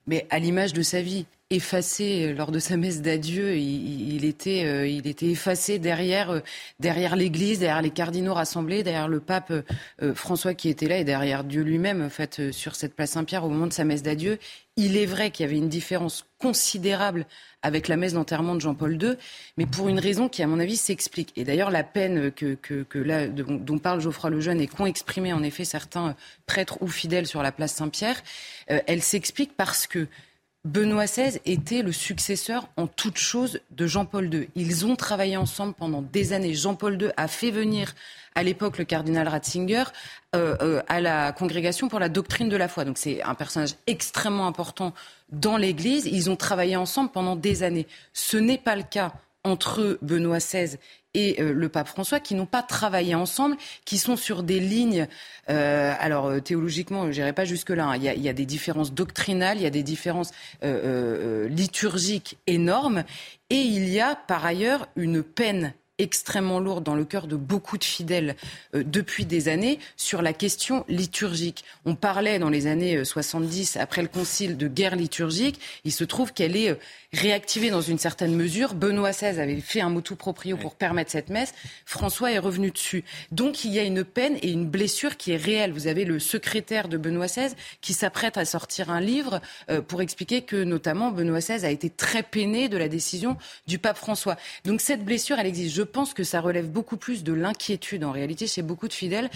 [0.08, 3.56] mais à l'image de sa vie, effacé lors de sa messe d'adieu.
[3.56, 6.40] Il, était, euh, il était effacé derrière, euh,
[6.80, 9.52] derrière l'Église, derrière les cardinaux rassemblés, derrière le pape
[10.02, 13.46] euh, François qui était là et derrière Dieu lui-même, en fait, sur cette place Saint-Pierre
[13.46, 14.40] au moment de sa messe d'adieu.
[14.76, 17.26] Il est vrai qu'il y avait une différence considérable
[17.64, 19.16] avec la messe d'enterrement de Jean-Paul II,
[19.58, 21.34] mais pour une raison qui, à mon avis, s'explique.
[21.36, 25.34] Et d'ailleurs, la peine que, que, que là, dont parle Geoffroy Lejeune et qu'ont exprimé
[25.34, 28.22] en effet certains prêtres ou fidèles sur la place Saint-Pierre,
[28.68, 30.08] elle s'explique parce que
[30.68, 34.50] Benoît XVI était le successeur en toute chose de Jean-Paul II.
[34.56, 36.54] Ils ont travaillé ensemble pendant des années.
[36.54, 37.96] Jean-Paul II a fait venir
[38.36, 39.86] à l'époque le cardinal Ratzinger
[40.36, 42.84] euh, euh, à la congrégation pour la doctrine de la foi.
[42.84, 44.94] Donc c'est un personnage extrêmement important
[45.32, 46.06] dans l'Église.
[46.06, 47.88] Ils ont travaillé ensemble pendant des années.
[48.12, 49.14] Ce n'est pas le cas
[49.46, 50.78] entre Benoît XVI
[51.18, 55.08] et euh, le pape François qui n'ont pas travaillé ensemble, qui sont sur des lignes.
[55.50, 57.88] Euh, alors euh, théologiquement, je n'irai pas jusque là.
[57.88, 57.98] Hein.
[57.98, 63.04] Il, y a, des différences doctrinales, il y a des différences liturgiques énormes,
[63.50, 67.78] et il y a par ailleurs une peine extrêmement lourde dans le cœur de beaucoup
[67.78, 68.36] de fidèles
[68.74, 71.64] depuis des années sur la question liturgique.
[71.86, 75.60] On parlait dans les années 70, après le concile, de guerre liturgique.
[75.86, 76.78] Il se trouve qu'elle est
[77.14, 78.74] réactivé dans une certaine mesure.
[78.74, 81.54] Benoît XVI avait fait un motu proprio pour permettre cette messe.
[81.86, 83.04] François est revenu dessus.
[83.32, 85.72] Donc il y a une peine et une blessure qui est réelle.
[85.72, 90.02] Vous avez le secrétaire de Benoît XVI qui s'apprête à sortir un livre euh, pour
[90.02, 93.38] expliquer que notamment Benoît XVI a été très peiné de la décision
[93.68, 94.36] du pape François.
[94.66, 95.76] Donc cette blessure, elle existe.
[95.76, 99.30] Je pense que ça relève beaucoup plus de l'inquiétude en réalité chez beaucoup de fidèles.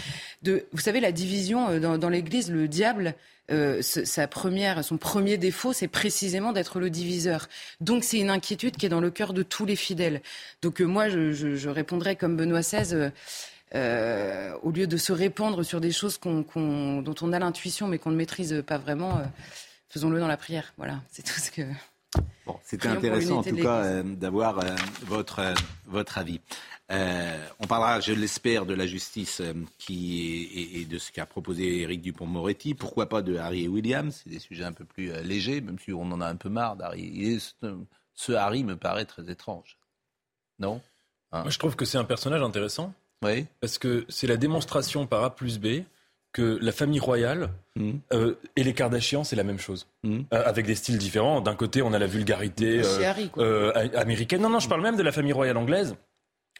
[0.43, 3.15] De, vous savez, la division euh, dans, l'Église, le diable
[3.51, 7.49] euh, sa première, son premier défaut, c'est précisément d'être le diviseur.
[7.81, 10.21] Donc c'est une inquiétude qui est dans le cœur de tous les fidèles.
[10.61, 13.11] Donc euh, moi, je, répondrais comme Benoît XVI.
[13.73, 16.45] Euh, au lieu de se répandre sur des choses dont
[17.21, 19.21] on a l'intuition mais qu'on ne maîtrise pas vraiment,
[19.89, 20.73] faisons-le dans la prière.
[20.77, 21.61] Voilà, c'est tout ce que.
[22.45, 24.59] Bon, c'était intéressant en tout cas d'avoir
[25.05, 25.53] votre,
[25.87, 26.41] votre avis.
[26.91, 31.81] Euh, on parlera, je l'espère, de la justice euh, qui et, de ce qu'a proposé
[31.81, 32.73] Éric Dupont-Moretti.
[32.73, 35.79] Pourquoi pas de Harry et William C'est des sujets un peu plus euh, légers, même
[35.79, 37.39] si on en a un peu marre d'Harry.
[38.13, 39.77] Ce Harry me paraît très étrange.
[40.59, 40.81] Non?
[41.31, 41.43] Hein?
[41.43, 42.93] Moi, je trouve que c'est un personnage intéressant.
[43.23, 43.45] Oui.
[43.61, 45.83] Parce que c'est la démonstration par A plus B
[46.33, 47.91] que la famille royale mmh.
[48.55, 49.87] et les Kardashians, c'est la même chose.
[50.03, 50.21] Mmh.
[50.31, 51.41] avec des styles différents.
[51.41, 52.81] D'un côté, on a la vulgarité
[53.95, 54.41] américaine.
[54.41, 55.95] Non, non, je parle même de la famille royale anglaise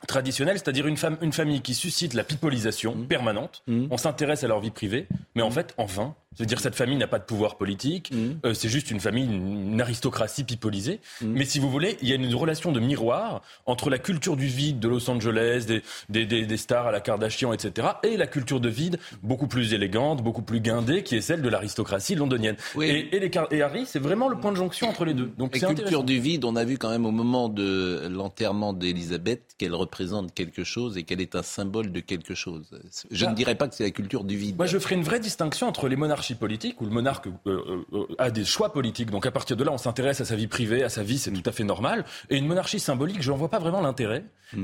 [0.07, 3.07] traditionnelle, c'est-à-dire une, femme, une famille qui suscite la pipolisation mmh.
[3.07, 3.63] permanente.
[3.67, 7.19] On s'intéresse à leur vie privée, mais en fait, enfin, C'est-à-dire cette famille n'a pas
[7.19, 8.11] de pouvoir politique,
[8.45, 11.01] euh, c'est juste une famille, une, une aristocratie pipolisée.
[11.21, 14.47] Mais si vous voulez, il y a une relation de miroir entre la culture du
[14.47, 18.27] vide de Los Angeles, des, des, des, des stars à la Kardashian, etc., et la
[18.27, 22.55] culture de vide beaucoup plus élégante, beaucoup plus guindée, qui est celle de l'aristocratie londonienne.
[22.79, 25.32] Et, et, les, et Harry, c'est vraiment le point de jonction entre les deux.
[25.38, 29.43] Donc La culture du vide, on a vu quand même au moment de l'enterrement d'Élisabeth
[29.57, 32.69] qu'elle représente quelque chose et qu'elle est un symbole de quelque chose.
[33.11, 33.34] Je ne Ah.
[33.34, 34.55] dirais pas que c'est la culture du vide.
[34.55, 38.05] Moi, je ferai une vraie distinction entre les monarchies politiques, où le monarque euh, euh,
[38.17, 39.11] a des choix politiques.
[39.11, 41.32] Donc, à partir de là, on s'intéresse à sa vie privée, à sa vie, c'est
[41.32, 42.05] tout à fait normal.
[42.30, 44.24] Et une monarchie symbolique, je n'en vois pas vraiment l'intérêt.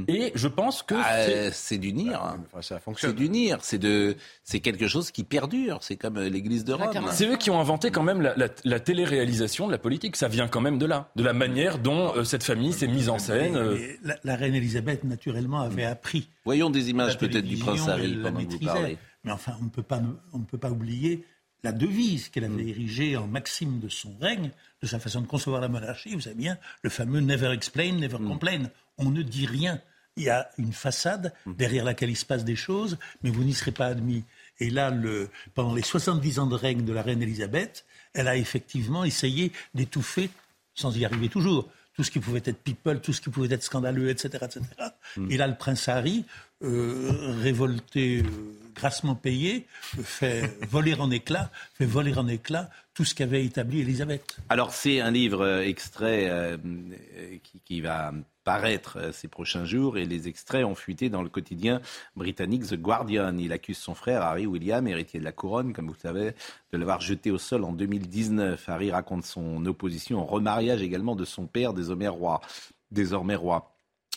[0.09, 2.21] Et je pense que Ah, c'est- d'unir.
[2.59, 3.59] ça C'est d'unir.
[3.61, 5.77] C'est de, c'est quelque chose qui perdure.
[5.81, 6.91] C'est comme euh, l'Église de Rome.
[7.11, 10.17] C'est eux qui ont inventé quand même la, la, la télé-réalisation de la politique.
[10.17, 13.07] Ça vient quand même de là, de la manière dont euh, cette famille s'est mise
[13.07, 13.53] en scène.
[13.53, 13.77] Mais- euh.
[13.79, 16.27] mais la, la reine Elisabeth, naturellement, avait appris.
[16.43, 18.97] Voyons des images peut-être du prince Harry pendant que vous parlez.
[19.23, 20.01] Mais enfin, on ne peut pas,
[20.33, 21.23] on ne peut pas oublier
[21.63, 22.53] la devise qu'elle Mm.
[22.53, 24.51] avait érigée en maxime de son règne,
[24.81, 26.13] de sa façon de concevoir la monarchie.
[26.13, 28.27] Vous savez bien, le fameux never explain, never Mm.
[28.27, 28.69] complain.
[28.97, 29.81] On ne dit rien.
[30.15, 31.53] Il y a une façade Mm.
[31.55, 34.23] derrière laquelle il se passe des choses, mais vous n'y serez pas admis.
[34.59, 38.35] Et là, le, pendant les 70 ans de règne de la reine Elisabeth, elle a
[38.35, 40.29] effectivement essayé d'étouffer,
[40.73, 43.63] sans y arriver toujours, tout ce qui pouvait être people, tout ce qui pouvait être
[43.63, 44.29] scandaleux, etc.
[44.45, 44.61] etc.
[45.29, 46.25] Et là, le prince Harry,
[46.63, 48.25] euh, révolté, euh,
[48.77, 49.65] grassement payé,
[50.03, 54.37] fait voler en éclats, fait voler en éclats tout ce qu'avait établi Elisabeth.
[54.49, 56.57] Alors c'est un livre euh, extrait euh,
[57.43, 58.13] qui, qui va
[58.43, 61.81] paraître euh, ces prochains jours et les extraits ont fuité dans le quotidien
[62.15, 63.37] britannique The Guardian.
[63.39, 66.31] Il accuse son frère Harry William, héritier de la couronne, comme vous le savez,
[66.71, 68.69] de l'avoir jeté au sol en 2019.
[68.69, 72.41] Harry raconte son opposition au remariage également de son père, désormais roi.
[72.91, 73.73] Désormais roi.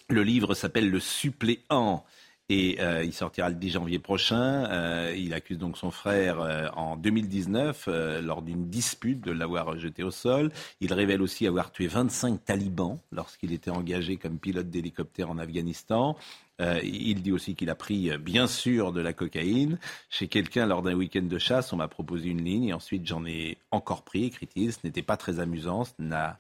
[0.09, 2.05] Le livre s'appelle Le suppléant.
[2.53, 4.65] Et euh, il sortira le 10 janvier prochain.
[4.65, 9.79] Euh, il accuse donc son frère euh, en 2019 euh, lors d'une dispute de l'avoir
[9.79, 10.51] jeté au sol.
[10.81, 16.17] Il révèle aussi avoir tué 25 talibans lorsqu'il était engagé comme pilote d'hélicoptère en Afghanistan.
[16.83, 19.79] Il dit aussi qu'il a pris, bien sûr, de la cocaïne
[20.11, 21.73] chez quelqu'un lors d'un week-end de chasse.
[21.73, 24.71] On m'a proposé une ligne et ensuite j'en ai encore pris, écrit-il.
[24.71, 25.85] Ce n'était pas très amusant.
[25.85, 26.39] Ce n'a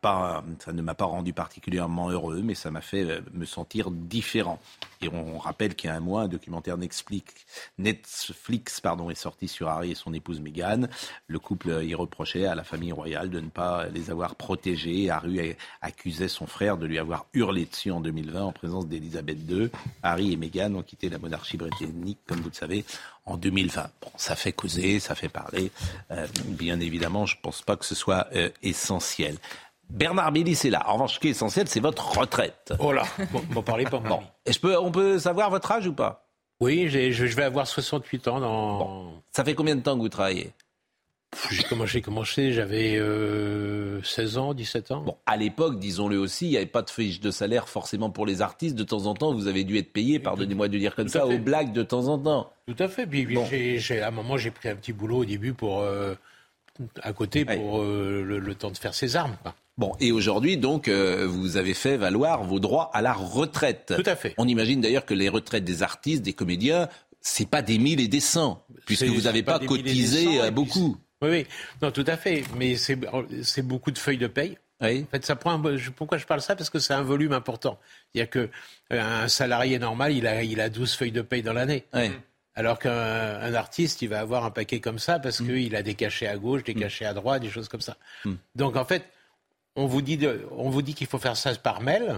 [0.00, 3.90] pas, ça ne m'a pas rendu particulièrement heureux, mais ça m'a fait euh, me sentir
[3.90, 4.58] différent.
[5.00, 7.34] Et on rappelle qu'il y a un mois, un documentaire Netflix,
[7.78, 10.88] Netflix pardon, est sorti sur Harry et son épouse Meghan.
[11.28, 15.10] Le couple y reprochait à la famille royale de ne pas les avoir protégés.
[15.10, 19.70] Harry accusait son frère de lui avoir hurlé dessus en 2020 en présence d'Elisabeth II.
[20.02, 22.84] Harry et Meghan ont quitté la monarchie britannique, comme vous le savez,
[23.28, 23.82] en 2020.
[24.02, 25.70] Bon, ça fait causer, ça fait parler.
[26.10, 29.36] Euh, bien évidemment, je ne pense pas que ce soit euh, essentiel.
[29.90, 30.82] Bernard Billy, c'est là.
[30.88, 32.74] En revanche, ce qui est essentiel, c'est votre retraite.
[32.78, 33.98] Oh là, bon, m'en parlez pas.
[33.98, 36.26] Bon, Et je peux, on peut savoir votre âge ou pas?
[36.60, 39.22] Oui, je vais avoir 68 ans dans.
[39.32, 40.52] Ça fait combien de temps que vous travaillez?
[41.84, 45.02] J'ai commencé, j'avais euh, 16 ans, 17 ans.
[45.02, 48.26] Bon, à l'époque, disons-le aussi, il n'y avait pas de fiche de salaire forcément pour
[48.26, 48.74] les artistes.
[48.74, 51.34] De temps en temps, vous avez dû être payé, pardonnez-moi de dire comme ça, fait.
[51.34, 52.50] aux blagues de temps en temps.
[52.66, 53.06] Tout à fait.
[53.06, 53.26] Puis,
[53.78, 56.14] j'ai- à un moment, j'ai pris un petit boulot au début pour euh,
[57.02, 59.36] à côté pour euh, le, le temps de faire ses armes.
[59.42, 59.54] quoi.
[59.76, 63.92] Bon, et aujourd'hui, donc, euh, vous avez fait valoir vos droits à la retraite.
[63.96, 64.34] Tout à fait.
[64.38, 66.88] On imagine d'ailleurs que les retraites des artistes, des comédiens,
[67.20, 70.96] c'est pas des mille et des cents, puisque vous n'avez pas, cotisé beaucoup.
[71.22, 71.46] Oui, oui,
[71.82, 72.44] non, tout à fait.
[72.56, 72.96] Mais c'est,
[73.62, 74.56] beaucoup de feuilles de paye.
[75.08, 75.52] En fait, ça prend.
[75.64, 76.54] un- pourquoi je parle ça?
[76.54, 77.78] Parce que c'est un volume important.
[78.14, 78.48] Il y a que
[78.92, 81.84] euh, un salarié normal, il a, il a 12 feuilles de paye dans l'année.
[82.54, 85.94] Alors qu'un un artiste, il va avoir un paquet comme ça parce qu'il a des
[85.94, 87.96] cachets à gauche, des cachets à droite, des choses comme ça.
[88.56, 89.04] Donc en fait,
[89.76, 92.16] on vous dit, de- on vous dit qu'il faut faire ça par mail.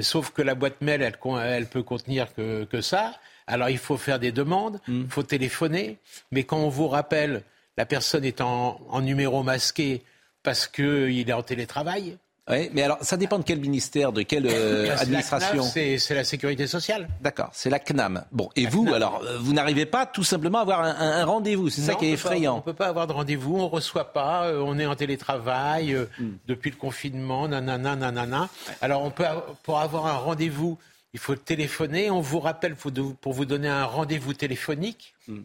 [0.00, 3.14] Sauf que la boîte mail, elle, elle peut contenir que, que ça.
[3.48, 5.98] Alors il faut faire des demandes, il faut téléphoner.
[6.30, 7.42] Mais quand on vous rappelle,
[7.78, 10.02] la personne est en, en numéro masqué
[10.42, 12.18] parce qu'il est en télétravail.
[12.50, 15.62] Oui, mais alors, ça dépend de quel ministère, de quelle euh, administration.
[15.62, 17.06] C'est la sécurité sociale.
[17.20, 18.24] D'accord, c'est la CNAM.
[18.32, 21.82] Bon, et vous, alors, euh, vous n'arrivez pas tout simplement à avoir un, rendez-vous, c'est
[21.82, 22.56] ça qui est on peut pas- effrayant.
[22.56, 26.06] on peut pas avoir de rendez-vous, on reçoit pas, euh, on est en télétravail euh,
[26.18, 26.36] Hmm.
[26.46, 28.48] depuis le confinement, nanana, nanana.
[28.80, 29.24] Alors on peut
[29.62, 30.78] pour avoir un rendez-vous,
[31.12, 32.10] il faut téléphoner.
[32.10, 35.14] On vous rappelle de- pour vous donner un rendez-vous téléphonique.
[35.28, 35.40] Hmm.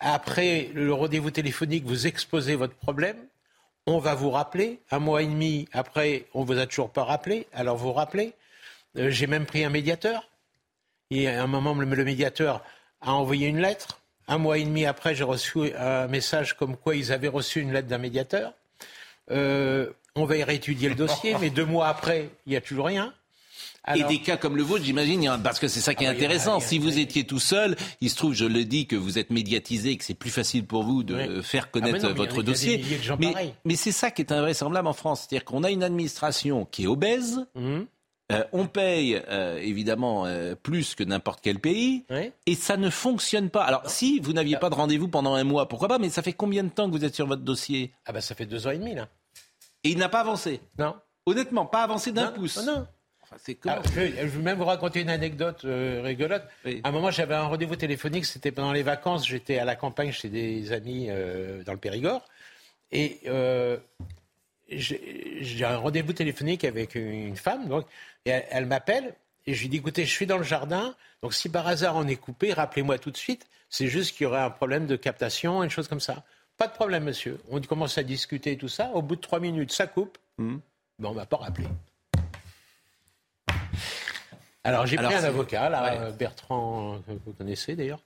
[0.00, 3.16] Après le rendez-vous téléphonique, vous exposez votre problème.
[3.86, 4.80] On va vous rappeler.
[4.90, 7.46] Un mois et demi après, on vous a toujours pas rappelé.
[7.52, 8.34] Alors vous rappelez.
[8.98, 10.28] Euh, J'ai même pris un médiateur.
[11.10, 12.62] Et à un moment, le, le médiateur
[13.00, 14.00] a envoyé une lettre.
[14.28, 17.72] Un mois et demi après, j'ai reçu un message comme quoi ils avaient reçu une
[17.72, 18.52] lettre d'un médiateur.
[19.30, 22.86] Euh, on va y réétudier le dossier, mais deux mois après, il n'y a toujours
[22.86, 23.14] rien.
[23.94, 26.56] Et des cas comme le vôtre, j'imagine, parce que c'est ça qui est Ah intéressant.
[26.58, 29.30] ah si vous étiez tout seul, il se trouve, je le dis, que vous êtes
[29.30, 32.24] médiatisé, que c'est plus facile pour vous de faire Ah, mais connaître non, mais a-
[32.24, 32.84] votre des dossier.
[33.18, 35.20] mais mais c'est ça qui est invraisemblable en France.
[35.28, 37.46] C'est-à-dire qu'on a une administration qui est obèse.
[37.54, 37.80] Mmh.
[38.32, 42.04] euh, on paye euh, évidemment euh, plus que n'importe quel pays
[42.46, 43.62] et ça ne fonctionne pas.
[43.62, 46.32] Alors si vous n'aviez pas de rendez-vous pendant un mois, pourquoi pas Mais ça fait
[46.32, 47.92] combien de temps que vous êtes sur votre dossier?
[48.04, 49.06] Ah bah ça fait deux ans et demi là.
[49.84, 50.96] Et il n'a pas avancé Non.
[51.26, 52.56] Honnêtement, pas avancé d'un Non, pouce.
[52.64, 52.86] non, non.
[53.42, 56.42] C'est Ah, je, vais, je vais même vous raconter une anecdote euh, rigolote.
[56.64, 60.12] À un moment, j'avais un rendez-vous téléphonique, c'était pendant les vacances, j'étais à la campagne
[60.12, 62.26] chez des amis euh, dans le Périgord.
[62.92, 63.76] Et euh,
[64.68, 67.86] j'ai un rendez-vous téléphonique avec une femme, donc,
[68.24, 69.14] et elle, elle m'appelle,
[69.46, 72.06] et je lui dis, écoutez, je suis dans le jardin, donc si par hasard on
[72.06, 75.62] est coupé, rappelez-moi tout de suite, c'est juste qu'il y aurait un problème de captation,
[75.62, 76.24] une chose comme ça.
[76.56, 77.38] Pas de problème, monsieur.
[77.50, 78.90] On commence à discuter et tout ça.
[78.94, 80.16] Au bout de trois minutes, ça coupe.
[80.98, 81.66] Ben, on m'a pas rappelé.
[84.66, 85.98] Alors j'ai pris un avocat, là, Ouais.
[86.00, 88.00] euh, Bertrand, que vous connaissez d'ailleurs.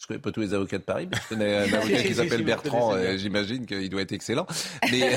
[0.00, 2.38] Je connais pas tous les avocats de Paris, mais je connais un avocat qui s'appelle
[2.38, 2.94] si, Bertrand.
[2.94, 4.46] euh, J'imagine qu'il doit être excellent.
[4.90, 5.10] Mais,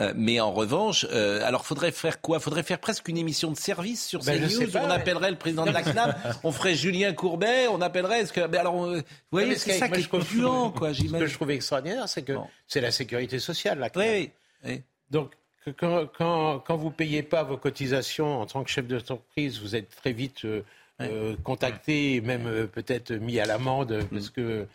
[0.00, 2.38] Euh, mais en revanche, euh, alors faudrait faire quoi?
[2.38, 4.92] Faudrait faire presque une émission de service sur Ben, pas, on ouais.
[4.94, 8.20] appellerait le président de la CNAM, on ferait Julien Courbet, on appellerait.
[8.20, 9.02] Est-ce que, ben alors, vous
[9.32, 10.94] voyez, mais c'est ce ça qui est trouve- concluant, quoi.
[10.94, 12.34] Ce que je trouvais extraordinaire, c'est que
[12.68, 13.80] c'est la sécurité sociale.
[13.80, 14.30] Là, Oui,
[14.64, 14.82] oui.
[15.10, 15.32] Donc,
[15.72, 19.60] que quand, quand, quand vous ne payez pas vos cotisations en tant que chef d'entreprise,
[19.60, 20.62] vous êtes très vite euh,
[21.00, 24.04] euh, contacté, et même euh, peut-être mis à l'amende, Mm.
[24.08, 24.66] parce que.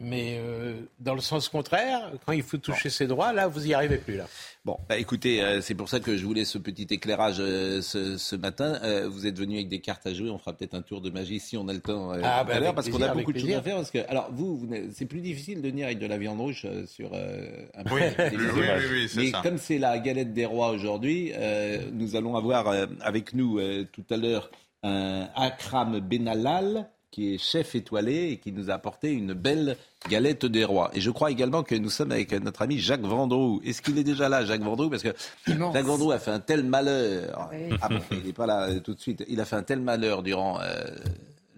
[0.00, 3.74] Mais euh, dans le sens contraire, quand il faut toucher ses droits, là, vous n'y
[3.74, 4.16] arrivez plus.
[4.16, 4.28] Là.
[4.64, 8.16] Bon, bah, écoutez, euh, c'est pour ça que je voulais ce petit éclairage euh, ce,
[8.16, 8.78] ce matin.
[8.84, 10.30] Euh, vous êtes venu avec des cartes à jouer.
[10.30, 12.48] On fera peut-être un tour de magie si on a le temps euh, Ah, tout
[12.48, 13.74] bah, à l'heure, parce qu'on a beaucoup de choses à faire.
[13.74, 16.86] Parce que, alors, vous, c'est plus difficile de venir avec de la viande rouge euh,
[16.86, 19.40] sur euh, un Oui, oui, oui, oui, Mais ça.
[19.42, 23.84] comme c'est la galette des rois aujourd'hui, euh, nous allons avoir euh, avec nous euh,
[23.90, 24.48] tout à l'heure
[24.84, 29.76] un Akram Benalal qui est chef étoilé et qui nous a apporté une belle
[30.08, 30.90] galette des rois.
[30.94, 33.60] Et je crois également que nous sommes avec notre ami Jacques Vendroux.
[33.64, 34.90] Est-ce qu'il est déjà là, Jacques Vendroux?
[34.90, 35.14] Parce que
[35.46, 37.50] Jacques Vendroux a fait un tel malheur.
[37.80, 39.24] Ah bon, il n'est pas là euh, tout de suite.
[39.28, 40.84] Il a fait un tel malheur durant euh,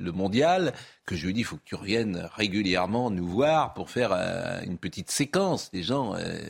[0.01, 0.73] le mondial
[1.07, 4.13] que je lui ai dit il faut que tu reviennes régulièrement nous voir pour faire
[4.13, 5.71] euh, une petite séquence.
[5.73, 6.41] Les gens euh,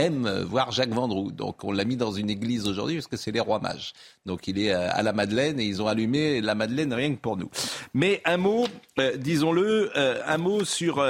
[0.00, 1.30] aiment voir Jacques Vendroux.
[1.30, 3.92] Donc on l'a mis dans une église aujourd'hui parce que c'est les rois mages.
[4.26, 7.20] Donc il est euh, à la Madeleine et ils ont allumé la Madeleine rien que
[7.20, 7.50] pour nous.
[7.94, 8.66] Mais un mot,
[8.98, 11.04] euh, disons-le, euh, un mot sur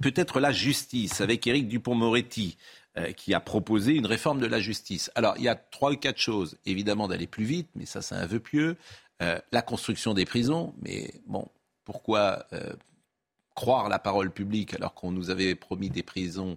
[0.00, 2.56] peut-être la justice avec Éric Dupont-Moretti
[3.16, 5.12] qui a proposé une réforme de la justice.
[5.14, 6.58] Alors, il y a trois ou quatre choses.
[6.66, 8.76] Évidemment, d'aller plus vite, mais ça, c'est un vœu pieux.
[9.20, 11.46] La construction des prisons, mais bon,
[11.84, 12.46] pourquoi
[13.54, 16.56] croire la parole publique alors qu'on nous avait promis des prisons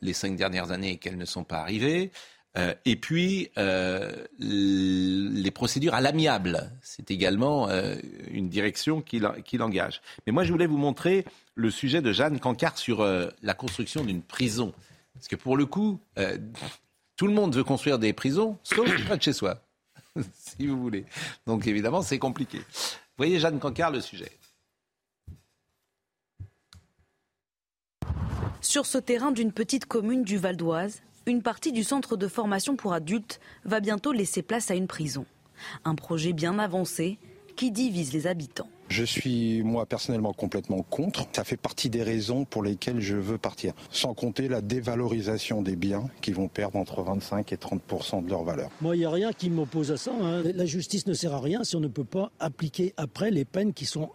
[0.00, 2.12] les cinq dernières années et qu'elles ne sont pas arrivées
[2.58, 7.94] Euh, et puis, euh, les procédures à l'amiable, c'est également euh,
[8.30, 10.02] une direction qu'il qu'il engage.
[10.26, 14.04] Mais moi, je voulais vous montrer le sujet de Jeanne Cancard sur euh, la construction
[14.04, 14.72] d'une prison.
[15.14, 16.36] Parce que pour le coup, euh,
[17.16, 19.62] tout le monde veut construire des prisons, sauf près de chez soi,
[20.34, 21.06] si vous voulez.
[21.46, 22.60] Donc évidemment, c'est compliqué.
[23.16, 24.30] Voyez, Jeanne Cancard, le sujet.
[28.62, 32.76] Sur ce terrain d'une petite commune du Val d'Oise, une partie du centre de formation
[32.76, 35.26] pour adultes va bientôt laisser place à une prison.
[35.84, 37.18] Un projet bien avancé
[37.56, 38.68] qui divise les habitants.
[38.88, 41.26] Je suis moi personnellement complètement contre.
[41.32, 43.72] Ça fait partie des raisons pour lesquelles je veux partir.
[43.90, 48.42] Sans compter la dévalorisation des biens qui vont perdre entre 25 et 30% de leur
[48.44, 48.70] valeur.
[48.80, 50.12] Moi, il n'y a rien qui m'oppose à ça.
[50.20, 50.42] hein.
[50.54, 53.72] La justice ne sert à rien si on ne peut pas appliquer après les peines
[53.72, 54.10] qui sont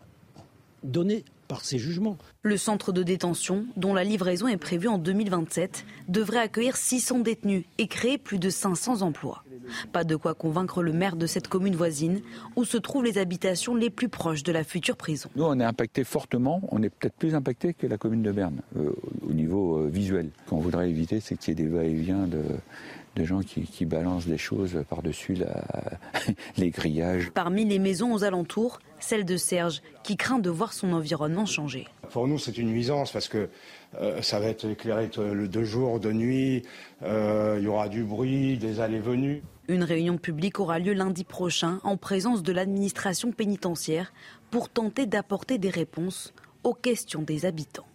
[0.84, 2.18] données par jugements.
[2.44, 7.66] Le centre de détention, dont la livraison est prévue en 2027, devrait accueillir 600 détenus
[7.78, 9.44] et créer plus de 500 emplois.
[9.92, 12.22] Pas de quoi convaincre le maire de cette commune voisine,
[12.56, 15.30] où se trouvent les habitations les plus proches de la future prison.
[15.36, 18.62] Nous, on est impacté fortement, on est peut-être plus impacté que la commune de Berne
[18.78, 18.92] euh,
[19.28, 20.30] au niveau euh, visuel.
[20.46, 22.44] Ce qu'on voudrait éviter, c'est qu'il y ait des va-et-vient de,
[23.16, 25.38] de gens qui, qui balancent des choses par-dessus
[26.58, 27.32] les grillages.
[27.34, 31.88] Parmi les maisons aux alentours, celle de Serge, qui craint de voir son environnement changer.
[32.12, 33.50] Pour nous, c'est une nuisance parce que
[34.00, 36.64] euh, ça va être éclairé de, le- de jour, de nuit,
[37.04, 39.42] euh, il y aura du bruit, des allées-venues.
[39.68, 44.14] Une réunion publique aura lieu lundi prochain en présence de l'administration pénitentiaire
[44.50, 46.34] pour tenter d'apporter des réponses
[46.64, 47.86] aux questions des habitants.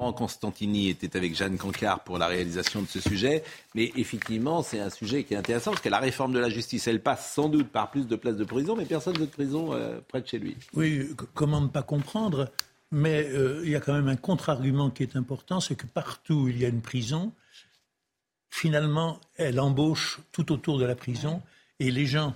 [0.00, 3.44] Laurent Constantini était avec Jeanne Cancard pour la réalisation de ce sujet.
[3.74, 6.88] Mais effectivement, c'est un sujet qui est intéressant parce que la réforme de la justice,
[6.88, 10.00] elle passe sans doute par plus de places de prison, mais personne de prison euh,
[10.08, 10.56] près de chez lui.
[10.72, 12.50] Oui, comment ne pas comprendre
[12.90, 16.34] Mais euh, il y a quand même un contre-argument qui est important, c'est que partout
[16.34, 17.34] où il y a une prison,
[18.48, 21.42] finalement, elle embauche tout autour de la prison
[21.78, 22.34] et les gens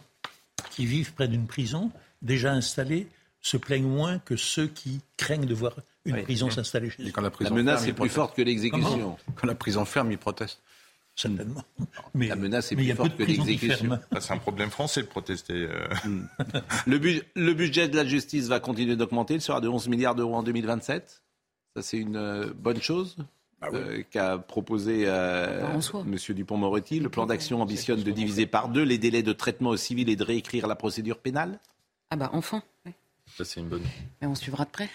[0.69, 1.91] qui vivent près d'une prison,
[2.21, 3.07] déjà installés,
[3.41, 7.13] se plaignent moins que ceux qui craignent de voir une prison s'installer chez eux.
[7.41, 9.17] la, menace est plus forte que l'exécution.
[9.37, 10.61] Quand la prison ferme, ils protestent.
[11.17, 11.63] Certainement.
[12.13, 13.99] Mais, la menace est plus forte que l'exécution.
[14.19, 15.55] C'est un problème français de protester.
[15.55, 15.87] Euh.
[16.05, 16.27] Hmm.
[16.87, 16.99] le,
[17.37, 19.35] le, budget de la justice va continuer d'augmenter.
[19.35, 21.23] Il sera de 11 milliards d'euros en 2027.
[21.77, 23.17] Ça, c'est une euh, bonne chose
[23.61, 26.17] ah euh, qu'a proposé euh, M.
[26.31, 27.01] Dupont-Moretti.
[27.01, 30.17] Le plan d'action ambitionne de diviser par deux les délais de traitement au civil et
[30.17, 31.59] de réécrire la procédure pénale.
[32.11, 32.63] Ah bah enfin.
[33.37, 33.83] Ça, c'est une bonne.
[34.21, 34.89] Mais on suivra de près.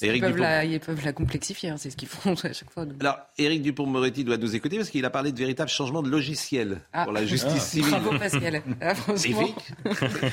[0.00, 2.86] Ils peuvent, la, ils, peuvent la, complexifier, hein, c'est ce qu'ils font à chaque fois.
[3.00, 6.80] Alors, Éric Dupont-Moretti doit nous écouter parce qu'il a parlé de véritables changements de logiciel
[6.94, 7.04] ah.
[7.04, 7.60] pour la justice ah.
[7.60, 7.90] civile.
[7.90, 8.62] Bravo Pascal.
[8.80, 9.56] Ah, magnifique.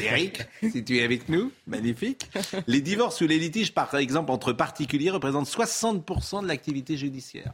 [0.02, 2.30] Éric, si tu es avec nous, magnifique.
[2.68, 7.53] Les divorces ou les litiges, par exemple, entre particuliers, représentent 60% de l'activité judiciaire.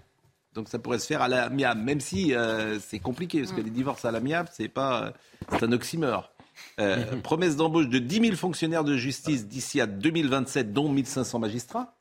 [0.54, 3.66] Donc ça pourrait se faire à l'amiable, même si euh, c'est compliqué, parce que mm.
[3.66, 5.14] les divorces à l'amiable, c'est pas,
[5.50, 6.32] c'est un oxymore.
[6.80, 11.96] Euh, promesse d'embauche de 10 000 fonctionnaires de justice d'ici à 2027, dont 1500 magistrats.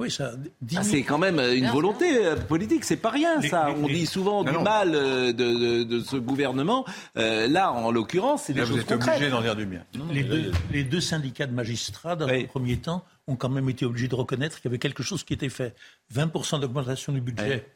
[0.00, 0.30] Oui, ça.
[0.76, 3.74] Ah, c'est quand même une volonté euh, politique, c'est pas rien ça.
[3.82, 6.84] On dit souvent du mal euh, de, ce gouvernement.
[7.16, 9.84] là, en l'occurrence, c'est des choses Vous êtes obligé d'en dire du bien.
[10.70, 14.14] les, deux, syndicats de magistrats, dans le premier temps, ont quand même été obligés de
[14.14, 15.74] reconnaître qu'il y avait quelque chose qui était fait.
[16.14, 17.66] 20% d'augmentation du budget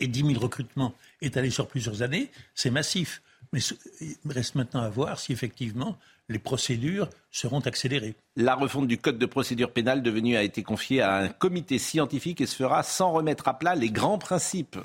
[0.00, 3.22] et 10 000 recrutements étalés sur plusieurs années, c'est massif.
[3.54, 3.60] Mais
[4.00, 5.96] il reste maintenant à voir si effectivement
[6.28, 8.16] les procédures seront accélérées.
[8.34, 12.40] La refonte du code de procédure pénale devenu a été confiée à un comité scientifique
[12.40, 14.76] et se fera sans remettre à plat les grands principes.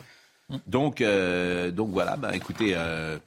[0.68, 3.18] Donc, euh, donc voilà, bah, écoutez, euh,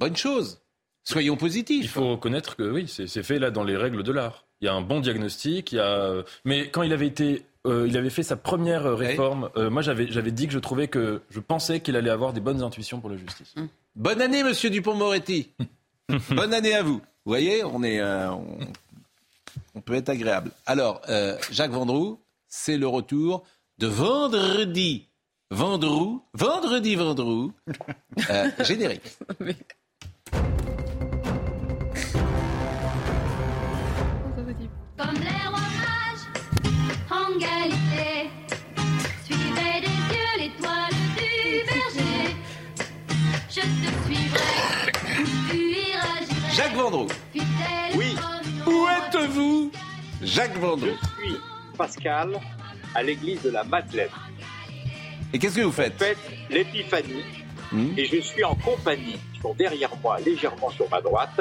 [0.00, 0.60] bonne chose.
[1.04, 1.84] Soyons positifs.
[1.84, 4.44] Il faut reconnaître que oui, c'est fait là dans les règles de l'art.
[4.60, 6.24] Il y a un bon diagnostic, il y a...
[6.44, 9.50] mais quand il avait été euh, il avait fait sa première réforme.
[9.56, 12.98] moi, j'avais dit que je trouvais que je pensais qu'il allait avoir des bonnes intuitions
[12.98, 13.54] pour la justice.
[13.96, 15.52] Bonne année, monsieur Dupont-Moretti.
[16.30, 17.00] Bonne année à vous.
[17.24, 18.30] Vous voyez, on, est, euh,
[19.74, 20.52] on, peut être agréable.
[20.64, 23.44] Alors, euh, Jacques Vendroux, c'est le retour
[23.78, 25.08] de vendredi.
[25.50, 27.52] Vendroux, vendredi, Vendroux.
[28.30, 29.02] Euh, générique.
[34.96, 35.14] Comme
[46.90, 47.08] Vendroux.
[47.94, 48.16] Oui.
[48.66, 49.70] Où êtes-vous,
[50.22, 50.88] Jacques Vendroux
[51.20, 51.36] Je suis
[51.76, 52.40] Pascal
[52.94, 54.10] à l'église de la Madeleine.
[55.32, 56.16] Et qu'est-ce que vous faites Je fais
[56.50, 57.24] l'épiphanie
[57.70, 57.92] hmm.
[57.96, 61.40] et je suis en compagnie, sont derrière moi, légèrement sur ma droite,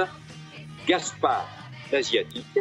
[0.87, 1.47] Gaspard
[1.91, 2.59] l'Asiatique,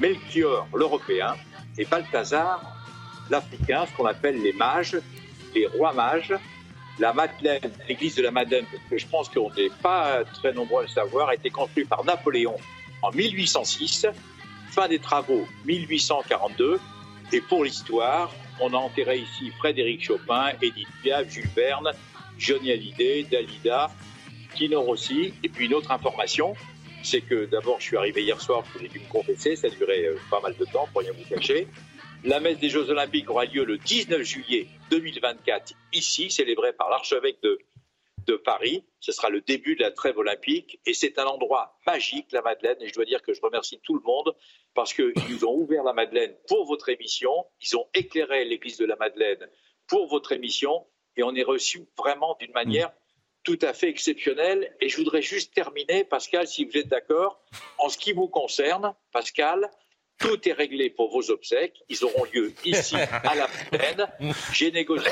[0.00, 1.34] Melchior l'Européen
[1.76, 2.62] et Balthazar
[3.30, 4.96] l'Africain, ce qu'on appelle les mages,
[5.54, 6.34] les rois mages,
[6.98, 10.88] la Madeleine, l'église de la Madeleine, que je pense qu'on n'est pas très nombreux à
[10.88, 12.56] savoir, a été construite par Napoléon
[13.02, 14.06] en 1806,
[14.70, 16.80] fin des travaux 1842.
[17.32, 21.90] Et pour l'histoire, on a enterré ici Frédéric Chopin, Edith Piaf, Jules Verne,
[22.38, 23.90] Johnny Hallyday, Dalida,
[24.54, 25.34] Tino Rossi.
[25.42, 26.54] Et puis une autre information,
[27.02, 30.18] c'est que d'abord je suis arrivé hier soir, j'ai dû me confesser, ça duré euh,
[30.30, 31.66] pas mal de temps, pour rien vous cacher.
[32.24, 37.38] La messe des Jeux Olympiques aura lieu le 19 juillet 2024 ici, célébrée par l'archevêque
[37.42, 37.58] de,
[38.26, 38.82] de Paris.
[38.98, 42.78] Ce sera le début de la trêve olympique et c'est un endroit magique, la Madeleine.
[42.80, 44.34] Et je dois dire que je remercie tout le monde
[44.72, 47.44] parce qu'ils nous ont ouvert la Madeleine pour votre émission.
[47.60, 49.46] Ils ont éclairé l'église de la Madeleine
[49.86, 50.86] pour votre émission
[51.18, 52.90] et on est reçu vraiment d'une manière
[53.42, 54.74] tout à fait exceptionnelle.
[54.80, 57.44] Et je voudrais juste terminer, Pascal, si vous êtes d'accord,
[57.76, 59.70] en ce qui vous concerne, Pascal,
[60.18, 61.82] tout est réglé pour vos obsèques.
[61.88, 64.06] Ils auront lieu ici, à la plaine.
[64.52, 65.10] J'ai négocié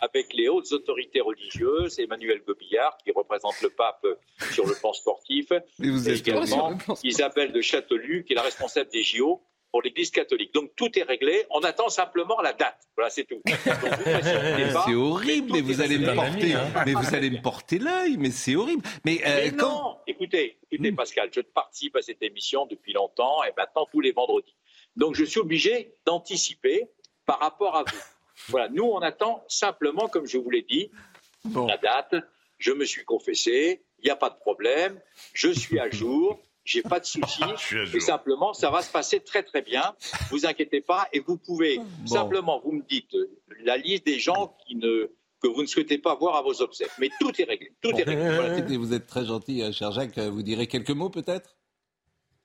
[0.00, 4.06] avec les hautes autorités religieuses, Emmanuel Gobillard, qui représente le pape
[4.52, 5.48] sur le plan sportif,
[5.78, 9.42] vous êtes également Isabelle de Châtelu, qui est la responsable des JO
[9.74, 10.54] pour l'Église catholique.
[10.54, 11.46] Donc tout est réglé.
[11.50, 12.78] On attend simplement la date.
[12.96, 13.42] Voilà, c'est tout.
[14.86, 16.72] C'est horrible, mais vous allez me porter, hein.
[16.86, 18.84] mais vous allez me porter l'œil, mais c'est horrible.
[19.04, 20.94] Mais, euh, non, écoutez, écoutez hmm.
[20.94, 24.54] Pascal, je participe à cette émission depuis longtemps et maintenant tous les vendredis.
[24.94, 26.88] Donc je suis obligé d'anticiper
[27.26, 27.98] par rapport à vous.
[28.50, 30.90] Voilà, nous on attend simplement, comme je vous l'ai dit,
[31.52, 32.14] la date.
[32.58, 35.00] Je me suis confessé, il n'y a pas de problème,
[35.32, 37.42] je suis à jour j'ai pas de soucis.
[37.94, 39.94] et simplement, ça va se passer très très bien.
[40.30, 41.08] Vous inquiétez pas.
[41.12, 43.16] Et vous pouvez simplement, vous me dites
[43.62, 45.10] la liste des gens qui ne
[45.40, 46.92] que vous ne souhaitez pas voir à vos obsèques.
[46.98, 47.72] Mais tout est réglé.
[47.82, 48.76] Tout est réglé.
[48.78, 50.18] Vous êtes très gentil, euh, cher Jacques.
[50.18, 51.54] Vous direz quelques mots peut-être?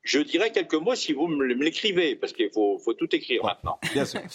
[0.03, 3.79] Je dirais quelques mots si vous me l'écrivez, parce qu'il faut, faut, tout écrire maintenant.
[3.93, 4.21] Bien sûr.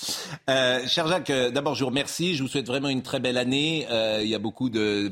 [0.50, 2.34] Euh, cher Jacques, euh, d'abord, je vous remercie.
[2.34, 3.86] Je vous souhaite vraiment une très belle année.
[3.90, 5.10] Euh, il y a beaucoup de.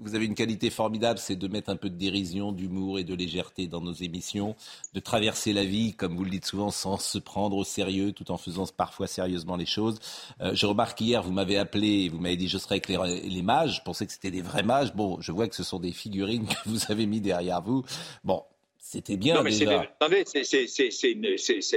[0.00, 3.14] Vous avez une qualité formidable, c'est de mettre un peu de dérision, d'humour et de
[3.14, 4.56] légèreté dans nos émissions,
[4.94, 8.32] de traverser la vie, comme vous le dites souvent, sans se prendre au sérieux, tout
[8.32, 10.00] en faisant parfois sérieusement les choses.
[10.40, 13.42] Euh, je remarque hier, vous m'avez appelé, vous m'avez dit je serai avec les, les
[13.42, 13.76] mages.
[13.76, 14.94] Je pensais que c'était des vrais mages.
[14.94, 17.84] Bon, je vois que ce sont des figurines que vous avez mis derrière vous.
[18.24, 18.42] Bon,
[18.84, 19.52] c'était bien non, mais.
[19.52, 19.64] C'est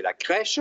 [0.02, 0.60] la crèche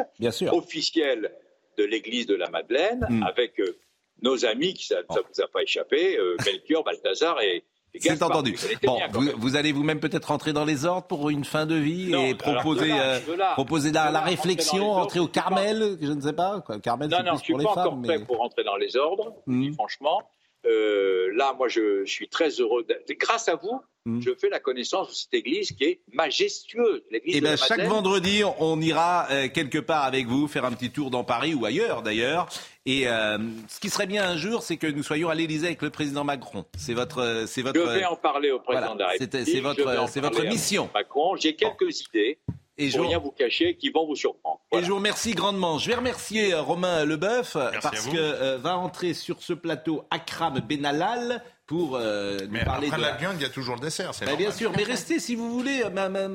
[0.53, 1.33] officielle
[1.79, 3.23] de l'église de la Madeleine Hmm.
[3.25, 3.77] avec euh,
[4.23, 7.65] nos amis, qui, ça ne vous a pas échappé, euh, Melchior, Balthazar et,
[7.99, 8.57] C'est entendu.
[8.85, 11.75] Bon, bien, vous, vous allez vous-même peut-être rentrer dans les ordres pour une fin de
[11.77, 15.97] vie Non, et proposer, là, euh, là, proposer la, là, réflexion, entrer au suis Carmel,
[16.01, 16.61] je ne sais pas.
[16.61, 16.79] Quoi.
[16.81, 17.87] Carmel, Non, non, je suis pour les pas femmes.
[17.89, 19.73] encore prêt pour rentrer dans les ordres, Hmm.
[19.75, 20.23] franchement.
[20.67, 22.85] Euh, là, moi, je, je suis très heureux.
[22.89, 23.81] de- Grâce à vous,
[24.21, 27.03] je fais la connaissance de cette église qui est majestueuse.
[27.11, 27.89] L'église Eh la chaque Madeleine.
[27.91, 31.65] vendredi, on ira euh, quelque part avec vous, faire un petit tour dans Paris ou
[31.65, 32.49] ailleurs d'ailleurs.
[32.87, 33.39] Et euh,
[33.69, 36.23] ce qui serait bien un jour, c'est que nous soyons à l'Élysée avec le président
[36.25, 36.67] Macron.
[36.77, 37.81] C'est votre, c'est votre.
[37.81, 39.55] Je vais en parler au président Voilà, de la c'était- République.
[39.57, 40.91] c'est votre- c'est votre mission.
[40.93, 42.39] Macron, j'ai quelques idées.
[42.77, 44.61] Et pour je- rien vous cacher, qui vont vous surprendre.
[44.73, 45.79] Et je vous remercie grandement.
[45.79, 50.59] Je vais remercier euh, Romain Leboeuf parce que euh, va entrer sur ce plateau Akram
[50.61, 53.81] Benalal pour euh, nous Mais parler après de la viande, il y a toujours le
[53.81, 54.13] dessert.
[54.15, 55.83] c'est Bah, bien sûr, mais restez si vous voulez.
[55.95, 56.27] Bah, bah,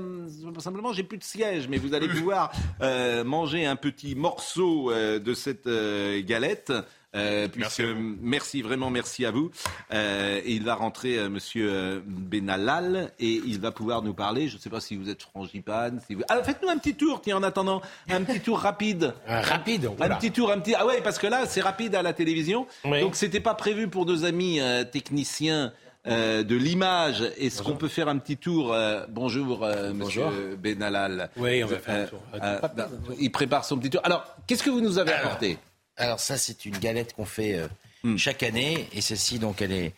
[0.60, 2.52] simplement, j'ai plus de siège, mais vous allez pouvoir
[2.82, 6.72] euh, manger un petit morceau euh, de cette euh, galette.
[7.15, 7.84] Euh, puisque,
[8.22, 9.49] merci, vraiment merci à vous.
[9.94, 14.48] Euh, et il va rentrer, euh, Monsieur euh, Benalal, et il va pouvoir nous parler.
[14.48, 16.02] Je ne sais pas si vous êtes frangipane.
[16.07, 16.22] Si vous...
[16.30, 19.14] Ah, faites-nous un petit tour, tiens, en attendant, un petit tour rapide.
[19.27, 20.15] rapide, Un voilà.
[20.18, 20.76] petit tour, un petit.
[20.76, 22.68] Ah ouais, parce que là, c'est rapide à la télévision.
[22.86, 23.02] Oui.
[23.02, 25.73] Donc, c'était pas prévu pour nos amis euh, techniciens.
[26.07, 27.22] euh, de l'image.
[27.38, 30.57] Est-ce qu'on peut faire un petit tour euh, Bonjour, euh, Monsieur Bonjour.
[30.57, 31.30] Benalal.
[31.38, 32.22] Oui, on va faire un Euh, tour.
[32.41, 34.02] euh, il prépare son petit tour.
[34.06, 35.57] Alors, qu'est-ce que vous nous avez Alors, apporté?
[35.99, 37.67] Alors ça, c'est une galette qu'on fait euh,
[38.01, 38.15] Hmm.
[38.15, 38.88] chaque année.
[38.93, 39.93] Et celle-ci, donc, elle est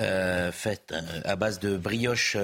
[0.00, 2.34] euh, faite euh, à base de brioche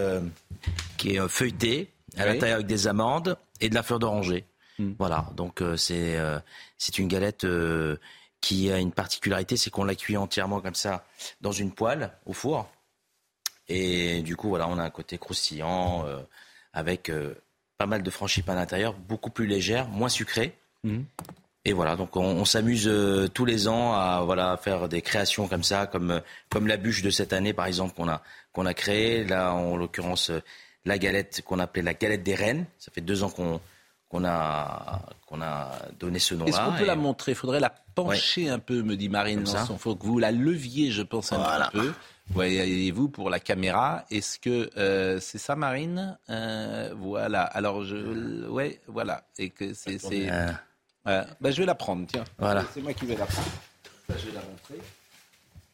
[0.98, 2.34] qui est feuilletée, à Oui.
[2.34, 4.44] l'intérieur avec des amandes et de la fleur d'oranger.
[4.78, 4.92] Hmm.
[4.98, 6.18] Voilà, donc c'est
[6.76, 7.46] c'est une galette
[8.42, 11.06] qui a une particularité, c'est qu'on la cuit entièrement comme ça
[11.40, 12.70] dans une poêle au four.
[13.68, 16.04] Et du coup, voilà, on a un côté croustillant
[16.74, 17.10] avec
[17.78, 20.54] pas mal de franchipane à l'intérieur, beaucoup plus légère, moins sucrée.
[21.66, 25.46] Et voilà, donc on, on s'amuse euh, tous les ans à voilà faire des créations
[25.46, 28.22] comme ça, comme euh, comme la bûche de cette année par exemple qu'on a
[28.52, 29.24] qu'on a créée.
[29.24, 30.40] Là, en l'occurrence, euh,
[30.86, 32.64] la galette qu'on appelait la galette des reines.
[32.78, 33.60] Ça fait deux ans qu'on
[34.08, 36.48] qu'on a qu'on a donné ce nom-là.
[36.50, 37.32] Est-ce qu'on peut Et- la montrer?
[37.32, 39.44] Il faudrait la pencher un peu, me dit Marine.
[39.46, 41.66] Il faut que vous la leviez, je pense, un Voilà.
[41.66, 41.92] petit peu.
[42.30, 44.04] Voyez-vous pour la caméra.
[44.10, 46.16] Est-ce que euh, c'est ça, Marine?
[46.30, 47.42] Euh, Voilà.
[47.42, 48.48] Alors, je.
[48.48, 49.24] Ouais, voilà.
[49.38, 49.98] Et que c'est.
[51.06, 51.24] Euh.
[51.40, 52.24] Bah, je vais la prendre, tiens.
[52.38, 52.64] Voilà.
[52.74, 53.48] C'est moi qui vais la prendre.
[54.08, 54.84] Bah, je vais la montrer.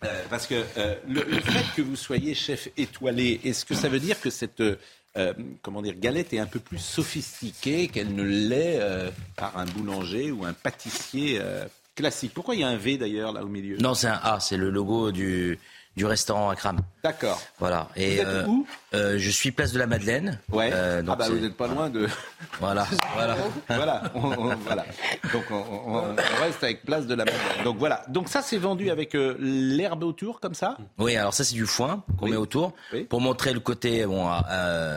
[0.05, 3.89] Euh, parce que euh, le, le fait que vous soyez chef étoilé, est-ce que ça
[3.89, 5.33] veut dire que cette euh,
[5.63, 10.31] comment dire galette est un peu plus sophistiquée qu'elle ne l'est euh, par un boulanger
[10.31, 12.33] ou un pâtissier euh, classique?
[12.35, 13.79] Pourquoi il y a un V d'ailleurs là au milieu?
[13.79, 15.59] Non, c'est un A, c'est le logo du
[15.97, 16.79] du restaurant Akram.
[17.03, 17.41] D'accord.
[17.59, 17.89] Voilà.
[17.97, 20.39] Et Vous êtes euh, où euh, Je suis place de la Madeleine.
[20.53, 20.71] Ouais.
[20.73, 22.07] Euh, donc ah bah vous n'êtes pas loin de.
[22.61, 22.87] Voilà.
[23.15, 23.37] voilà.
[23.69, 24.85] voilà, on, on- voilà.
[25.33, 27.65] Donc on, reste avec place de la Madeleine.
[27.65, 28.05] Donc voilà.
[28.09, 30.77] Donc ça c'est vendu avec l'herbe autour comme ça?
[30.99, 32.73] Oui, alors ça c'est du foin qu'on met autour
[33.09, 34.27] pour montrer le côté bon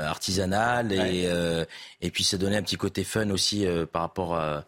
[0.10, 1.00] artisanal et
[1.30, 1.68] Ouais.
[2.02, 4.64] et puis ça donnait un petit côté fun aussi par rapport à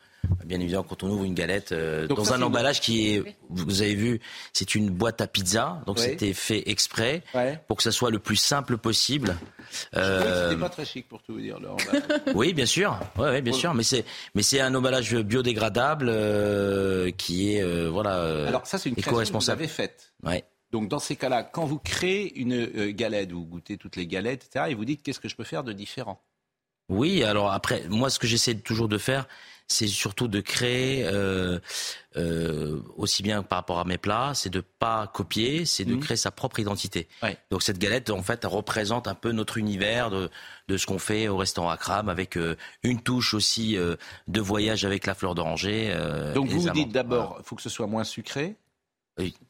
[0.45, 3.81] bien évidemment quand on ouvre une galette euh, dans ça, un emballage qui est vous
[3.81, 4.19] avez vu
[4.53, 6.03] c'est une boîte à pizza donc Oui.
[6.03, 7.60] c'était fait exprès Ouais.
[7.68, 9.35] pour que ça soit le plus simple possible.
[9.95, 11.57] Euh, C'était pas très chic pour tout vous dire.
[12.35, 12.99] oui, bien sûr.
[13.18, 13.73] Ouais, ouais, bien sûr.
[13.73, 14.03] Mais c'est,
[14.35, 19.39] mais c'est un emballage biodégradable euh, qui est, euh, voilà, Alors ça c'est une création
[19.39, 20.14] que vous avez faite.
[20.23, 20.43] Ouais.
[20.72, 24.65] Donc dans ces cas-là, quand vous créez une galette, vous goûtez toutes les galettes, etc.,
[24.69, 26.22] et vous dites qu'est-ce que je peux faire de différent?
[26.89, 29.27] Oui, alors après, moi, ce que j'essaie toujours de faire,
[29.68, 31.60] c'est surtout de créer, euh,
[32.18, 36.00] euh, aussi bien par rapport à mes plats, c'est de pas copier, c'est de Mhm.
[36.02, 37.08] créer sa propre identité.
[37.24, 37.38] Ouais.
[37.52, 40.30] Donc cette galette, en fait, représente un peu notre univers de,
[40.68, 43.78] de ce qu'on fait au restaurant Akram, avec euh, une touche aussi
[44.28, 45.94] de voyage avec la fleur d'oranger.
[46.34, 48.56] Donc vous vous dites d'abord, il faut que ce soit moins sucré.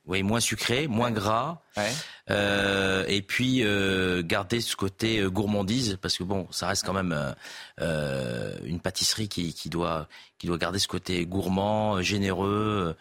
[0.05, 1.61] Oui, moins sucré, moins gras.
[1.77, 1.91] Ouais.
[2.29, 6.93] Euh, et puis euh, garder ce côté euh, gourmandise parce que bon, ça reste quand
[6.93, 7.35] même
[7.79, 10.07] euh, une pâtisserie qui, qui doit
[10.39, 12.95] qui doit garder ce côté gourmand, généreux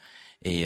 [0.45, 0.62] et,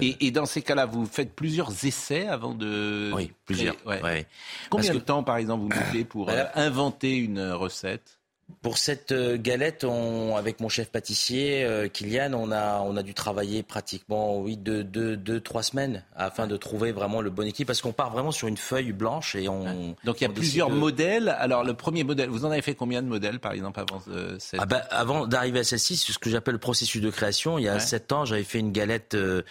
[0.00, 3.12] Et, et dans ces cas-là, vous faites plusieurs essais avant de.
[3.14, 3.76] oui plusieurs.
[3.86, 4.26] ouais.
[4.70, 8.18] Combien Parce de temps, par exemple, vous mettez pour inventer une recette?
[8.60, 13.02] Pour cette euh, galette, on, avec mon chef pâtissier, euh, Kylian, on a, on a
[13.02, 17.46] dû travailler pratiquement oui, deux, deux, deux, trois semaines afin de trouver vraiment le bon
[17.46, 17.66] équipe.
[17.66, 19.96] Parce qu'on part vraiment sur une feuille blanche et on.
[20.04, 21.28] Donc il y a plusieurs de- modèles.
[21.38, 24.36] Alors le premier modèle, vous en avez fait combien de modèles par exemple avant euh,
[24.38, 24.60] cette...
[24.60, 27.58] Ah bah, avant d'arriver à celle-ci, c'est ce que j'appelle le processus de création.
[27.58, 27.80] Il y a Ouais.
[27.80, 29.42] sept ans, j'avais fait une galette euh,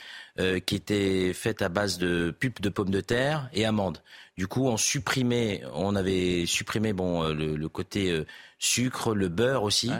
[0.65, 3.99] qui était faite à base de pulpe de pommes de terre et amandes.
[4.36, 8.26] Du coup, on supprimait, on avait supprimé bon le, le côté
[8.64, 9.90] sucre, le beurre aussi.
[9.90, 9.94] Du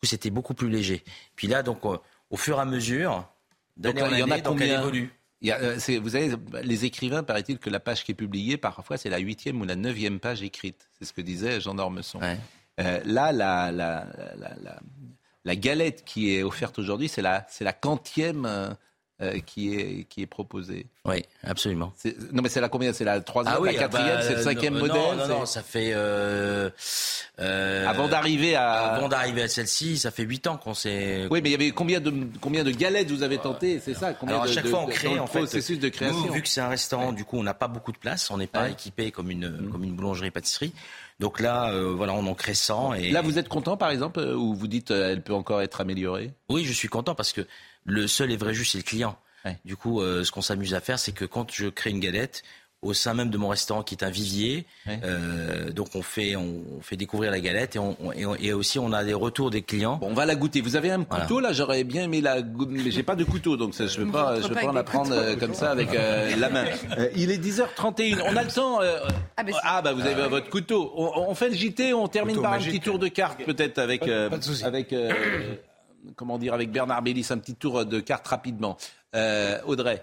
[0.00, 1.04] coup, c'était beaucoup plus léger.
[1.36, 1.96] Puis là, donc, euh,
[2.30, 3.28] au fur et à mesure,
[3.76, 5.12] Donc d'année en il y en a donc elle combien évolue.
[5.40, 6.32] Il y a, euh, Vous savez,
[6.62, 9.76] les écrivains, paraît-il que la page qui est publiée, parfois, c'est la huitième ou la
[9.76, 10.88] neuvième page écrite.
[10.98, 12.20] C'est ce que disait Jean Dormesson.
[12.20, 14.80] Euh, là, la, la, la, la,
[15.44, 18.76] la galette qui est offerte aujourd'hui, c'est la, c'est la quantième
[19.20, 20.86] euh, qui, est, qui est proposée.
[21.04, 21.92] Oui, absolument.
[22.32, 22.92] Non, mais c'est la combien?
[22.92, 25.16] C'est la troisième, Ah oui, la quatrième, ah bah, c'est le cinquième non, modèle?
[25.16, 25.90] Non, non, ça fait.
[25.94, 26.70] euh,
[27.40, 31.26] euh, Avant d'arriver à- Avant d'arriver à celle-ci, ça fait huit ans qu'on s'est.
[31.30, 34.12] Oui, mais il y avait combien de, combien de galettes vous avez tenté C'est ça
[34.14, 35.38] combien Alors à chaque de- fois, on crée en fait.
[35.40, 36.26] processus de création.
[36.26, 38.30] Nous, vu que c'est un restaurant, du coup, on n'a pas beaucoup de place.
[38.30, 38.72] On n'est pas Ouais.
[38.72, 40.72] équipé comme une comme une boulangerie-pâtisserie.
[41.20, 43.10] Donc là, euh, voilà, on en crée 100 et.
[43.10, 46.30] Là, vous êtes content, par exemple, ou vous dites euh, elle peut encore être améliorée?
[46.48, 47.44] Oui, je suis content parce que
[47.88, 49.16] le seul et vrai juge, c'est le client.
[49.64, 52.42] Du coup, euh, ce qu'on s'amuse à faire, c'est que quand je crée une galette,
[52.82, 54.66] au sein même de mon restaurant qui est un vivier,
[55.02, 58.34] euh, donc on fait, on, on fait découvrir la galette et, on, on- et, on-
[58.36, 59.96] et aussi on a des retours des clients.
[59.96, 60.60] Bon, on va la goûter.
[60.60, 61.52] Vous avez un couteau là?
[61.52, 64.12] J'aurais bien aimé la goûter, mais j'ai pas de couteau, donc ça, je ne veux
[64.12, 66.66] pas, je veux pas en la prendre euh, comme ça avec euh, la main.
[66.98, 68.20] Euh, il est 10h31.
[68.26, 68.80] On a le temps.
[68.82, 68.98] euh,
[69.64, 70.92] ah, bah vous avez votre couteau.
[70.96, 71.94] On, on fait le JT.
[71.94, 74.62] On termine Couteau par un petit tour de cartes peut-être avec euh, Pas de souci.
[74.64, 75.10] avec euh,
[76.16, 78.76] comment dire avec Bernard Bélis un petit tour de cartes rapidement.
[79.14, 80.02] Euh, Audrey.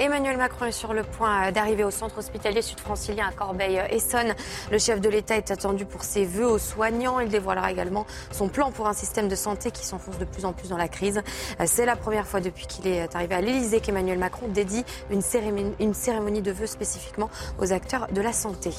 [0.00, 4.32] Emmanuel Macron est sur le point d'arriver au centre hospitalier sud-francilien à Corbeil-Essonne.
[4.70, 7.18] Le chef de l'État est attendu pour ses vœux aux soignants.
[7.18, 10.52] Il dévoilera également son plan pour un système de santé qui s'enfonce de plus en
[10.52, 11.20] plus dans la crise.
[11.66, 15.74] C'est la première fois depuis qu'il est arrivé à l'Élysée qu'Emmanuel Macron dédie une cérémonie,
[15.80, 18.70] une cérémonie de vœux spécifiquement aux acteurs de la santé.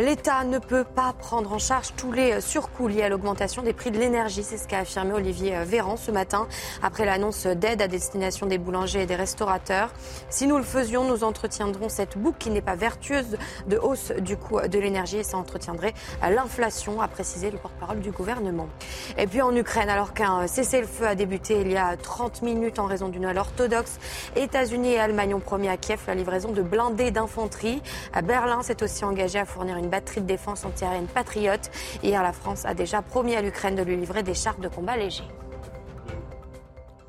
[0.00, 3.90] L'État ne peut pas prendre en charge tous les surcoûts liés à l'augmentation des prix
[3.90, 4.42] de l'énergie.
[4.44, 6.48] C'est ce qu'a affirmé Olivier Véran ce matin
[6.82, 9.90] après l'annonce d'aide à destination des boulangers et des restaurateurs.
[10.38, 13.36] Si nous le faisions, nous entretiendrons cette boucle qui n'est pas vertueuse
[13.66, 18.12] de hausse du coût de l'énergie et ça entretiendrait l'inflation, a précisé le porte-parole du
[18.12, 18.68] gouvernement.
[19.16, 22.86] Et puis en Ukraine, alors qu'un cessez-le-feu a débuté il y a 30 minutes en
[22.86, 23.98] raison du Noël orthodoxe,
[24.36, 27.82] États-Unis et Allemagne ont promis à Kiev la livraison de blindés d'infanterie.
[28.12, 31.68] À Berlin s'est aussi engagé à fournir une batterie de défense antiaérienne patriote.
[32.04, 34.96] Hier, la France a déjà promis à l'Ukraine de lui livrer des chars de combat
[34.96, 35.26] légers.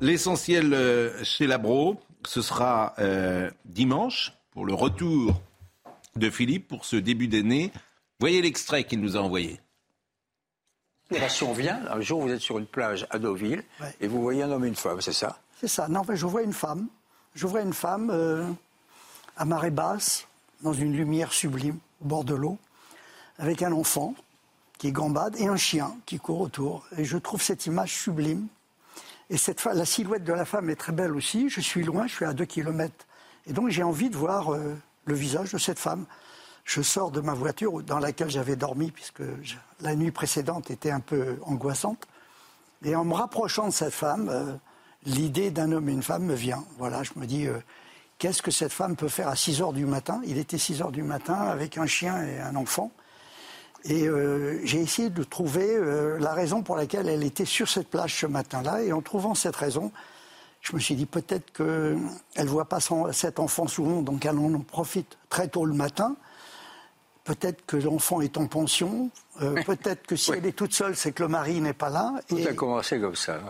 [0.00, 5.40] L'essentiel euh, chez Labro, ce sera euh, dimanche pour le retour
[6.16, 7.72] de Philippe pour ce début d'année.
[8.18, 9.60] Voyez l'extrait qu'il nous a envoyé.
[11.10, 13.64] Génération vient, un jour vous êtes sur une plage à Deauville
[14.00, 15.40] et vous voyez un homme et une femme, c'est ça?
[15.60, 15.88] C'est ça.
[15.88, 16.86] Non, en fait, je vois une femme.
[17.34, 18.46] Je vois une femme euh,
[19.36, 20.26] à marée basse,
[20.62, 22.58] dans une lumière sublime, au bord de l'eau,
[23.38, 24.14] avec un enfant
[24.78, 26.86] qui gambade et un chien qui court autour.
[26.96, 28.46] Et je trouve cette image sublime.
[29.30, 31.48] Et cette la silhouette de la femme est très belle aussi.
[31.48, 33.06] Je suis loin, je suis à deux kilomètres.
[33.46, 36.04] Et donc j'ai envie de voir euh, le visage de cette femme.
[36.64, 39.22] Je sors de ma voiture dans laquelle j'avais dormi, puisque
[39.80, 42.06] la nuit précédente était un peu angoissante.
[42.84, 44.52] Et en me rapprochant de cette femme, euh,
[45.04, 46.64] l'idée d'un homme et une femme me vient.
[46.78, 47.58] Voilà, je me dis, euh,
[48.18, 50.20] qu'est-ce que cette femme peut faire à 6 heures du matin?
[50.24, 52.90] Il était 6 heures du matin avec un chien et un enfant.
[53.84, 57.88] Et euh, j'ai essayé de trouver euh, la raison pour laquelle elle était sur cette
[57.88, 58.82] plage ce matin-là.
[58.82, 59.90] Et en trouvant cette raison,
[60.60, 61.96] je me suis dit peut-être qu'elle
[62.44, 66.14] ne voit pas son- cet enfant souvent, donc elle en profite très tôt le matin.
[67.24, 69.10] Peut-être que l'enfant est en pension.
[69.40, 72.14] Euh, peut-être que si elle est toute seule, c'est que le mari n'est pas là.
[72.28, 73.34] Tout Et- a commencé comme ça.
[73.34, 73.42] ouais.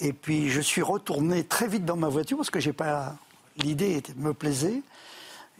[0.00, 3.16] et puis je suis retourné très vite dans ma voiture parce que j'ai pas
[3.56, 4.82] l'idée était- me plaisait.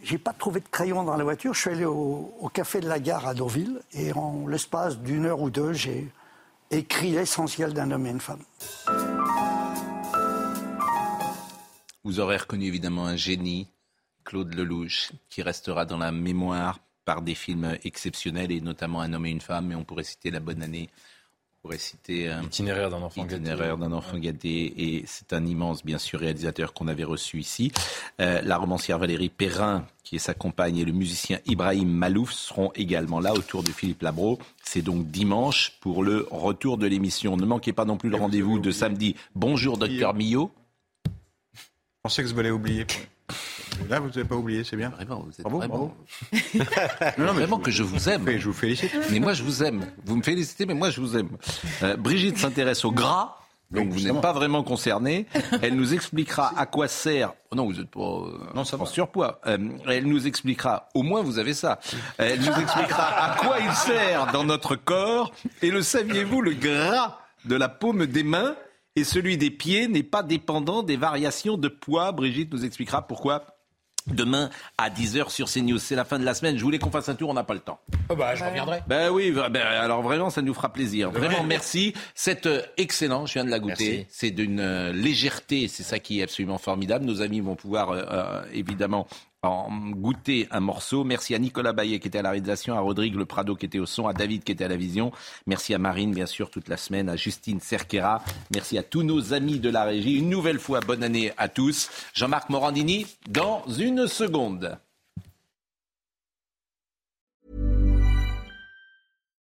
[0.03, 1.55] J'ai pas trouvé de crayon dans la voiture.
[1.55, 5.27] Je suis allé au, au café de la gare à Deauville et en l'espace d'une
[5.27, 6.09] heure ou deux, j'ai
[6.71, 8.43] écrit l'essentiel d'un homme et une femme.
[12.05, 13.69] Vous aurez reconnu évidemment un génie,
[14.25, 19.27] Claude Lelouch, qui restera dans la mémoire par des films exceptionnels et notamment Un homme
[19.27, 19.67] et une femme.
[19.67, 20.91] Mais on pourrait citer La Bonne Année,
[21.63, 23.37] pourrait citer euh, Itinéraire d'un enfant gâté.
[23.37, 24.73] Itinéraire d'un enfant gâté.
[24.77, 27.73] Et c'est un immense, bien sûr, réalisateur qu'on avait reçu ici.
[28.21, 32.71] Euh, la romancière Valérie Perrin, qui est sa compagne, et le musicien Ibrahim Malouf seront
[32.75, 34.39] également là autour de Philippe Labro.
[34.63, 37.37] C'est donc dimanche pour le retour de l'émission.
[37.37, 39.17] Ne manquez pas non plus le rendez-vous de samedi.
[39.35, 40.53] Bonjour, docteur Millot.
[41.49, 42.87] Je pensais que vous allez oublier.
[43.89, 44.91] Là, vous n'avez pas oublié, c'est bien.
[44.91, 45.95] Vraiment, vous êtes bravo, vraiment...
[46.33, 47.15] bravo.
[47.19, 48.29] non, vraiment que je vous aime.
[48.39, 48.93] Je vous félicite.
[49.11, 49.87] Mais moi, je vous aime.
[50.05, 51.31] Vous me félicitez, mais moi, je vous aime.
[51.83, 53.39] Euh, Brigitte s'intéresse au gras.
[53.71, 55.27] Donc vous n'êtes pas vraiment concerné.
[55.61, 57.35] Elle nous expliquera à quoi sert.
[57.51, 59.41] Oh non, vous n'êtes pas euh, non, ça en surpoids.
[59.47, 60.89] Euh, elle nous expliquera.
[60.95, 61.79] Au moins vous avez ça.
[62.17, 65.33] Elle nous expliquera à quoi il sert dans notre corps.
[65.61, 68.57] Et le saviez-vous, le gras de la paume des mains
[68.97, 72.13] et celui des pieds n'est pas dépendant des variations de poids.
[72.13, 73.58] Brigitte nous expliquera pourquoi
[74.13, 75.79] Demain à 10h sur CNews.
[75.79, 76.57] C'est la fin de la semaine.
[76.57, 77.81] Je voulais qu'on fasse un tour, on n'a pas le temps.
[78.09, 78.81] Oh bah, je reviendrai.
[78.87, 81.11] Ben oui, ben, alors vraiment, ça nous fera plaisir.
[81.11, 81.95] Vraiment, merci.
[82.15, 84.07] C'est euh, excellent, je viens de la goûter.
[84.09, 87.05] C'est d'une euh, légèreté, c'est ça qui est absolument formidable.
[87.05, 89.07] Nos amis vont pouvoir euh, évidemment
[89.43, 91.05] en goûter un morceau.
[91.05, 93.79] Merci à Nicolas Baillet qui était à la réalisation, à Rodrigue Le Prado qui était
[93.79, 95.13] au son, à David qui était à la vision.
[95.47, 98.23] Merci à Marine, bien sûr, toute la semaine, à Justine Cerquera.
[98.53, 100.19] Merci à tous nos amis de la régie.
[100.19, 101.91] Une nouvelle fois, bonne année à tous.
[102.15, 104.79] Jean-Marc Morandini, dans une seconde.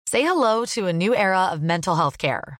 [0.06, 2.59] Say hello to a new era of mental health care.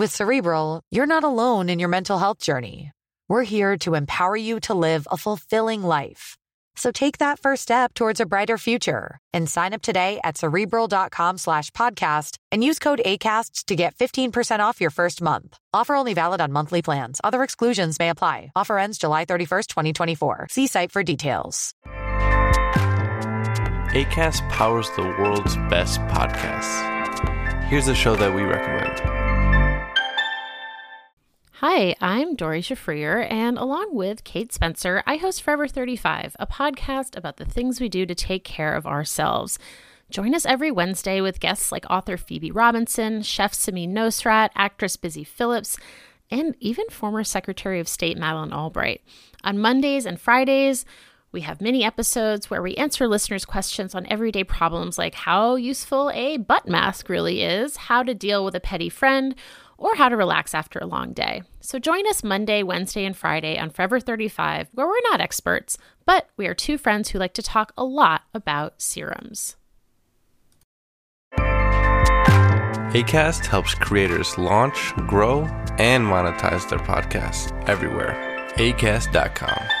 [0.00, 2.90] With Cerebral, you're not alone in your mental health journey.
[3.28, 6.38] We're here to empower you to live a fulfilling life.
[6.74, 11.36] So take that first step towards a brighter future and sign up today at cerebral.com
[11.36, 15.58] slash podcast and use code ACasts to get 15% off your first month.
[15.74, 17.20] Offer only valid on monthly plans.
[17.22, 18.52] Other exclusions may apply.
[18.56, 20.46] Offer ends July 31st, 2024.
[20.48, 21.74] See site for details.
[23.92, 27.64] ACAST powers the world's best podcasts.
[27.64, 29.19] Here's a show that we recommend.
[31.62, 37.14] Hi, I'm Dory Shafrier, and along with Kate Spencer, I host Forever 35, a podcast
[37.14, 39.58] about the things we do to take care of ourselves.
[40.08, 45.22] Join us every Wednesday with guests like author Phoebe Robinson, chef Samin Nosrat, actress Busy
[45.22, 45.76] Phillips,
[46.30, 49.02] and even former Secretary of State Madeleine Albright.
[49.44, 50.86] On Mondays and Fridays,
[51.30, 56.10] we have mini episodes where we answer listeners' questions on everyday problems like how useful
[56.14, 59.34] a butt mask really is, how to deal with a petty friend,
[59.80, 61.42] or how to relax after a long day.
[61.60, 66.28] So join us Monday, Wednesday, and Friday on Forever 35, where we're not experts, but
[66.36, 69.56] we are two friends who like to talk a lot about serums.
[72.92, 75.42] ACAST helps creators launch, grow,
[75.78, 78.14] and monetize their podcasts everywhere.
[78.56, 79.79] ACAST.com.